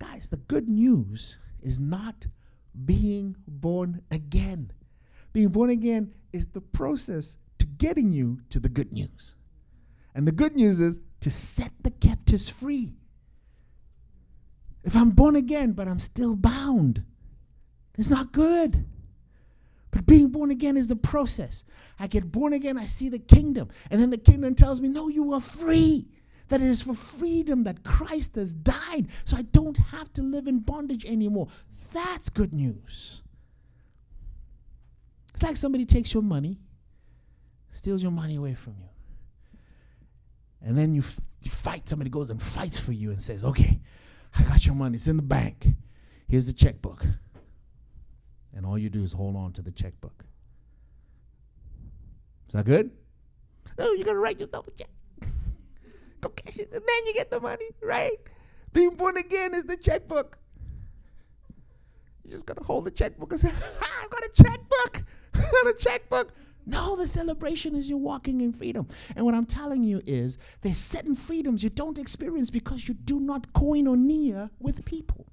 guys, 0.00 0.28
the 0.28 0.38
good 0.38 0.68
news 0.68 1.38
is 1.62 1.78
not 1.78 2.26
being 2.84 3.36
born 3.46 4.02
again. 4.10 4.72
Being 5.32 5.50
born 5.50 5.70
again 5.70 6.14
is 6.32 6.46
the 6.46 6.60
process 6.60 7.36
to 7.58 7.66
getting 7.66 8.12
you 8.12 8.40
to 8.50 8.60
the 8.60 8.68
good 8.68 8.92
news. 8.92 9.34
And 10.14 10.26
the 10.26 10.32
good 10.32 10.56
news 10.56 10.80
is 10.80 11.00
to 11.20 11.30
set 11.30 11.72
the 11.82 11.90
captives 11.90 12.48
free. 12.48 12.94
If 14.84 14.96
I'm 14.96 15.10
born 15.10 15.36
again, 15.36 15.72
but 15.72 15.88
I'm 15.88 15.98
still 15.98 16.34
bound, 16.36 17.04
it's 17.96 18.10
not 18.10 18.32
good. 18.32 18.86
But 19.90 20.06
being 20.06 20.28
born 20.28 20.50
again 20.50 20.76
is 20.76 20.88
the 20.88 20.96
process. 20.96 21.64
I 21.98 22.06
get 22.06 22.30
born 22.30 22.52
again, 22.52 22.78
I 22.78 22.86
see 22.86 23.08
the 23.08 23.18
kingdom. 23.18 23.68
And 23.90 24.00
then 24.00 24.10
the 24.10 24.18
kingdom 24.18 24.54
tells 24.54 24.80
me, 24.80 24.88
no, 24.88 25.08
you 25.08 25.32
are 25.32 25.40
free. 25.40 26.06
That 26.48 26.62
it 26.62 26.68
is 26.68 26.82
for 26.82 26.94
freedom 26.94 27.64
that 27.64 27.84
Christ 27.84 28.36
has 28.36 28.54
died. 28.54 29.08
So 29.24 29.36
I 29.36 29.42
don't 29.42 29.76
have 29.76 30.12
to 30.14 30.22
live 30.22 30.46
in 30.46 30.60
bondage 30.60 31.04
anymore. 31.04 31.48
That's 31.92 32.28
good 32.28 32.52
news. 32.52 33.22
It's 35.38 35.42
like 35.44 35.56
somebody 35.56 35.84
takes 35.84 36.12
your 36.12 36.24
money, 36.24 36.58
steals 37.70 38.02
your 38.02 38.10
money 38.10 38.34
away 38.34 38.54
from 38.54 38.74
you. 38.80 38.88
And 40.60 40.76
then 40.76 40.96
you, 40.96 41.02
f- 41.02 41.20
you 41.42 41.50
fight, 41.52 41.88
somebody 41.88 42.10
goes 42.10 42.30
and 42.30 42.42
fights 42.42 42.76
for 42.76 42.90
you 42.90 43.12
and 43.12 43.22
says, 43.22 43.44
Okay, 43.44 43.78
I 44.36 44.42
got 44.42 44.66
your 44.66 44.74
money, 44.74 44.96
it's 44.96 45.06
in 45.06 45.16
the 45.16 45.22
bank. 45.22 45.68
Here's 46.26 46.48
the 46.48 46.52
checkbook. 46.52 47.06
And 48.52 48.66
all 48.66 48.76
you 48.76 48.90
do 48.90 49.04
is 49.04 49.12
hold 49.12 49.36
on 49.36 49.52
to 49.52 49.62
the 49.62 49.70
checkbook. 49.70 50.24
Is 52.48 52.54
that 52.54 52.64
good? 52.64 52.90
Oh, 53.78 53.92
you 53.92 54.02
gotta 54.04 54.18
write 54.18 54.40
yourself 54.40 54.66
a 54.66 54.72
check. 54.72 54.90
Go 56.20 56.30
cash 56.30 56.56
it, 56.56 56.72
and 56.72 56.82
then 56.84 57.06
you 57.06 57.14
get 57.14 57.30
the 57.30 57.38
money, 57.38 57.68
right? 57.80 58.16
Being 58.72 58.96
born 58.96 59.16
again 59.16 59.54
is 59.54 59.62
the 59.62 59.76
checkbook. 59.76 60.36
You 62.24 62.32
just 62.32 62.44
gotta 62.44 62.64
hold 62.64 62.86
the 62.86 62.90
checkbook 62.90 63.30
and 63.30 63.40
say, 63.40 63.52
I've 64.02 64.10
got 64.10 64.24
a 64.24 64.30
checkbook. 64.34 65.04
a 65.66 65.72
checkbook. 65.74 66.32
No, 66.68 66.96
the 66.96 67.06
celebration 67.06 67.74
is 67.74 67.88
you're 67.88 67.96
walking 67.96 68.42
in 68.42 68.52
freedom. 68.52 68.88
And 69.16 69.24
what 69.24 69.34
I'm 69.34 69.46
telling 69.46 69.82
you 69.82 70.02
is 70.04 70.36
there's 70.60 70.76
certain 70.76 71.14
freedoms 71.14 71.62
you 71.62 71.70
don't 71.70 71.98
experience 71.98 72.50
because 72.50 72.86
you 72.86 72.92
do 72.92 73.18
not 73.20 73.54
coin 73.54 73.86
koinonia 73.86 74.50
with 74.58 74.84
people. 74.84 75.26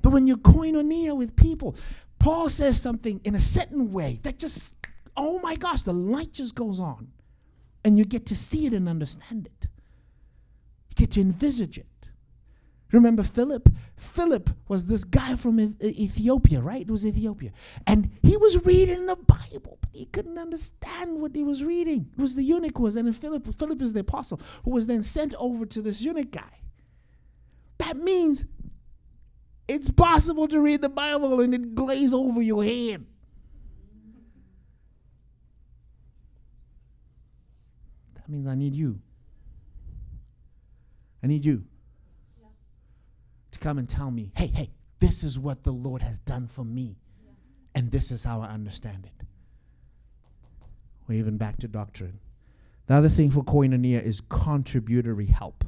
But 0.00 0.10
when 0.10 0.26
you 0.26 0.38
coin 0.38 0.74
koinonia 0.74 1.14
with 1.14 1.36
people, 1.36 1.76
Paul 2.18 2.48
says 2.48 2.80
something 2.80 3.20
in 3.24 3.34
a 3.34 3.40
certain 3.40 3.92
way 3.92 4.20
that 4.22 4.38
just, 4.38 4.74
oh 5.18 5.38
my 5.40 5.54
gosh, 5.54 5.82
the 5.82 5.92
light 5.92 6.32
just 6.32 6.54
goes 6.54 6.80
on. 6.80 7.08
And 7.84 7.98
you 7.98 8.06
get 8.06 8.26
to 8.26 8.36
see 8.36 8.64
it 8.64 8.72
and 8.72 8.88
understand 8.88 9.46
it. 9.46 9.68
You 10.88 10.94
get 10.94 11.10
to 11.12 11.20
envisage 11.20 11.76
it. 11.76 11.86
Remember 12.92 13.22
Philip? 13.22 13.70
Philip 13.96 14.50
was 14.68 14.84
this 14.84 15.02
guy 15.02 15.34
from 15.34 15.58
Ethiopia, 15.82 16.60
right? 16.60 16.82
It 16.82 16.90
was 16.90 17.06
Ethiopia. 17.06 17.50
And 17.86 18.10
he 18.22 18.36
was 18.36 18.64
reading 18.66 19.06
the 19.06 19.16
Bible, 19.16 19.78
but 19.80 19.88
he 19.94 20.04
couldn't 20.04 20.38
understand 20.38 21.18
what 21.18 21.34
he 21.34 21.42
was 21.42 21.64
reading. 21.64 22.10
It 22.12 22.20
was 22.20 22.36
the 22.36 22.42
eunuch 22.42 22.78
was, 22.78 22.96
and 22.96 23.16
Philip, 23.16 23.54
Philip 23.58 23.80
is 23.80 23.94
the 23.94 24.00
apostle, 24.00 24.40
who 24.64 24.72
was 24.72 24.86
then 24.86 25.02
sent 25.02 25.34
over 25.38 25.64
to 25.64 25.80
this 25.80 26.02
eunuch 26.02 26.30
guy. 26.30 26.60
That 27.78 27.96
means 27.96 28.44
it's 29.66 29.90
possible 29.90 30.46
to 30.48 30.60
read 30.60 30.82
the 30.82 30.90
Bible 30.90 31.40
and 31.40 31.54
it 31.54 31.74
glaze 31.74 32.12
over 32.12 32.42
your 32.42 32.62
head. 32.62 33.06
That 38.16 38.28
means 38.28 38.46
I 38.46 38.54
need 38.54 38.74
you. 38.74 39.00
I 41.22 41.26
need 41.28 41.44
you 41.44 41.64
come 43.62 43.78
and 43.78 43.88
tell 43.88 44.10
me, 44.10 44.32
hey, 44.36 44.48
hey, 44.48 44.70
this 44.98 45.24
is 45.24 45.38
what 45.38 45.62
the 45.62 45.72
Lord 45.72 46.02
has 46.02 46.18
done 46.18 46.46
for 46.46 46.64
me. 46.64 46.96
And 47.74 47.90
this 47.90 48.10
is 48.10 48.24
how 48.24 48.42
I 48.42 48.48
understand 48.48 49.06
it. 49.06 49.26
We're 51.08 51.18
even 51.18 51.38
back 51.38 51.58
to 51.58 51.68
doctrine. 51.68 52.18
The 52.86 52.94
other 52.94 53.08
thing 53.08 53.30
for 53.30 53.42
koinonia 53.42 54.02
is 54.02 54.20
contributory 54.20 55.26
help. 55.26 55.64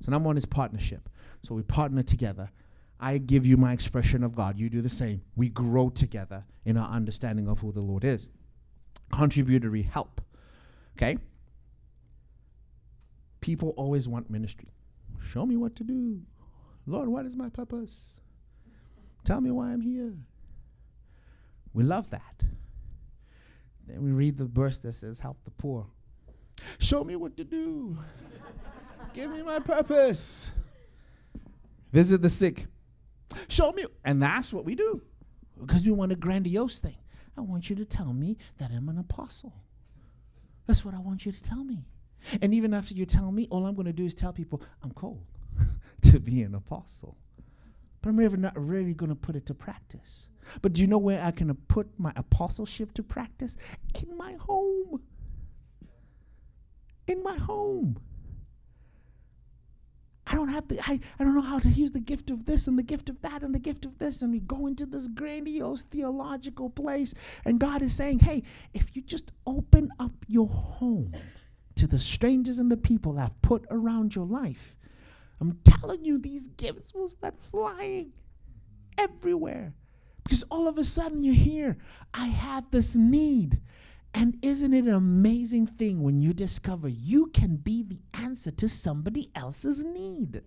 So 0.00 0.10
number 0.10 0.28
one 0.28 0.36
is 0.36 0.46
partnership. 0.46 1.08
So 1.42 1.54
we 1.54 1.62
partner 1.62 2.02
together. 2.02 2.50
I 2.98 3.18
give 3.18 3.44
you 3.44 3.56
my 3.56 3.72
expression 3.72 4.22
of 4.22 4.34
God. 4.34 4.58
You 4.58 4.70
do 4.70 4.80
the 4.80 4.88
same. 4.88 5.22
We 5.34 5.50
grow 5.50 5.90
together 5.90 6.44
in 6.64 6.76
our 6.76 6.88
understanding 6.90 7.48
of 7.48 7.60
who 7.60 7.72
the 7.72 7.82
Lord 7.82 8.04
is. 8.04 8.30
Contributory 9.12 9.82
help. 9.82 10.20
Okay? 10.96 11.18
People 13.40 13.74
always 13.76 14.08
want 14.08 14.30
ministry. 14.30 14.68
Show 15.22 15.44
me 15.44 15.56
what 15.56 15.76
to 15.76 15.84
do. 15.84 16.20
Lord, 16.86 17.08
what 17.08 17.26
is 17.26 17.36
my 17.36 17.48
purpose? 17.48 18.12
Tell 19.24 19.40
me 19.40 19.50
why 19.50 19.72
I'm 19.72 19.80
here. 19.80 20.14
We 21.72 21.82
love 21.82 22.10
that. 22.10 22.44
Then 23.86 24.02
we 24.02 24.12
read 24.12 24.38
the 24.38 24.44
verse 24.44 24.78
that 24.78 24.94
says, 24.94 25.18
Help 25.18 25.38
the 25.44 25.50
poor. 25.50 25.86
Show 26.78 27.04
me 27.04 27.16
what 27.16 27.36
to 27.36 27.44
do. 27.44 27.98
Give 29.12 29.30
me 29.30 29.42
my 29.42 29.58
purpose. 29.58 30.50
Visit 31.92 32.22
the 32.22 32.30
sick. 32.30 32.66
Show 33.48 33.72
me. 33.72 33.84
And 34.04 34.22
that's 34.22 34.52
what 34.52 34.64
we 34.64 34.74
do 34.74 35.02
because 35.60 35.84
we 35.84 35.92
want 35.92 36.12
a 36.12 36.16
grandiose 36.16 36.78
thing. 36.80 36.96
I 37.36 37.40
want 37.40 37.68
you 37.68 37.76
to 37.76 37.84
tell 37.84 38.12
me 38.12 38.38
that 38.58 38.70
I'm 38.70 38.88
an 38.88 38.98
apostle. 38.98 39.54
That's 40.66 40.84
what 40.84 40.94
I 40.94 40.98
want 40.98 41.26
you 41.26 41.32
to 41.32 41.42
tell 41.42 41.62
me. 41.62 41.84
And 42.40 42.54
even 42.54 42.74
after 42.74 42.94
you 42.94 43.06
tell 43.06 43.30
me, 43.30 43.46
all 43.50 43.66
I'm 43.66 43.74
going 43.74 43.86
to 43.86 43.92
do 43.92 44.04
is 44.04 44.14
tell 44.14 44.32
people 44.32 44.62
I'm 44.82 44.92
cold. 44.92 45.24
to 46.02 46.20
be 46.20 46.42
an 46.42 46.54
apostle. 46.54 47.16
But 48.00 48.10
I'm 48.10 48.16
never 48.16 48.36
not 48.36 48.52
really 48.56 48.94
going 48.94 49.10
to 49.10 49.16
put 49.16 49.36
it 49.36 49.46
to 49.46 49.54
practice. 49.54 50.28
But 50.62 50.74
do 50.74 50.80
you 50.80 50.86
know 50.86 50.98
where 50.98 51.22
I 51.22 51.32
can 51.32 51.52
put 51.68 51.88
my 51.98 52.12
apostleship 52.16 52.94
to 52.94 53.02
practice? 53.02 53.56
In 54.00 54.16
my 54.16 54.34
home. 54.34 55.02
In 57.06 57.22
my 57.22 57.36
home. 57.36 57.98
I 60.28 60.34
don't 60.34 60.48
have 60.48 60.66
the 60.66 60.80
I, 60.80 60.98
I 61.18 61.24
don't 61.24 61.34
know 61.34 61.40
how 61.40 61.60
to 61.60 61.68
use 61.68 61.92
the 61.92 62.00
gift 62.00 62.30
of 62.30 62.46
this 62.46 62.66
and 62.66 62.76
the 62.76 62.82
gift 62.82 63.08
of 63.08 63.20
that 63.22 63.42
and 63.42 63.54
the 63.54 63.60
gift 63.60 63.84
of 63.84 63.98
this. 63.98 64.22
And 64.22 64.32
we 64.32 64.40
go 64.40 64.66
into 64.66 64.84
this 64.84 65.06
grandiose 65.08 65.84
theological 65.84 66.68
place. 66.70 67.14
And 67.44 67.60
God 67.60 67.80
is 67.82 67.94
saying, 67.94 68.20
hey, 68.20 68.42
if 68.74 68.96
you 68.96 69.02
just 69.02 69.30
open 69.46 69.90
up 70.00 70.12
your 70.26 70.48
home 70.48 71.12
to 71.76 71.86
the 71.86 71.98
strangers 71.98 72.58
and 72.58 72.72
the 72.72 72.76
people 72.76 73.18
I've 73.18 73.40
put 73.42 73.66
around 73.70 74.14
your 74.14 74.26
life, 74.26 74.76
I'm 75.40 75.58
telling 75.64 76.04
you, 76.04 76.18
these 76.18 76.48
gifts 76.48 76.94
will 76.94 77.08
start 77.08 77.34
flying 77.38 78.12
everywhere. 78.96 79.74
Because 80.24 80.42
all 80.50 80.66
of 80.66 80.78
a 80.78 80.84
sudden 80.84 81.22
you 81.22 81.32
hear, 81.32 81.76
I 82.12 82.26
have 82.26 82.70
this 82.70 82.96
need. 82.96 83.60
And 84.14 84.38
isn't 84.42 84.72
it 84.72 84.84
an 84.84 84.94
amazing 84.94 85.66
thing 85.66 86.02
when 86.02 86.20
you 86.20 86.32
discover 86.32 86.88
you 86.88 87.26
can 87.26 87.56
be 87.56 87.82
the 87.82 88.00
answer 88.14 88.50
to 88.50 88.68
somebody 88.68 89.30
else's 89.34 89.84
need? 89.84 90.42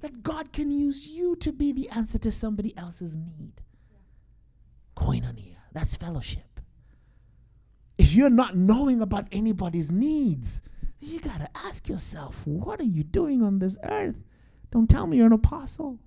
That 0.00 0.22
God 0.22 0.52
can 0.52 0.70
use 0.70 1.08
you 1.08 1.34
to 1.36 1.52
be 1.52 1.72
the 1.72 1.88
answer 1.90 2.18
to 2.18 2.30
somebody 2.30 2.76
else's 2.76 3.16
need. 3.16 3.54
Koinonia, 4.96 5.56
that's 5.72 5.96
fellowship. 5.96 6.60
If 7.98 8.14
you're 8.14 8.30
not 8.30 8.56
knowing 8.56 9.02
about 9.02 9.26
anybody's 9.32 9.90
needs, 9.90 10.62
you 11.00 11.20
got 11.20 11.38
to 11.38 11.48
ask 11.54 11.88
yourself, 11.88 12.46
what 12.46 12.80
are 12.80 12.84
you 12.84 13.02
doing 13.02 13.42
on 13.42 13.58
this 13.58 13.76
earth? 13.82 14.16
Don't 14.70 14.88
tell 14.88 15.06
me 15.06 15.16
you're 15.16 15.26
an 15.26 15.32
apostle. 15.32 15.98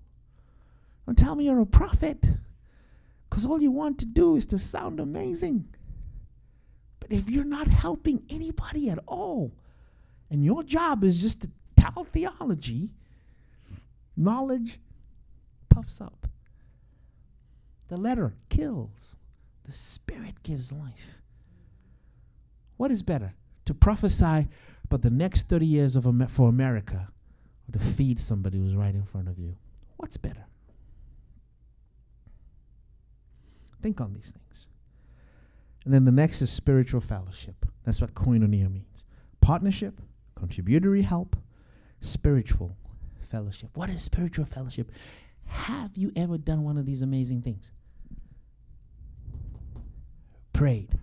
Don't 1.06 1.18
tell 1.18 1.36
me 1.36 1.46
you're 1.46 1.60
a 1.60 1.66
prophet. 1.66 2.26
Because 3.30 3.46
all 3.46 3.62
you 3.62 3.72
want 3.72 3.98
to 4.00 4.06
do 4.06 4.36
is 4.36 4.46
to 4.48 4.60
sound 4.60 5.00
amazing. 5.00 5.68
But 7.00 7.12
if 7.12 7.30
you're 7.30 7.44
not 7.44 7.68
helping 7.68 8.24
anybody 8.30 8.90
at 8.90 9.00
all, 9.08 9.52
and 10.30 10.44
your 10.44 10.64
job 10.64 11.04
is 11.04 11.22
just 11.22 11.42
to 11.42 11.50
tell 11.76 12.04
theology, 12.04 12.92
knowledge 14.16 14.80
puffs 15.70 16.00
up. 16.00 16.28
The 17.88 17.98
letter 17.98 18.34
kills, 18.50 19.16
the 19.66 19.72
spirit 19.72 20.44
gives 20.44 20.72
life. 20.72 21.22
What 22.78 22.92
is 22.92 23.04
better, 23.04 23.34
to 23.66 23.74
prophesy 23.74 24.48
about 24.84 25.02
the 25.02 25.10
next 25.10 25.48
30 25.48 25.66
years 25.66 25.96
of 25.96 26.06
Amer- 26.06 26.28
for 26.28 26.50
America 26.50 27.11
or 27.72 27.80
to 27.80 27.86
feed 27.86 28.20
somebody 28.20 28.58
who's 28.58 28.76
right 28.76 28.94
in 28.94 29.04
front 29.04 29.28
of 29.28 29.40
you? 29.40 29.56
What's 29.98 30.18
better? 30.18 30.46
Think 33.82 34.00
on 34.00 34.14
these 34.14 34.32
things. 34.32 34.68
And 35.86 35.94
then 35.94 36.06
the 36.06 36.12
next 36.12 36.42
is 36.42 36.52
spiritual 36.52 37.02
fellowship. 37.02 37.66
That's 37.84 38.02
what 38.02 38.14
koinonia 38.14 38.72
means 38.72 39.06
partnership, 39.42 40.00
contributory 40.36 41.02
help, 41.02 41.36
spiritual 42.00 42.78
fellowship. 43.30 43.72
What 43.74 43.90
is 43.90 44.02
spiritual 44.02 44.46
fellowship? 44.46 44.92
Have 45.46 45.98
you 45.98 46.12
ever 46.16 46.38
done 46.38 46.64
one 46.64 46.78
of 46.78 46.86
these 46.86 47.02
amazing 47.02 47.42
things? 47.42 47.72
Prayed. 50.54 51.00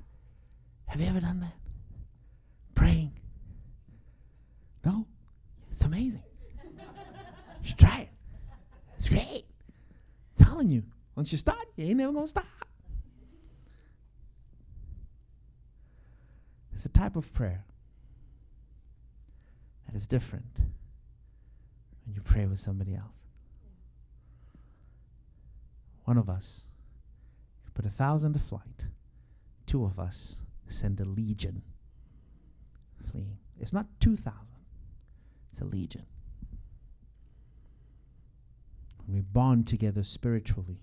Have 0.86 1.00
you 1.00 1.08
ever 1.08 1.20
done 1.20 1.40
that? 1.40 1.54
Praying. 2.76 3.12
No? 4.84 5.06
It's 5.72 5.82
amazing. 5.84 6.22
you 6.64 7.68
should 7.68 7.78
try 7.78 8.00
it. 8.02 8.08
Great. 9.08 9.44
I'm 10.38 10.44
telling 10.44 10.70
you, 10.70 10.82
once 11.16 11.32
you 11.32 11.38
start, 11.38 11.66
you 11.76 11.86
ain't 11.86 11.96
never 11.96 12.12
gonna 12.12 12.26
stop. 12.26 12.44
It's 16.74 16.84
a 16.84 16.90
type 16.90 17.16
of 17.16 17.32
prayer 17.32 17.64
that 19.86 19.96
is 19.96 20.06
different 20.06 20.58
when 22.04 22.14
you 22.14 22.20
pray 22.20 22.46
with 22.46 22.58
somebody 22.58 22.94
else. 22.94 23.24
One 26.04 26.18
of 26.18 26.28
us 26.28 26.64
put 27.74 27.86
a 27.86 27.90
thousand 27.90 28.34
to 28.34 28.38
flight, 28.38 28.86
two 29.66 29.84
of 29.84 29.98
us 29.98 30.36
send 30.68 31.00
a 31.00 31.04
legion 31.04 31.62
fleeing. 33.10 33.38
It's 33.58 33.72
not 33.72 33.86
2,000, 34.00 34.38
it's 35.50 35.60
a 35.60 35.64
legion. 35.64 36.04
When 39.08 39.16
we 39.16 39.22
bond 39.22 39.66
together 39.66 40.02
spiritually 40.02 40.82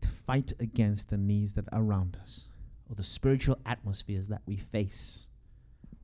to 0.00 0.08
fight 0.08 0.52
against 0.60 1.10
the 1.10 1.16
needs 1.16 1.54
that 1.54 1.64
are 1.72 1.82
around 1.82 2.16
us 2.22 2.46
or 2.88 2.94
the 2.94 3.02
spiritual 3.02 3.58
atmospheres 3.66 4.28
that 4.28 4.42
we 4.46 4.56
face, 4.56 5.26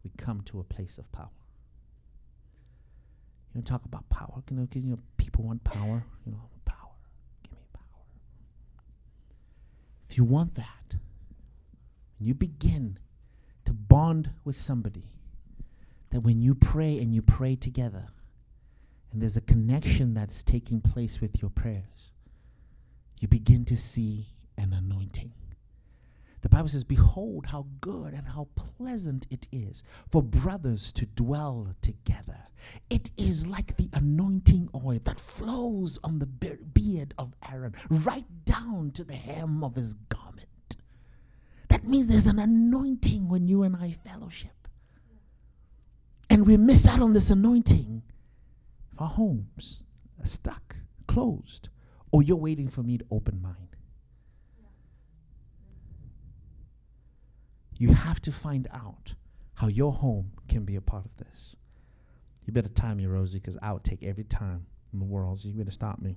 we 0.02 0.10
come 0.18 0.40
to 0.42 0.58
a 0.58 0.64
place 0.64 0.98
of 0.98 1.10
power. 1.12 1.30
You 3.54 3.60
know, 3.60 3.64
talk 3.64 3.84
about 3.84 4.08
power. 4.08 4.42
You 4.50 4.56
know, 4.56 4.68
you 4.74 4.82
know, 4.82 4.98
people 5.18 5.44
want 5.44 5.62
power. 5.62 6.04
You 6.26 6.32
know, 6.32 6.48
power. 6.64 6.90
Give 7.44 7.52
me 7.52 7.66
power. 7.72 8.02
If 10.10 10.18
you 10.18 10.24
want 10.24 10.56
that, 10.56 10.96
you 12.18 12.34
begin 12.34 12.98
to 13.66 13.72
bond 13.72 14.30
with 14.42 14.56
somebody, 14.56 15.12
that 16.10 16.22
when 16.22 16.42
you 16.42 16.56
pray 16.56 16.98
and 16.98 17.14
you 17.14 17.22
pray 17.22 17.54
together, 17.54 18.08
and 19.12 19.20
there's 19.20 19.36
a 19.36 19.42
connection 19.42 20.14
that's 20.14 20.42
taking 20.42 20.80
place 20.80 21.20
with 21.20 21.40
your 21.42 21.50
prayers, 21.50 22.12
you 23.20 23.28
begin 23.28 23.64
to 23.66 23.76
see 23.76 24.28
an 24.56 24.72
anointing. 24.72 25.32
The 26.40 26.48
Bible 26.48 26.68
says, 26.68 26.82
Behold, 26.82 27.46
how 27.46 27.66
good 27.80 28.14
and 28.14 28.26
how 28.26 28.48
pleasant 28.56 29.26
it 29.30 29.46
is 29.52 29.84
for 30.10 30.22
brothers 30.22 30.92
to 30.94 31.06
dwell 31.06 31.74
together. 31.82 32.38
It 32.90 33.10
is 33.16 33.46
like 33.46 33.76
the 33.76 33.88
anointing 33.92 34.68
oil 34.74 34.98
that 35.04 35.20
flows 35.20 35.98
on 36.02 36.18
the 36.18 36.26
beard 36.26 37.14
of 37.18 37.34
Aaron, 37.50 37.74
right 37.90 38.24
down 38.44 38.90
to 38.92 39.04
the 39.04 39.14
hem 39.14 39.62
of 39.62 39.76
his 39.76 39.94
garment. 39.94 40.48
That 41.68 41.84
means 41.84 42.08
there's 42.08 42.26
an 42.26 42.38
anointing 42.38 43.28
when 43.28 43.46
you 43.46 43.62
and 43.62 43.76
I 43.76 43.92
fellowship. 44.04 44.68
And 46.28 46.46
we 46.46 46.56
miss 46.56 46.86
out 46.86 47.00
on 47.00 47.12
this 47.12 47.30
anointing 47.30 47.91
if 48.92 49.00
our 49.00 49.08
homes 49.08 49.82
are 50.20 50.26
stuck, 50.26 50.76
closed, 51.06 51.68
or 52.10 52.22
you're 52.22 52.36
waiting 52.36 52.68
for 52.68 52.82
me 52.82 52.98
to 52.98 53.04
open 53.10 53.40
mine. 53.40 53.68
You 57.78 57.92
have 57.92 58.20
to 58.22 58.32
find 58.32 58.68
out 58.72 59.14
how 59.54 59.66
your 59.68 59.92
home 59.92 60.32
can 60.48 60.64
be 60.64 60.76
a 60.76 60.80
part 60.80 61.04
of 61.04 61.16
this. 61.16 61.56
You 62.44 62.52
better 62.52 62.68
time 62.68 62.98
me, 62.98 63.06
Rosie, 63.06 63.38
because 63.38 63.58
I 63.62 63.72
would 63.72 63.84
take 63.84 64.02
every 64.02 64.24
time 64.24 64.66
in 64.92 64.98
the 64.98 65.04
world, 65.04 65.38
so 65.38 65.48
you 65.48 65.54
better 65.54 65.70
stop 65.70 66.00
me. 66.00 66.16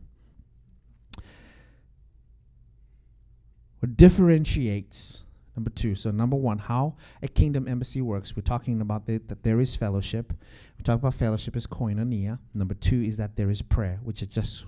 What 3.79 3.95
differentiates 3.97 5.23
number 5.55 5.69
two? 5.69 5.95
So, 5.95 6.11
number 6.11 6.35
one, 6.35 6.57
how 6.57 6.95
a 7.21 7.27
kingdom 7.27 7.67
embassy 7.67 8.01
works. 8.01 8.35
We're 8.35 8.41
talking 8.41 8.81
about 8.81 9.05
the, 9.05 9.19
that 9.27 9.43
there 9.43 9.59
is 9.59 9.75
fellowship. 9.75 10.33
We 10.77 10.83
talk 10.83 10.99
about 10.99 11.15
fellowship 11.15 11.55
as 11.55 11.67
koinonia. 11.67 12.39
Number 12.53 12.73
two 12.73 13.01
is 13.01 13.17
that 13.17 13.35
there 13.35 13.49
is 13.49 13.61
prayer, 13.61 13.99
which 14.03 14.21
it 14.21 14.29
just 14.29 14.65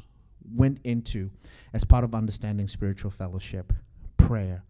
went 0.56 0.80
into 0.84 1.30
as 1.74 1.84
part 1.84 2.04
of 2.04 2.14
understanding 2.14 2.68
spiritual 2.68 3.12
fellowship. 3.12 3.74
Prayer. 4.18 4.64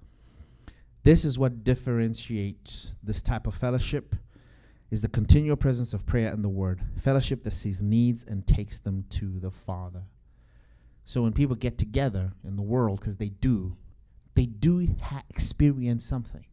This 1.04 1.24
is 1.24 1.40
what 1.40 1.64
differentiates 1.64 2.96
this 3.02 3.22
type 3.22 3.48
of 3.48 3.56
fellowship 3.56 4.16
is 4.90 5.02
the 5.02 5.08
continual 5.08 5.58
presence 5.58 5.94
of 5.94 6.06
prayer 6.06 6.32
and 6.32 6.44
the 6.44 6.50
word. 6.50 6.82
Fellowship 6.98 7.44
that 7.44 7.54
sees 7.54 7.82
needs 7.82 8.24
and 8.24 8.48
takes 8.48 8.80
them 8.80 9.06
to 9.10 9.40
the 9.40 9.52
Father. 9.52 10.04
So 11.06 11.22
when 11.22 11.34
people 11.34 11.56
get 11.56 11.78
together 11.78 12.34
in 12.44 12.56
the 12.56 12.62
world, 12.62 13.00
because 13.00 13.18
they 13.18 13.30
do, 13.30 13.78
they 14.38 14.46
do 14.46 14.88
ha- 15.02 15.24
experience 15.32 16.06
something. 16.06 16.46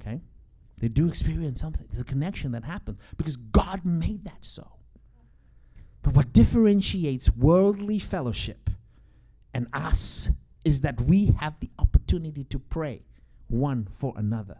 Okay? 0.00 0.22
They 0.78 0.88
do 0.88 1.06
experience 1.06 1.60
something. 1.60 1.86
There's 1.90 2.00
a 2.00 2.04
connection 2.04 2.52
that 2.52 2.64
happens 2.64 2.98
because 3.18 3.36
God 3.36 3.84
made 3.84 4.24
that 4.24 4.38
so. 4.40 4.66
But 6.02 6.14
what 6.14 6.32
differentiates 6.32 7.30
worldly 7.30 7.98
fellowship 7.98 8.70
and 9.52 9.66
us 9.74 10.30
is 10.64 10.80
that 10.80 10.98
we 11.02 11.26
have 11.40 11.60
the 11.60 11.68
opportunity 11.78 12.44
to 12.44 12.58
pray 12.58 13.02
one 13.48 13.86
for 13.92 14.14
another. 14.16 14.56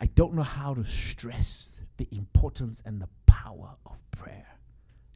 I 0.00 0.06
don't 0.06 0.34
know 0.34 0.42
how 0.42 0.74
to 0.74 0.84
stress 0.84 1.84
the 1.98 2.08
importance 2.10 2.82
and 2.84 3.00
the 3.00 3.08
power 3.26 3.76
of 3.86 3.96
prayer. 4.10 4.58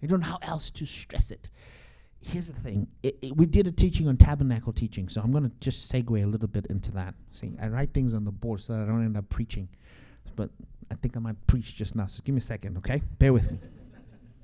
I 0.01 0.07
don't 0.07 0.21
know 0.21 0.27
how 0.27 0.39
else 0.41 0.71
to 0.71 0.87
stress 0.87 1.33
it. 1.33 1.49
Here's 2.25 2.49
the 2.49 2.61
thing 2.61 2.87
it, 3.03 3.17
it, 3.21 3.37
we 3.37 3.47
did 3.47 3.67
a 3.67 3.73
teaching 3.73 4.09
on 4.09 4.17
tabernacle 4.17 4.73
teaching, 4.73 5.09
so 5.09 5.21
I'm 5.21 5.33
going 5.33 5.45
to 5.45 5.53
just 5.61 5.93
segue 5.93 6.23
a 6.23 6.27
little 6.27 6.49
bit 6.49 6.67
into 6.67 6.93
that. 6.93 7.15
See, 7.33 7.53
I 7.61 7.69
write 7.69 7.93
things 7.93 8.15
on 8.15 8.25
the 8.25 8.31
board 8.31 8.61
so 8.61 8.75
that 8.75 8.83
I 8.83 8.87
don't 8.87 9.05
end 9.05 9.17
up 9.17 9.29
preaching, 9.29 9.69
but 10.37 10.51
I 10.91 10.95
think 10.95 11.17
I 11.17 11.21
might 11.21 11.47
preach 11.47 11.75
just 11.75 11.97
now. 11.97 12.07
So 12.07 12.23
give 12.25 12.35
me 12.35 12.39
a 12.39 12.43
second, 12.43 12.79
okay? 12.79 13.03
Bear 13.19 13.33
with 13.33 13.51
me. 13.51 13.59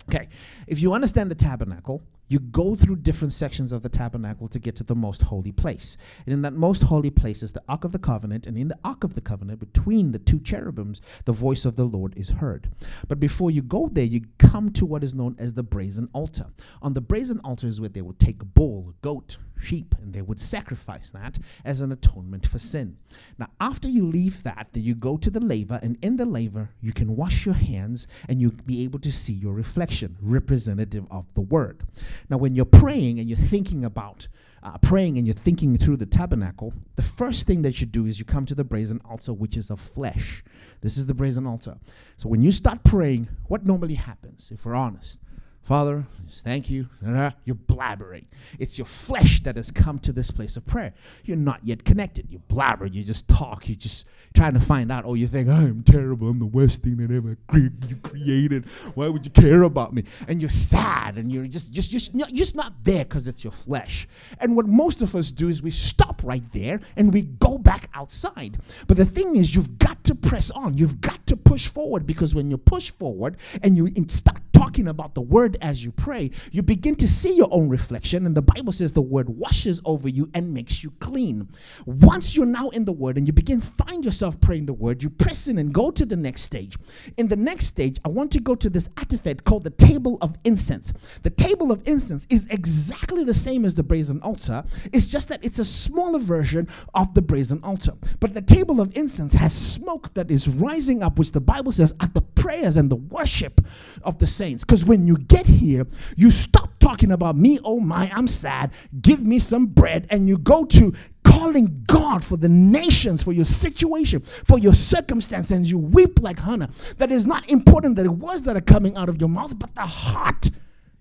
Okay, 0.08 0.28
if 0.66 0.80
you 0.80 0.94
understand 0.94 1.30
the 1.30 1.34
tabernacle, 1.34 2.02
you 2.28 2.38
go 2.38 2.74
through 2.74 2.96
different 2.96 3.32
sections 3.32 3.72
of 3.72 3.82
the 3.82 3.88
tabernacle 3.88 4.48
to 4.48 4.58
get 4.58 4.76
to 4.76 4.84
the 4.84 4.94
most 4.94 5.22
holy 5.22 5.52
place. 5.52 5.96
And 6.26 6.32
in 6.32 6.42
that 6.42 6.52
most 6.52 6.82
holy 6.82 7.10
place 7.10 7.42
is 7.42 7.52
the 7.52 7.62
Ark 7.68 7.84
of 7.84 7.92
the 7.92 7.98
Covenant, 7.98 8.46
and 8.46 8.56
in 8.56 8.68
the 8.68 8.78
Ark 8.84 9.04
of 9.04 9.14
the 9.14 9.20
Covenant, 9.20 9.60
between 9.60 10.12
the 10.12 10.18
two 10.18 10.40
cherubims, 10.40 11.00
the 11.24 11.32
voice 11.32 11.64
of 11.64 11.76
the 11.76 11.84
Lord 11.84 12.16
is 12.16 12.28
heard. 12.28 12.70
But 13.08 13.20
before 13.20 13.50
you 13.50 13.62
go 13.62 13.88
there, 13.90 14.04
you 14.04 14.22
come 14.38 14.70
to 14.72 14.86
what 14.86 15.02
is 15.04 15.14
known 15.14 15.36
as 15.38 15.54
the 15.54 15.62
brazen 15.62 16.08
altar. 16.12 16.46
On 16.82 16.94
the 16.94 17.00
brazen 17.00 17.40
altar 17.44 17.66
is 17.66 17.80
where 17.80 17.88
they 17.88 18.02
would 18.02 18.18
take 18.18 18.42
a 18.42 18.46
bull, 18.46 18.90
a 18.90 19.02
goat, 19.02 19.38
sheep, 19.60 19.94
and 20.00 20.12
they 20.12 20.22
would 20.22 20.40
sacrifice 20.40 21.10
that 21.10 21.38
as 21.64 21.80
an 21.80 21.92
atonement 21.92 22.46
for 22.46 22.58
sin. 22.58 22.96
Now, 23.38 23.48
after 23.60 23.88
you 23.88 24.04
leave 24.04 24.42
that, 24.42 24.68
then 24.72 24.82
you 24.82 24.94
go 24.94 25.16
to 25.16 25.30
the 25.30 25.40
laver, 25.40 25.78
and 25.82 25.98
in 26.02 26.16
the 26.16 26.26
laver, 26.26 26.70
you 26.80 26.92
can 26.92 27.16
wash 27.16 27.44
your 27.44 27.54
hands 27.54 28.06
and 28.28 28.40
you'll 28.40 28.52
be 28.66 28.84
able 28.84 28.98
to 29.00 29.12
see 29.12 29.32
your 29.32 29.54
reflection, 29.54 30.16
representative 30.20 31.06
of 31.10 31.26
the 31.34 31.40
word. 31.40 31.82
Now, 32.28 32.38
when 32.38 32.54
you're 32.54 32.64
praying 32.64 33.18
and 33.18 33.28
you're 33.28 33.38
thinking 33.38 33.84
about 33.84 34.28
uh, 34.62 34.76
praying 34.78 35.18
and 35.18 35.26
you're 35.26 35.34
thinking 35.34 35.76
through 35.78 35.96
the 35.96 36.06
tabernacle, 36.06 36.72
the 36.96 37.02
first 37.02 37.46
thing 37.46 37.62
that 37.62 37.80
you 37.80 37.86
do 37.86 38.06
is 38.06 38.18
you 38.18 38.24
come 38.24 38.46
to 38.46 38.54
the 38.54 38.64
brazen 38.64 39.00
altar, 39.08 39.32
which 39.32 39.56
is 39.56 39.70
of 39.70 39.80
flesh. 39.80 40.42
This 40.80 40.96
is 40.96 41.06
the 41.06 41.14
brazen 41.14 41.46
altar. 41.46 41.78
So 42.16 42.28
when 42.28 42.42
you 42.42 42.52
start 42.52 42.84
praying, 42.84 43.28
what 43.46 43.66
normally 43.66 43.94
happens, 43.94 44.50
if 44.52 44.64
we're 44.64 44.74
honest? 44.74 45.20
Father, 45.68 46.06
thank 46.30 46.70
you. 46.70 46.88
Uh, 47.06 47.30
you're 47.44 47.54
blabbering. 47.54 48.24
It's 48.58 48.78
your 48.78 48.86
flesh 48.86 49.42
that 49.42 49.56
has 49.56 49.70
come 49.70 49.98
to 49.98 50.14
this 50.14 50.30
place 50.30 50.56
of 50.56 50.64
prayer. 50.64 50.94
You're 51.24 51.36
not 51.36 51.60
yet 51.62 51.84
connected. 51.84 52.28
You 52.30 52.38
blabber. 52.48 52.86
You 52.86 53.04
just 53.04 53.28
talk. 53.28 53.68
You 53.68 53.74
just 53.74 54.06
trying 54.32 54.54
to 54.54 54.60
find 54.60 54.90
out. 54.90 55.04
Oh, 55.04 55.12
you 55.12 55.26
think 55.26 55.50
I'm 55.50 55.82
terrible. 55.82 56.30
I'm 56.30 56.38
the 56.38 56.46
worst 56.46 56.84
thing 56.84 56.96
that 56.96 57.10
ever 57.10 57.36
cre- 57.48 57.86
you 57.86 57.96
created. 57.96 58.64
Why 58.94 59.08
would 59.08 59.26
you 59.26 59.30
care 59.30 59.64
about 59.64 59.92
me? 59.92 60.04
And 60.26 60.40
you're 60.40 60.48
sad, 60.48 61.18
and 61.18 61.30
you're 61.30 61.46
just 61.46 61.70
just 61.70 61.90
just 61.90 62.14
you're 62.14 62.28
just 62.28 62.54
not 62.54 62.72
there 62.84 63.04
because 63.04 63.28
it's 63.28 63.44
your 63.44 63.52
flesh. 63.52 64.08
And 64.40 64.56
what 64.56 64.66
most 64.66 65.02
of 65.02 65.14
us 65.14 65.30
do 65.30 65.48
is 65.48 65.60
we 65.60 65.70
stop 65.70 66.22
right 66.24 66.50
there 66.52 66.80
and 66.96 67.12
we 67.12 67.20
go 67.20 67.58
back 67.58 67.90
outside. 67.92 68.56
But 68.86 68.96
the 68.96 69.04
thing 69.04 69.36
is, 69.36 69.54
you've 69.54 69.78
got 69.78 70.02
to 70.04 70.14
press 70.14 70.50
on. 70.50 70.78
You've 70.78 71.02
got 71.02 71.26
to 71.26 71.36
push 71.36 71.68
forward 71.68 72.06
because 72.06 72.34
when 72.34 72.50
you 72.50 72.56
push 72.56 72.90
forward 72.90 73.36
and 73.62 73.76
you 73.76 73.84
in- 73.94 74.08
start 74.08 74.40
talking 74.58 74.88
about 74.88 75.14
the 75.14 75.20
word 75.20 75.56
as 75.60 75.84
you 75.84 75.92
pray, 75.92 76.30
you 76.50 76.62
begin 76.62 76.96
to 76.96 77.06
see 77.06 77.36
your 77.36 77.48
own 77.52 77.68
reflection. 77.68 78.26
And 78.26 78.36
the 78.36 78.42
Bible 78.42 78.72
says 78.72 78.92
the 78.92 79.00
word 79.00 79.28
washes 79.28 79.80
over 79.84 80.08
you 80.08 80.28
and 80.34 80.52
makes 80.52 80.82
you 80.82 80.90
clean. 80.98 81.48
Once 81.86 82.34
you're 82.34 82.44
now 82.44 82.68
in 82.70 82.84
the 82.84 82.92
word 82.92 83.16
and 83.16 83.26
you 83.26 83.32
begin 83.32 83.60
find 83.60 84.04
yourself 84.04 84.40
praying 84.40 84.66
the 84.66 84.72
word, 84.72 85.00
you 85.00 85.10
press 85.10 85.46
in 85.46 85.58
and 85.58 85.72
go 85.72 85.92
to 85.92 86.04
the 86.04 86.16
next 86.16 86.42
stage. 86.42 86.76
In 87.16 87.28
the 87.28 87.36
next 87.36 87.66
stage, 87.66 88.00
I 88.04 88.08
want 88.08 88.32
to 88.32 88.40
go 88.40 88.56
to 88.56 88.68
this 88.68 88.88
artifact 88.96 89.44
called 89.44 89.62
the 89.62 89.70
table 89.70 90.18
of 90.20 90.36
incense. 90.44 90.92
The 91.22 91.30
table 91.30 91.70
of 91.70 91.86
incense 91.86 92.26
is 92.28 92.48
exactly 92.50 93.22
the 93.22 93.34
same 93.34 93.64
as 93.64 93.76
the 93.76 93.84
brazen 93.84 94.20
altar. 94.22 94.64
It's 94.92 95.06
just 95.06 95.28
that 95.28 95.44
it's 95.44 95.60
a 95.60 95.64
smaller 95.64 96.18
version 96.18 96.66
of 96.94 97.14
the 97.14 97.22
brazen 97.22 97.60
altar. 97.62 97.92
But 98.18 98.34
the 98.34 98.42
table 98.42 98.80
of 98.80 98.90
incense 98.96 99.34
has 99.34 99.52
smoke 99.52 100.14
that 100.14 100.32
is 100.32 100.48
rising 100.48 101.04
up, 101.04 101.16
which 101.16 101.30
the 101.30 101.40
Bible 101.40 101.70
says 101.70 101.94
at 102.00 102.12
the 102.14 102.22
prayers 102.22 102.76
and 102.76 102.90
the 102.90 102.96
worship 102.96 103.60
of 104.02 104.18
the 104.18 104.26
saints 104.26 104.47
saints. 104.48 104.64
Because 104.64 104.84
when 104.84 105.06
you 105.06 105.16
get 105.16 105.46
here, 105.46 105.86
you 106.16 106.30
stop 106.30 106.78
talking 106.78 107.12
about 107.12 107.36
me, 107.36 107.58
oh 107.64 107.80
my, 107.80 108.10
I'm 108.14 108.26
sad, 108.26 108.72
give 109.00 109.26
me 109.26 109.38
some 109.38 109.66
bread, 109.66 110.06
and 110.10 110.26
you 110.28 110.38
go 110.38 110.64
to 110.64 110.94
calling 111.24 111.84
God 111.86 112.24
for 112.24 112.36
the 112.36 112.48
nations, 112.48 113.22
for 113.22 113.32
your 113.32 113.44
situation, 113.44 114.20
for 114.20 114.58
your 114.58 114.74
circumstance, 114.74 115.50
and 115.50 115.68
you 115.68 115.78
weep 115.78 116.20
like 116.22 116.38
Hannah. 116.38 116.70
That 116.96 117.12
is 117.12 117.26
not 117.26 117.48
important 117.50 117.96
that 117.96 118.06
it 118.06 118.12
was 118.12 118.44
that 118.44 118.56
are 118.56 118.62
coming 118.62 118.96
out 118.96 119.08
of 119.08 119.20
your 119.20 119.28
mouth, 119.28 119.58
but 119.58 119.74
the 119.74 119.86
heart 119.86 120.50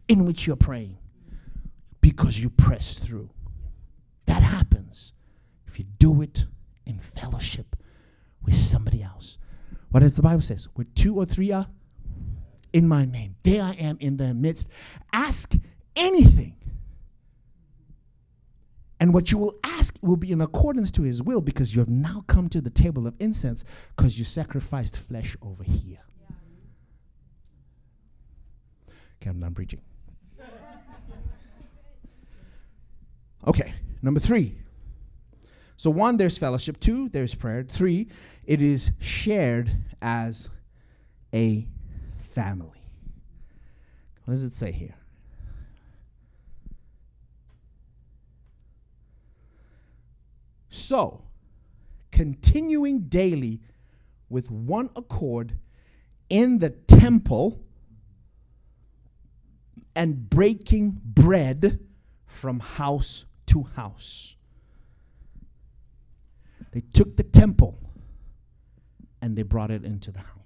in 0.07 0.25
which 0.25 0.45
you're 0.45 0.55
praying 0.55 0.97
because 2.01 2.39
you 2.39 2.49
press 2.49 2.99
through. 2.99 3.29
That 4.25 4.43
happens 4.43 5.13
if 5.67 5.79
you 5.79 5.85
do 5.99 6.21
it 6.21 6.45
in 6.85 6.99
fellowship 6.99 7.75
with 8.43 8.55
somebody 8.55 9.01
else. 9.03 9.37
What 9.89 10.01
does 10.01 10.17
the 10.17 10.21
Bible 10.21 10.41
says? 10.41 10.67
Where 10.73 10.87
two 10.95 11.15
or 11.15 11.25
three 11.25 11.51
are 11.51 11.67
in 12.77 12.87
my 12.87 13.05
name. 13.05 13.35
There 13.41 13.63
I 13.63 13.71
am 13.71 13.97
in 13.99 14.17
their 14.17 14.35
midst. 14.35 14.69
Ask 15.11 15.55
anything. 15.95 16.53
And 18.99 19.15
what 19.15 19.31
you 19.31 19.39
will 19.39 19.55
ask 19.63 19.97
will 20.03 20.15
be 20.15 20.31
in 20.31 20.41
accordance 20.41 20.91
to 20.91 21.01
his 21.01 21.23
will 21.23 21.41
because 21.41 21.73
you 21.73 21.79
have 21.79 21.89
now 21.89 22.23
come 22.27 22.49
to 22.49 22.61
the 22.61 22.69
table 22.69 23.07
of 23.07 23.15
incense 23.19 23.63
because 23.95 24.19
you 24.19 24.25
sacrificed 24.25 24.99
flesh 24.99 25.35
over 25.41 25.63
here. 25.63 25.97
Okay, 29.19 29.31
I'm 29.31 29.39
done 29.39 29.55
preaching. 29.55 29.81
okay, 33.47 33.73
number 34.03 34.19
three. 34.19 34.55
So, 35.77 35.89
one, 35.89 36.17
there's 36.17 36.37
fellowship. 36.37 36.79
Two, 36.79 37.09
there's 37.09 37.33
prayer. 37.33 37.63
Three, 37.63 38.07
it 38.45 38.61
is 38.61 38.91
shared 38.99 39.77
as 39.99 40.49
a 41.33 41.67
family. 42.37 42.83
What 44.23 44.33
does 44.33 44.43
it 44.43 44.53
say 44.53 44.71
here? 44.71 44.93
So, 50.69 51.23
continuing 52.11 52.99
daily 53.07 53.61
with 54.29 54.51
one 54.51 54.91
accord 54.95 55.57
in 56.29 56.59
the 56.59 56.69
temple 56.69 57.59
and 59.95 60.29
breaking 60.29 61.01
bread 61.03 61.79
from 62.27 62.59
house 62.59 63.25
to 63.47 63.63
house. 63.63 64.35
They 66.71 66.81
took 66.93 67.17
the 67.17 67.23
temple 67.23 67.79
and 69.23 69.35
they 69.35 69.41
brought 69.41 69.71
it 69.71 69.83
into 69.83 70.11
the 70.11 70.19
house. 70.19 70.36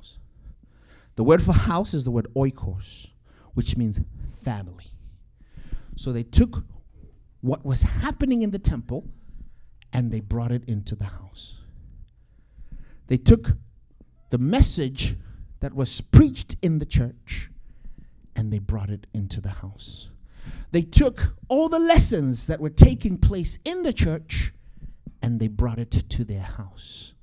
The 1.15 1.23
word 1.23 1.41
for 1.41 1.53
house 1.53 1.93
is 1.93 2.05
the 2.05 2.11
word 2.11 2.27
oikos, 2.35 3.07
which 3.53 3.77
means 3.77 3.99
family. 4.33 4.91
So 5.95 6.11
they 6.11 6.23
took 6.23 6.63
what 7.41 7.65
was 7.65 7.81
happening 7.81 8.41
in 8.41 8.51
the 8.51 8.59
temple 8.59 9.05
and 9.93 10.11
they 10.11 10.19
brought 10.19 10.51
it 10.51 10.63
into 10.65 10.95
the 10.95 11.05
house. 11.05 11.59
They 13.07 13.17
took 13.17 13.57
the 14.29 14.37
message 14.37 15.17
that 15.59 15.73
was 15.73 15.99
preached 16.01 16.55
in 16.61 16.79
the 16.79 16.85
church 16.85 17.49
and 18.35 18.51
they 18.51 18.59
brought 18.59 18.89
it 18.89 19.05
into 19.13 19.41
the 19.41 19.49
house. 19.49 20.07
They 20.71 20.81
took 20.81 21.35
all 21.49 21.67
the 21.67 21.79
lessons 21.79 22.47
that 22.47 22.61
were 22.61 22.69
taking 22.69 23.17
place 23.17 23.59
in 23.65 23.83
the 23.83 23.93
church 23.93 24.53
and 25.21 25.39
they 25.39 25.47
brought 25.47 25.77
it 25.77 25.91
to 25.91 26.23
their 26.23 26.41
house. 26.41 27.13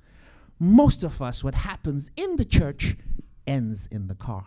Most 0.59 1.03
of 1.03 1.21
us, 1.21 1.43
what 1.43 1.55
happens 1.55 2.11
in 2.15 2.35
the 2.35 2.45
church 2.45 2.95
ends 3.49 3.87
in 3.91 4.07
the 4.07 4.15
car 4.15 4.45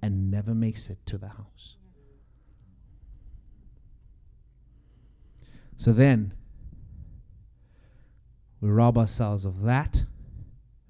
and 0.00 0.30
never 0.30 0.54
makes 0.54 0.88
it 0.88 0.98
to 1.06 1.18
the 1.18 1.28
house. 1.28 1.76
So 5.76 5.92
then, 5.92 6.32
we 8.60 8.70
rob 8.70 8.98
ourselves 8.98 9.44
of 9.44 9.62
that, 9.62 10.04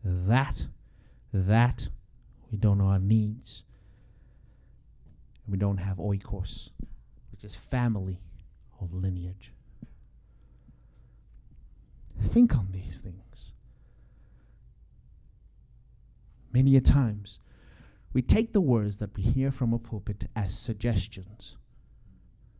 that, 0.03 0.69
that. 1.33 1.89
We 2.51 2.57
don't 2.57 2.79
know 2.79 2.87
our 2.87 2.99
needs. 2.99 3.64
We 5.47 5.59
don't 5.59 5.77
have 5.77 5.99
oikos, 5.99 6.71
which 7.31 7.45
is 7.45 7.55
family 7.55 8.21
or 8.81 8.89
lineage. 8.91 9.53
Think 12.33 12.57
on 12.57 12.69
these 12.73 13.01
things. 13.01 13.53
Many 16.53 16.77
a 16.77 16.81
times, 16.81 17.41
we 18.13 18.23
take 18.23 18.53
the 18.53 18.61
words 18.61 18.99
that 18.99 19.15
we 19.17 19.23
hear 19.23 19.51
from 19.51 19.73
a 19.73 19.79
pulpit 19.79 20.25
as 20.35 20.59
suggestions, 20.59 21.57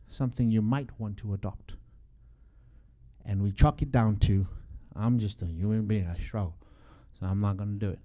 something 0.07 0.49
you 0.49 0.61
might 0.61 0.89
want 0.99 1.17
to 1.17 1.33
adopt. 1.33 1.75
And 3.25 3.41
we 3.41 3.51
chalk 3.51 3.81
it 3.81 3.91
down 3.91 4.17
to, 4.17 4.47
I'm 4.95 5.17
just 5.17 5.41
a 5.41 5.45
human 5.45 5.85
being, 5.85 6.07
I 6.07 6.19
struggle, 6.19 6.55
so 7.19 7.25
I'm 7.25 7.39
not 7.39 7.57
going 7.57 7.79
to 7.79 7.85
do 7.85 7.91
it. 7.91 7.99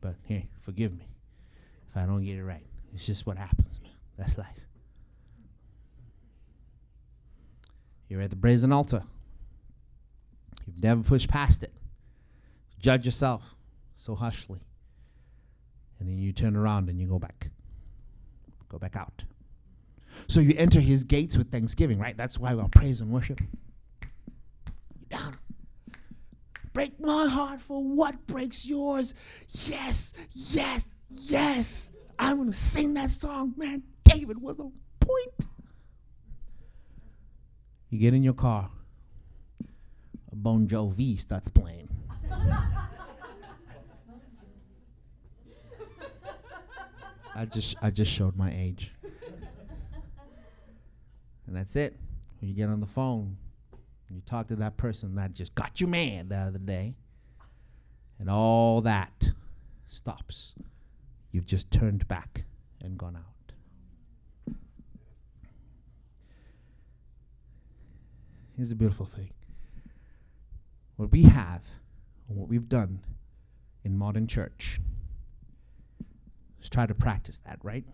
But 0.00 0.16
hey, 0.24 0.48
forgive 0.62 0.92
me 0.92 1.06
if 1.88 1.96
I 1.96 2.06
don't 2.06 2.24
get 2.24 2.36
it 2.36 2.44
right. 2.44 2.66
It's 2.92 3.06
just 3.06 3.26
what 3.26 3.36
happens, 3.36 3.80
man. 3.82 3.92
That's 4.16 4.36
life. 4.36 4.46
You're 8.08 8.22
at 8.22 8.30
the 8.30 8.36
brazen 8.36 8.72
altar. 8.72 9.04
You've 10.66 10.82
never 10.82 11.02
pushed 11.02 11.28
past 11.28 11.62
it. 11.62 11.72
Judge 12.80 13.04
yourself 13.04 13.54
so 13.94 14.16
hushly 14.16 14.60
and 16.00 16.08
then 16.08 16.18
you 16.18 16.32
turn 16.32 16.56
around 16.56 16.88
and 16.88 16.98
you 16.98 17.06
go 17.06 17.18
back. 17.18 17.50
Go 18.68 18.78
back 18.78 18.96
out. 18.96 19.24
So 20.28 20.40
you 20.40 20.54
enter 20.56 20.80
his 20.80 21.04
gates 21.04 21.36
with 21.36 21.52
thanksgiving, 21.52 21.98
right? 21.98 22.16
That's 22.16 22.38
why 22.38 22.54
we 22.54 22.66
praise 22.68 23.00
and 23.00 23.10
worship. 23.10 23.40
Down. 25.10 25.34
Break 26.72 26.98
my 27.00 27.26
heart 27.26 27.60
for 27.60 27.82
what 27.82 28.26
breaks 28.26 28.66
yours. 28.66 29.14
Yes, 29.48 30.14
yes, 30.32 30.94
yes. 31.10 31.90
I'm 32.18 32.36
going 32.36 32.50
to 32.50 32.56
sing 32.56 32.94
that 32.94 33.10
song. 33.10 33.54
Man, 33.56 33.82
David 34.04 34.40
was 34.40 34.58
on 34.58 34.72
point. 35.00 35.46
You 37.90 37.98
get 37.98 38.14
in 38.14 38.22
your 38.22 38.34
car, 38.34 38.70
Bon 40.32 40.68
Jovi 40.68 41.18
starts 41.18 41.48
playing. 41.48 41.88
I 47.34 47.44
just 47.44 47.76
I 47.80 47.90
just 47.90 48.12
showed 48.12 48.36
my 48.36 48.52
age. 48.52 48.92
and 51.46 51.56
that's 51.56 51.76
it. 51.76 51.96
When 52.40 52.48
you 52.48 52.56
get 52.56 52.68
on 52.68 52.80
the 52.80 52.86
phone, 52.86 53.36
you 54.08 54.20
talk 54.26 54.48
to 54.48 54.56
that 54.56 54.76
person 54.76 55.14
that 55.16 55.32
just 55.32 55.54
got 55.54 55.80
you 55.80 55.86
mad 55.86 56.30
the 56.30 56.36
other 56.36 56.58
day, 56.58 56.94
and 58.18 58.28
all 58.28 58.80
that 58.82 59.32
stops. 59.86 60.54
You've 61.32 61.46
just 61.46 61.70
turned 61.70 62.08
back 62.08 62.44
and 62.80 62.98
gone 62.98 63.16
out. 63.16 63.24
Here's 68.56 68.72
a 68.72 68.76
beautiful 68.76 69.06
thing. 69.06 69.30
What 70.96 71.12
we 71.12 71.22
have, 71.22 71.62
what 72.26 72.48
we've 72.48 72.68
done 72.68 73.00
in 73.84 73.96
modern 73.96 74.26
church 74.26 74.80
Let's 76.60 76.68
try 76.68 76.86
to 76.86 76.94
practice 76.94 77.38
that, 77.46 77.58
right? 77.62 77.84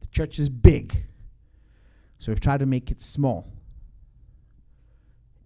The 0.00 0.06
Church 0.06 0.38
is 0.38 0.48
big. 0.48 1.04
So 2.20 2.30
we've 2.30 2.40
tried 2.40 2.60
to 2.60 2.66
make 2.66 2.90
it 2.90 3.02
small 3.02 3.52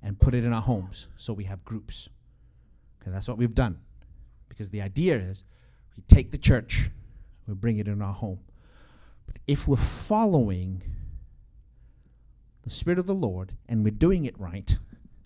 and 0.03 0.21
put 0.21 0.35
it 0.35 0.45
in 0.45 0.53
our 0.53 0.61
homes 0.61 1.07
so 1.17 1.33
we 1.33 1.45
have 1.45 1.65
groups. 1.65 2.11
Okay, 3.01 3.11
that's 3.11 3.27
what 3.27 3.39
we've 3.39 3.55
done. 3.55 3.79
Because 4.49 4.71
the 4.71 4.83
idea 4.83 5.17
is 5.17 5.45
we 5.97 6.03
take 6.07 6.31
the 6.31 6.39
church, 6.39 6.91
we 7.49 7.55
bring 7.55 7.79
it 7.79 7.89
in 7.89 8.03
our 8.03 8.13
home. 8.13 8.41
But 9.27 9.39
if 9.47 9.67
we're 9.67 9.77
following 9.77 10.83
the 12.65 12.71
Spirit 12.71 12.99
of 12.99 13.07
the 13.07 13.15
Lord 13.15 13.57
and 13.67 13.83
we're 13.83 13.91
doing 13.91 14.27
it 14.27 14.39
right, 14.39 14.77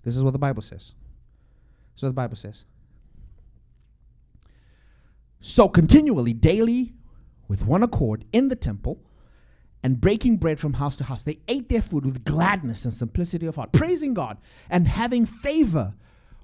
this 0.05 0.16
is 0.16 0.22
what 0.22 0.33
the 0.33 0.39
Bible 0.39 0.62
says. 0.62 0.95
So 1.97 2.07
the 2.07 2.12
Bible 2.12 2.37
says. 2.37 2.64
So 5.41 5.68
continually, 5.68 6.32
daily, 6.32 6.95
with 7.47 7.64
one 7.64 7.82
accord 7.82 8.24
in 8.32 8.49
the 8.49 8.57
temple, 8.57 9.03
and 9.82 10.01
breaking 10.01 10.39
bread 10.39 10.59
from 10.59 10.74
house 10.74 10.97
to 10.97 11.05
house, 11.05 11.22
they 11.22 11.39
ate 11.49 11.68
their 11.68 11.82
food 11.82 12.05
with 12.05 12.24
gladness 12.24 12.84
and 12.84 12.93
simplicity 12.93 13.47
of 13.47 13.57
heart, 13.57 13.72
praising 13.72 14.14
God 14.14 14.39
and 14.68 14.89
having 14.89 15.24
favor 15.24 15.95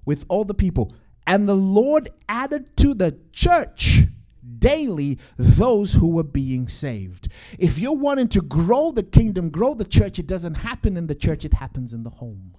with 0.04 0.24
all 0.28 0.44
the 0.44 0.54
people. 0.54 0.94
And 1.26 1.48
the 1.48 1.56
Lord 1.56 2.10
added 2.28 2.76
to 2.78 2.94
the 2.94 3.18
church 3.32 4.04
daily 4.58 5.18
those 5.36 5.94
who 5.94 6.08
were 6.08 6.22
being 6.22 6.68
saved. 6.68 7.28
If 7.58 7.78
you're 7.78 7.92
wanting 7.92 8.28
to 8.28 8.40
grow 8.40 8.92
the 8.92 9.02
kingdom, 9.02 9.50
grow 9.50 9.74
the 9.74 9.84
church, 9.84 10.18
it 10.18 10.26
doesn't 10.26 10.54
happen 10.54 10.96
in 10.96 11.06
the 11.06 11.14
church, 11.14 11.44
it 11.44 11.54
happens 11.54 11.92
in 11.92 12.02
the 12.02 12.10
home. 12.10 12.56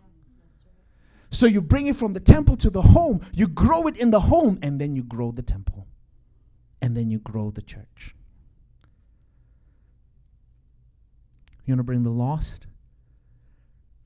So 1.31 1.47
you 1.47 1.61
bring 1.61 1.87
it 1.87 1.95
from 1.95 2.13
the 2.13 2.19
temple 2.19 2.57
to 2.57 2.69
the 2.69 2.81
home, 2.81 3.21
you 3.33 3.47
grow 3.47 3.87
it 3.87 3.97
in 3.97 4.11
the 4.11 4.19
home, 4.19 4.59
and 4.61 4.79
then 4.79 4.95
you 4.95 5.03
grow 5.03 5.31
the 5.31 5.41
temple. 5.41 5.87
And 6.85 6.95
then 6.95 7.09
you 7.09 7.17
grow 7.17 7.49
the 7.49 7.63
church. 7.63 8.13
You 11.65 11.71
want 11.71 11.79
to 11.79 11.83
bring 11.83 12.03
the 12.03 12.11
lost? 12.11 12.67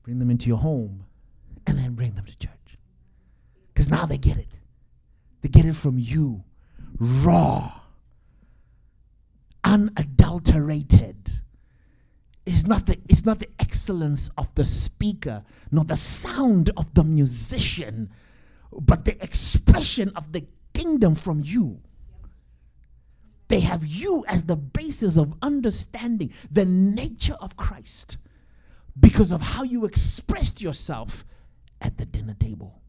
Bring 0.02 0.18
them 0.18 0.30
into 0.30 0.48
your 0.48 0.56
home, 0.56 1.04
and 1.66 1.78
then 1.78 1.92
bring 1.92 2.14
them 2.14 2.24
to 2.24 2.38
church. 2.38 2.78
Because 3.68 3.90
now 3.90 4.06
they 4.06 4.16
get 4.16 4.38
it. 4.38 4.48
They 5.42 5.50
get 5.50 5.66
it 5.66 5.76
from 5.76 5.98
you, 5.98 6.42
raw, 6.98 7.82
unadulterated. 9.62 11.42
It's 12.46 12.66
not 12.66 12.86
the 12.86 12.98
it's 13.10 13.26
not 13.26 13.40
the 13.40 13.50
excellence 13.58 14.30
of 14.38 14.54
the 14.54 14.64
speaker, 14.64 15.44
nor 15.70 15.84
the 15.84 15.98
sound 15.98 16.70
of 16.78 16.94
the 16.94 17.04
musician, 17.04 18.08
but 18.72 19.04
the 19.04 19.22
expression 19.22 20.12
of 20.16 20.32
the 20.32 20.46
kingdom 20.72 21.14
from 21.14 21.42
you. 21.44 21.82
They 23.50 23.60
have 23.60 23.84
you 23.84 24.24
as 24.28 24.44
the 24.44 24.54
basis 24.54 25.16
of 25.16 25.34
understanding 25.42 26.32
the 26.52 26.64
nature 26.64 27.36
of 27.40 27.56
Christ 27.56 28.16
because 28.98 29.32
of 29.32 29.40
how 29.40 29.64
you 29.64 29.86
expressed 29.86 30.62
yourself 30.62 31.24
at 31.80 31.98
the 31.98 32.06
dinner 32.06 32.36
table. 32.38 32.80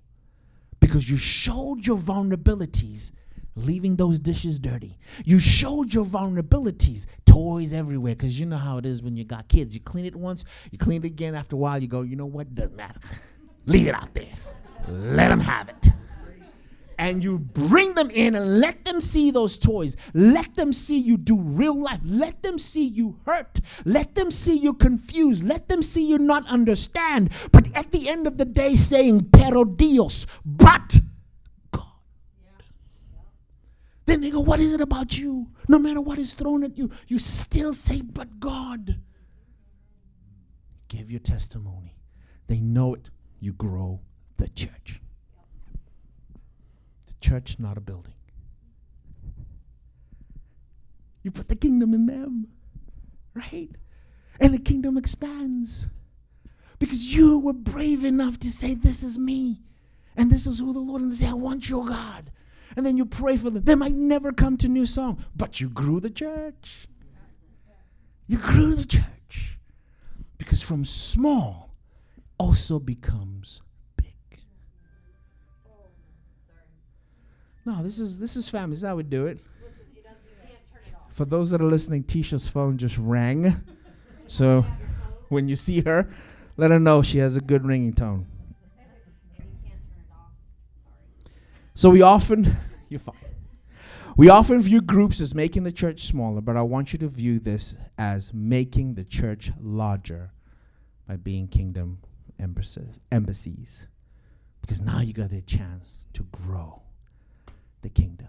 Because 0.79 1.09
you 1.09 1.17
showed 1.17 1.87
your 1.87 1.97
vulnerabilities, 1.97 3.11
leaving 3.55 3.95
those 3.95 4.19
dishes 4.19 4.59
dirty. 4.59 4.99
You 5.25 5.39
showed 5.39 5.95
your 5.95 6.05
vulnerabilities, 6.05 7.07
toys 7.25 7.73
everywhere. 7.73 8.13
Because 8.13 8.39
you 8.39 8.45
know 8.45 8.57
how 8.57 8.77
it 8.77 8.85
is 8.85 9.01
when 9.01 9.17
you 9.17 9.23
got 9.23 9.47
kids. 9.47 9.73
You 9.73 9.81
clean 9.81 10.05
it 10.05 10.15
once, 10.15 10.45
you 10.69 10.77
clean 10.77 11.03
it 11.03 11.07
again. 11.07 11.33
After 11.33 11.55
a 11.55 11.59
while, 11.59 11.81
you 11.81 11.87
go, 11.87 12.03
you 12.03 12.15
know 12.15 12.27
what? 12.27 12.53
Doesn't 12.53 12.77
matter. 12.77 12.99
Leave 13.65 13.87
it 13.87 13.95
out 13.95 14.13
there. 14.13 14.29
Let 14.87 15.29
them 15.29 15.39
have 15.39 15.69
it 15.69 15.91
and 17.01 17.23
you 17.23 17.39
bring 17.39 17.95
them 17.95 18.11
in 18.11 18.35
and 18.35 18.59
let 18.59 18.85
them 18.85 19.01
see 19.01 19.31
those 19.31 19.57
toys. 19.57 19.95
Let 20.13 20.55
them 20.55 20.71
see 20.71 20.99
you 20.99 21.17
do 21.17 21.35
real 21.35 21.73
life. 21.73 21.99
Let 22.03 22.43
them 22.43 22.59
see 22.59 22.85
you 22.85 23.19
hurt. 23.25 23.59
Let 23.85 24.13
them 24.13 24.29
see 24.29 24.55
you 24.55 24.73
confused. 24.73 25.43
Let 25.43 25.67
them 25.67 25.81
see 25.81 26.07
you 26.07 26.19
not 26.19 26.45
understand. 26.45 27.31
But 27.51 27.69
at 27.73 27.91
the 27.91 28.07
end 28.07 28.27
of 28.27 28.37
the 28.37 28.45
day, 28.45 28.75
saying, 28.75 29.29
Pero 29.33 29.63
Dios, 29.63 30.27
but 30.45 30.99
God. 31.71 31.85
Then 34.05 34.21
they 34.21 34.29
go, 34.29 34.39
What 34.39 34.59
is 34.59 34.71
it 34.71 34.79
about 34.79 35.17
you? 35.17 35.47
No 35.67 35.79
matter 35.79 36.01
what 36.01 36.19
is 36.19 36.35
thrown 36.35 36.63
at 36.63 36.77
you, 36.77 36.91
you 37.07 37.17
still 37.17 37.73
say, 37.73 38.01
But 38.01 38.39
God. 38.39 38.99
Give 40.87 41.09
your 41.09 41.21
testimony. 41.21 41.97
They 42.45 42.59
know 42.59 42.93
it. 42.93 43.09
You 43.39 43.53
grow 43.53 44.01
the 44.37 44.49
church 44.49 45.01
church, 47.21 47.57
not 47.59 47.77
a 47.77 47.81
building. 47.81 48.13
You 51.23 51.31
put 51.31 51.47
the 51.47 51.55
kingdom 51.55 51.93
in 51.93 52.07
them, 52.07 52.47
right? 53.33 53.69
And 54.39 54.53
the 54.53 54.59
kingdom 54.59 54.97
expands. 54.97 55.87
Because 56.79 57.15
you 57.15 57.37
were 57.37 57.53
brave 57.53 58.03
enough 58.03 58.39
to 58.39 58.51
say, 58.51 58.73
This 58.73 59.03
is 59.03 59.19
me. 59.19 59.61
And 60.17 60.31
this 60.31 60.45
is 60.47 60.59
who 60.59 60.73
the 60.73 60.79
Lord, 60.79 61.01
and 61.01 61.11
they 61.11 61.17
say, 61.17 61.29
I 61.29 61.33
want 61.33 61.69
your 61.69 61.85
God. 61.85 62.31
And 62.75 62.85
then 62.85 62.97
you 62.97 63.05
pray 63.05 63.37
for 63.37 63.49
them. 63.49 63.63
They 63.63 63.75
might 63.75 63.93
never 63.93 64.31
come 64.31 64.57
to 64.57 64.67
new 64.67 64.85
song, 64.85 65.23
but 65.35 65.61
you 65.61 65.69
grew 65.69 65.99
the 65.99 66.09
church. 66.09 66.87
You 68.27 68.37
grew 68.37 68.75
the 68.75 68.85
church. 68.85 69.59
Because 70.37 70.61
from 70.61 70.85
small 70.85 71.75
also 72.37 72.79
becomes 72.79 73.61
No, 77.65 77.83
this 77.83 77.99
is 77.99 78.19
this 78.19 78.35
is 78.35 78.49
family. 78.49 78.73
This 78.73 78.83
is 78.83 78.87
how 78.87 78.95
we 78.95 79.03
do 79.03 79.27
it. 79.27 79.39
For 81.11 81.25
those 81.25 81.51
that 81.51 81.61
are 81.61 81.65
listening, 81.65 82.03
Tisha's 82.03 82.47
phone 82.47 82.77
just 82.77 82.97
rang. 82.97 83.61
So 84.27 84.65
when 85.27 85.49
you 85.49 85.57
see 85.57 85.81
her, 85.81 86.09
let 86.55 86.71
her 86.71 86.79
know 86.79 87.01
she 87.01 87.17
has 87.17 87.35
a 87.35 87.41
good 87.41 87.65
ringing 87.65 87.91
tone. 87.91 88.27
So 91.73 91.89
we 91.89 92.01
often 92.01 92.55
you're 92.89 93.01
fine. 93.01 93.15
We 94.15 94.29
often 94.29 94.61
view 94.61 94.79
groups 94.79 95.19
as 95.19 95.35
making 95.35 95.63
the 95.63 95.73
church 95.73 96.05
smaller, 96.05 96.39
but 96.39 96.55
I 96.55 96.61
want 96.61 96.93
you 96.93 96.99
to 96.99 97.09
view 97.09 97.39
this 97.39 97.75
as 97.97 98.33
making 98.33 98.95
the 98.95 99.03
church 99.03 99.51
larger 99.59 100.31
by 101.07 101.17
being 101.17 101.49
kingdom 101.49 101.99
embassies. 102.39 103.01
embassies. 103.11 103.87
Because 104.61 104.81
now 104.81 105.01
you 105.01 105.11
got 105.11 105.33
a 105.33 105.41
chance 105.41 106.05
to 106.13 106.23
grow 106.23 106.83
the 107.81 107.89
kingdom. 107.89 108.27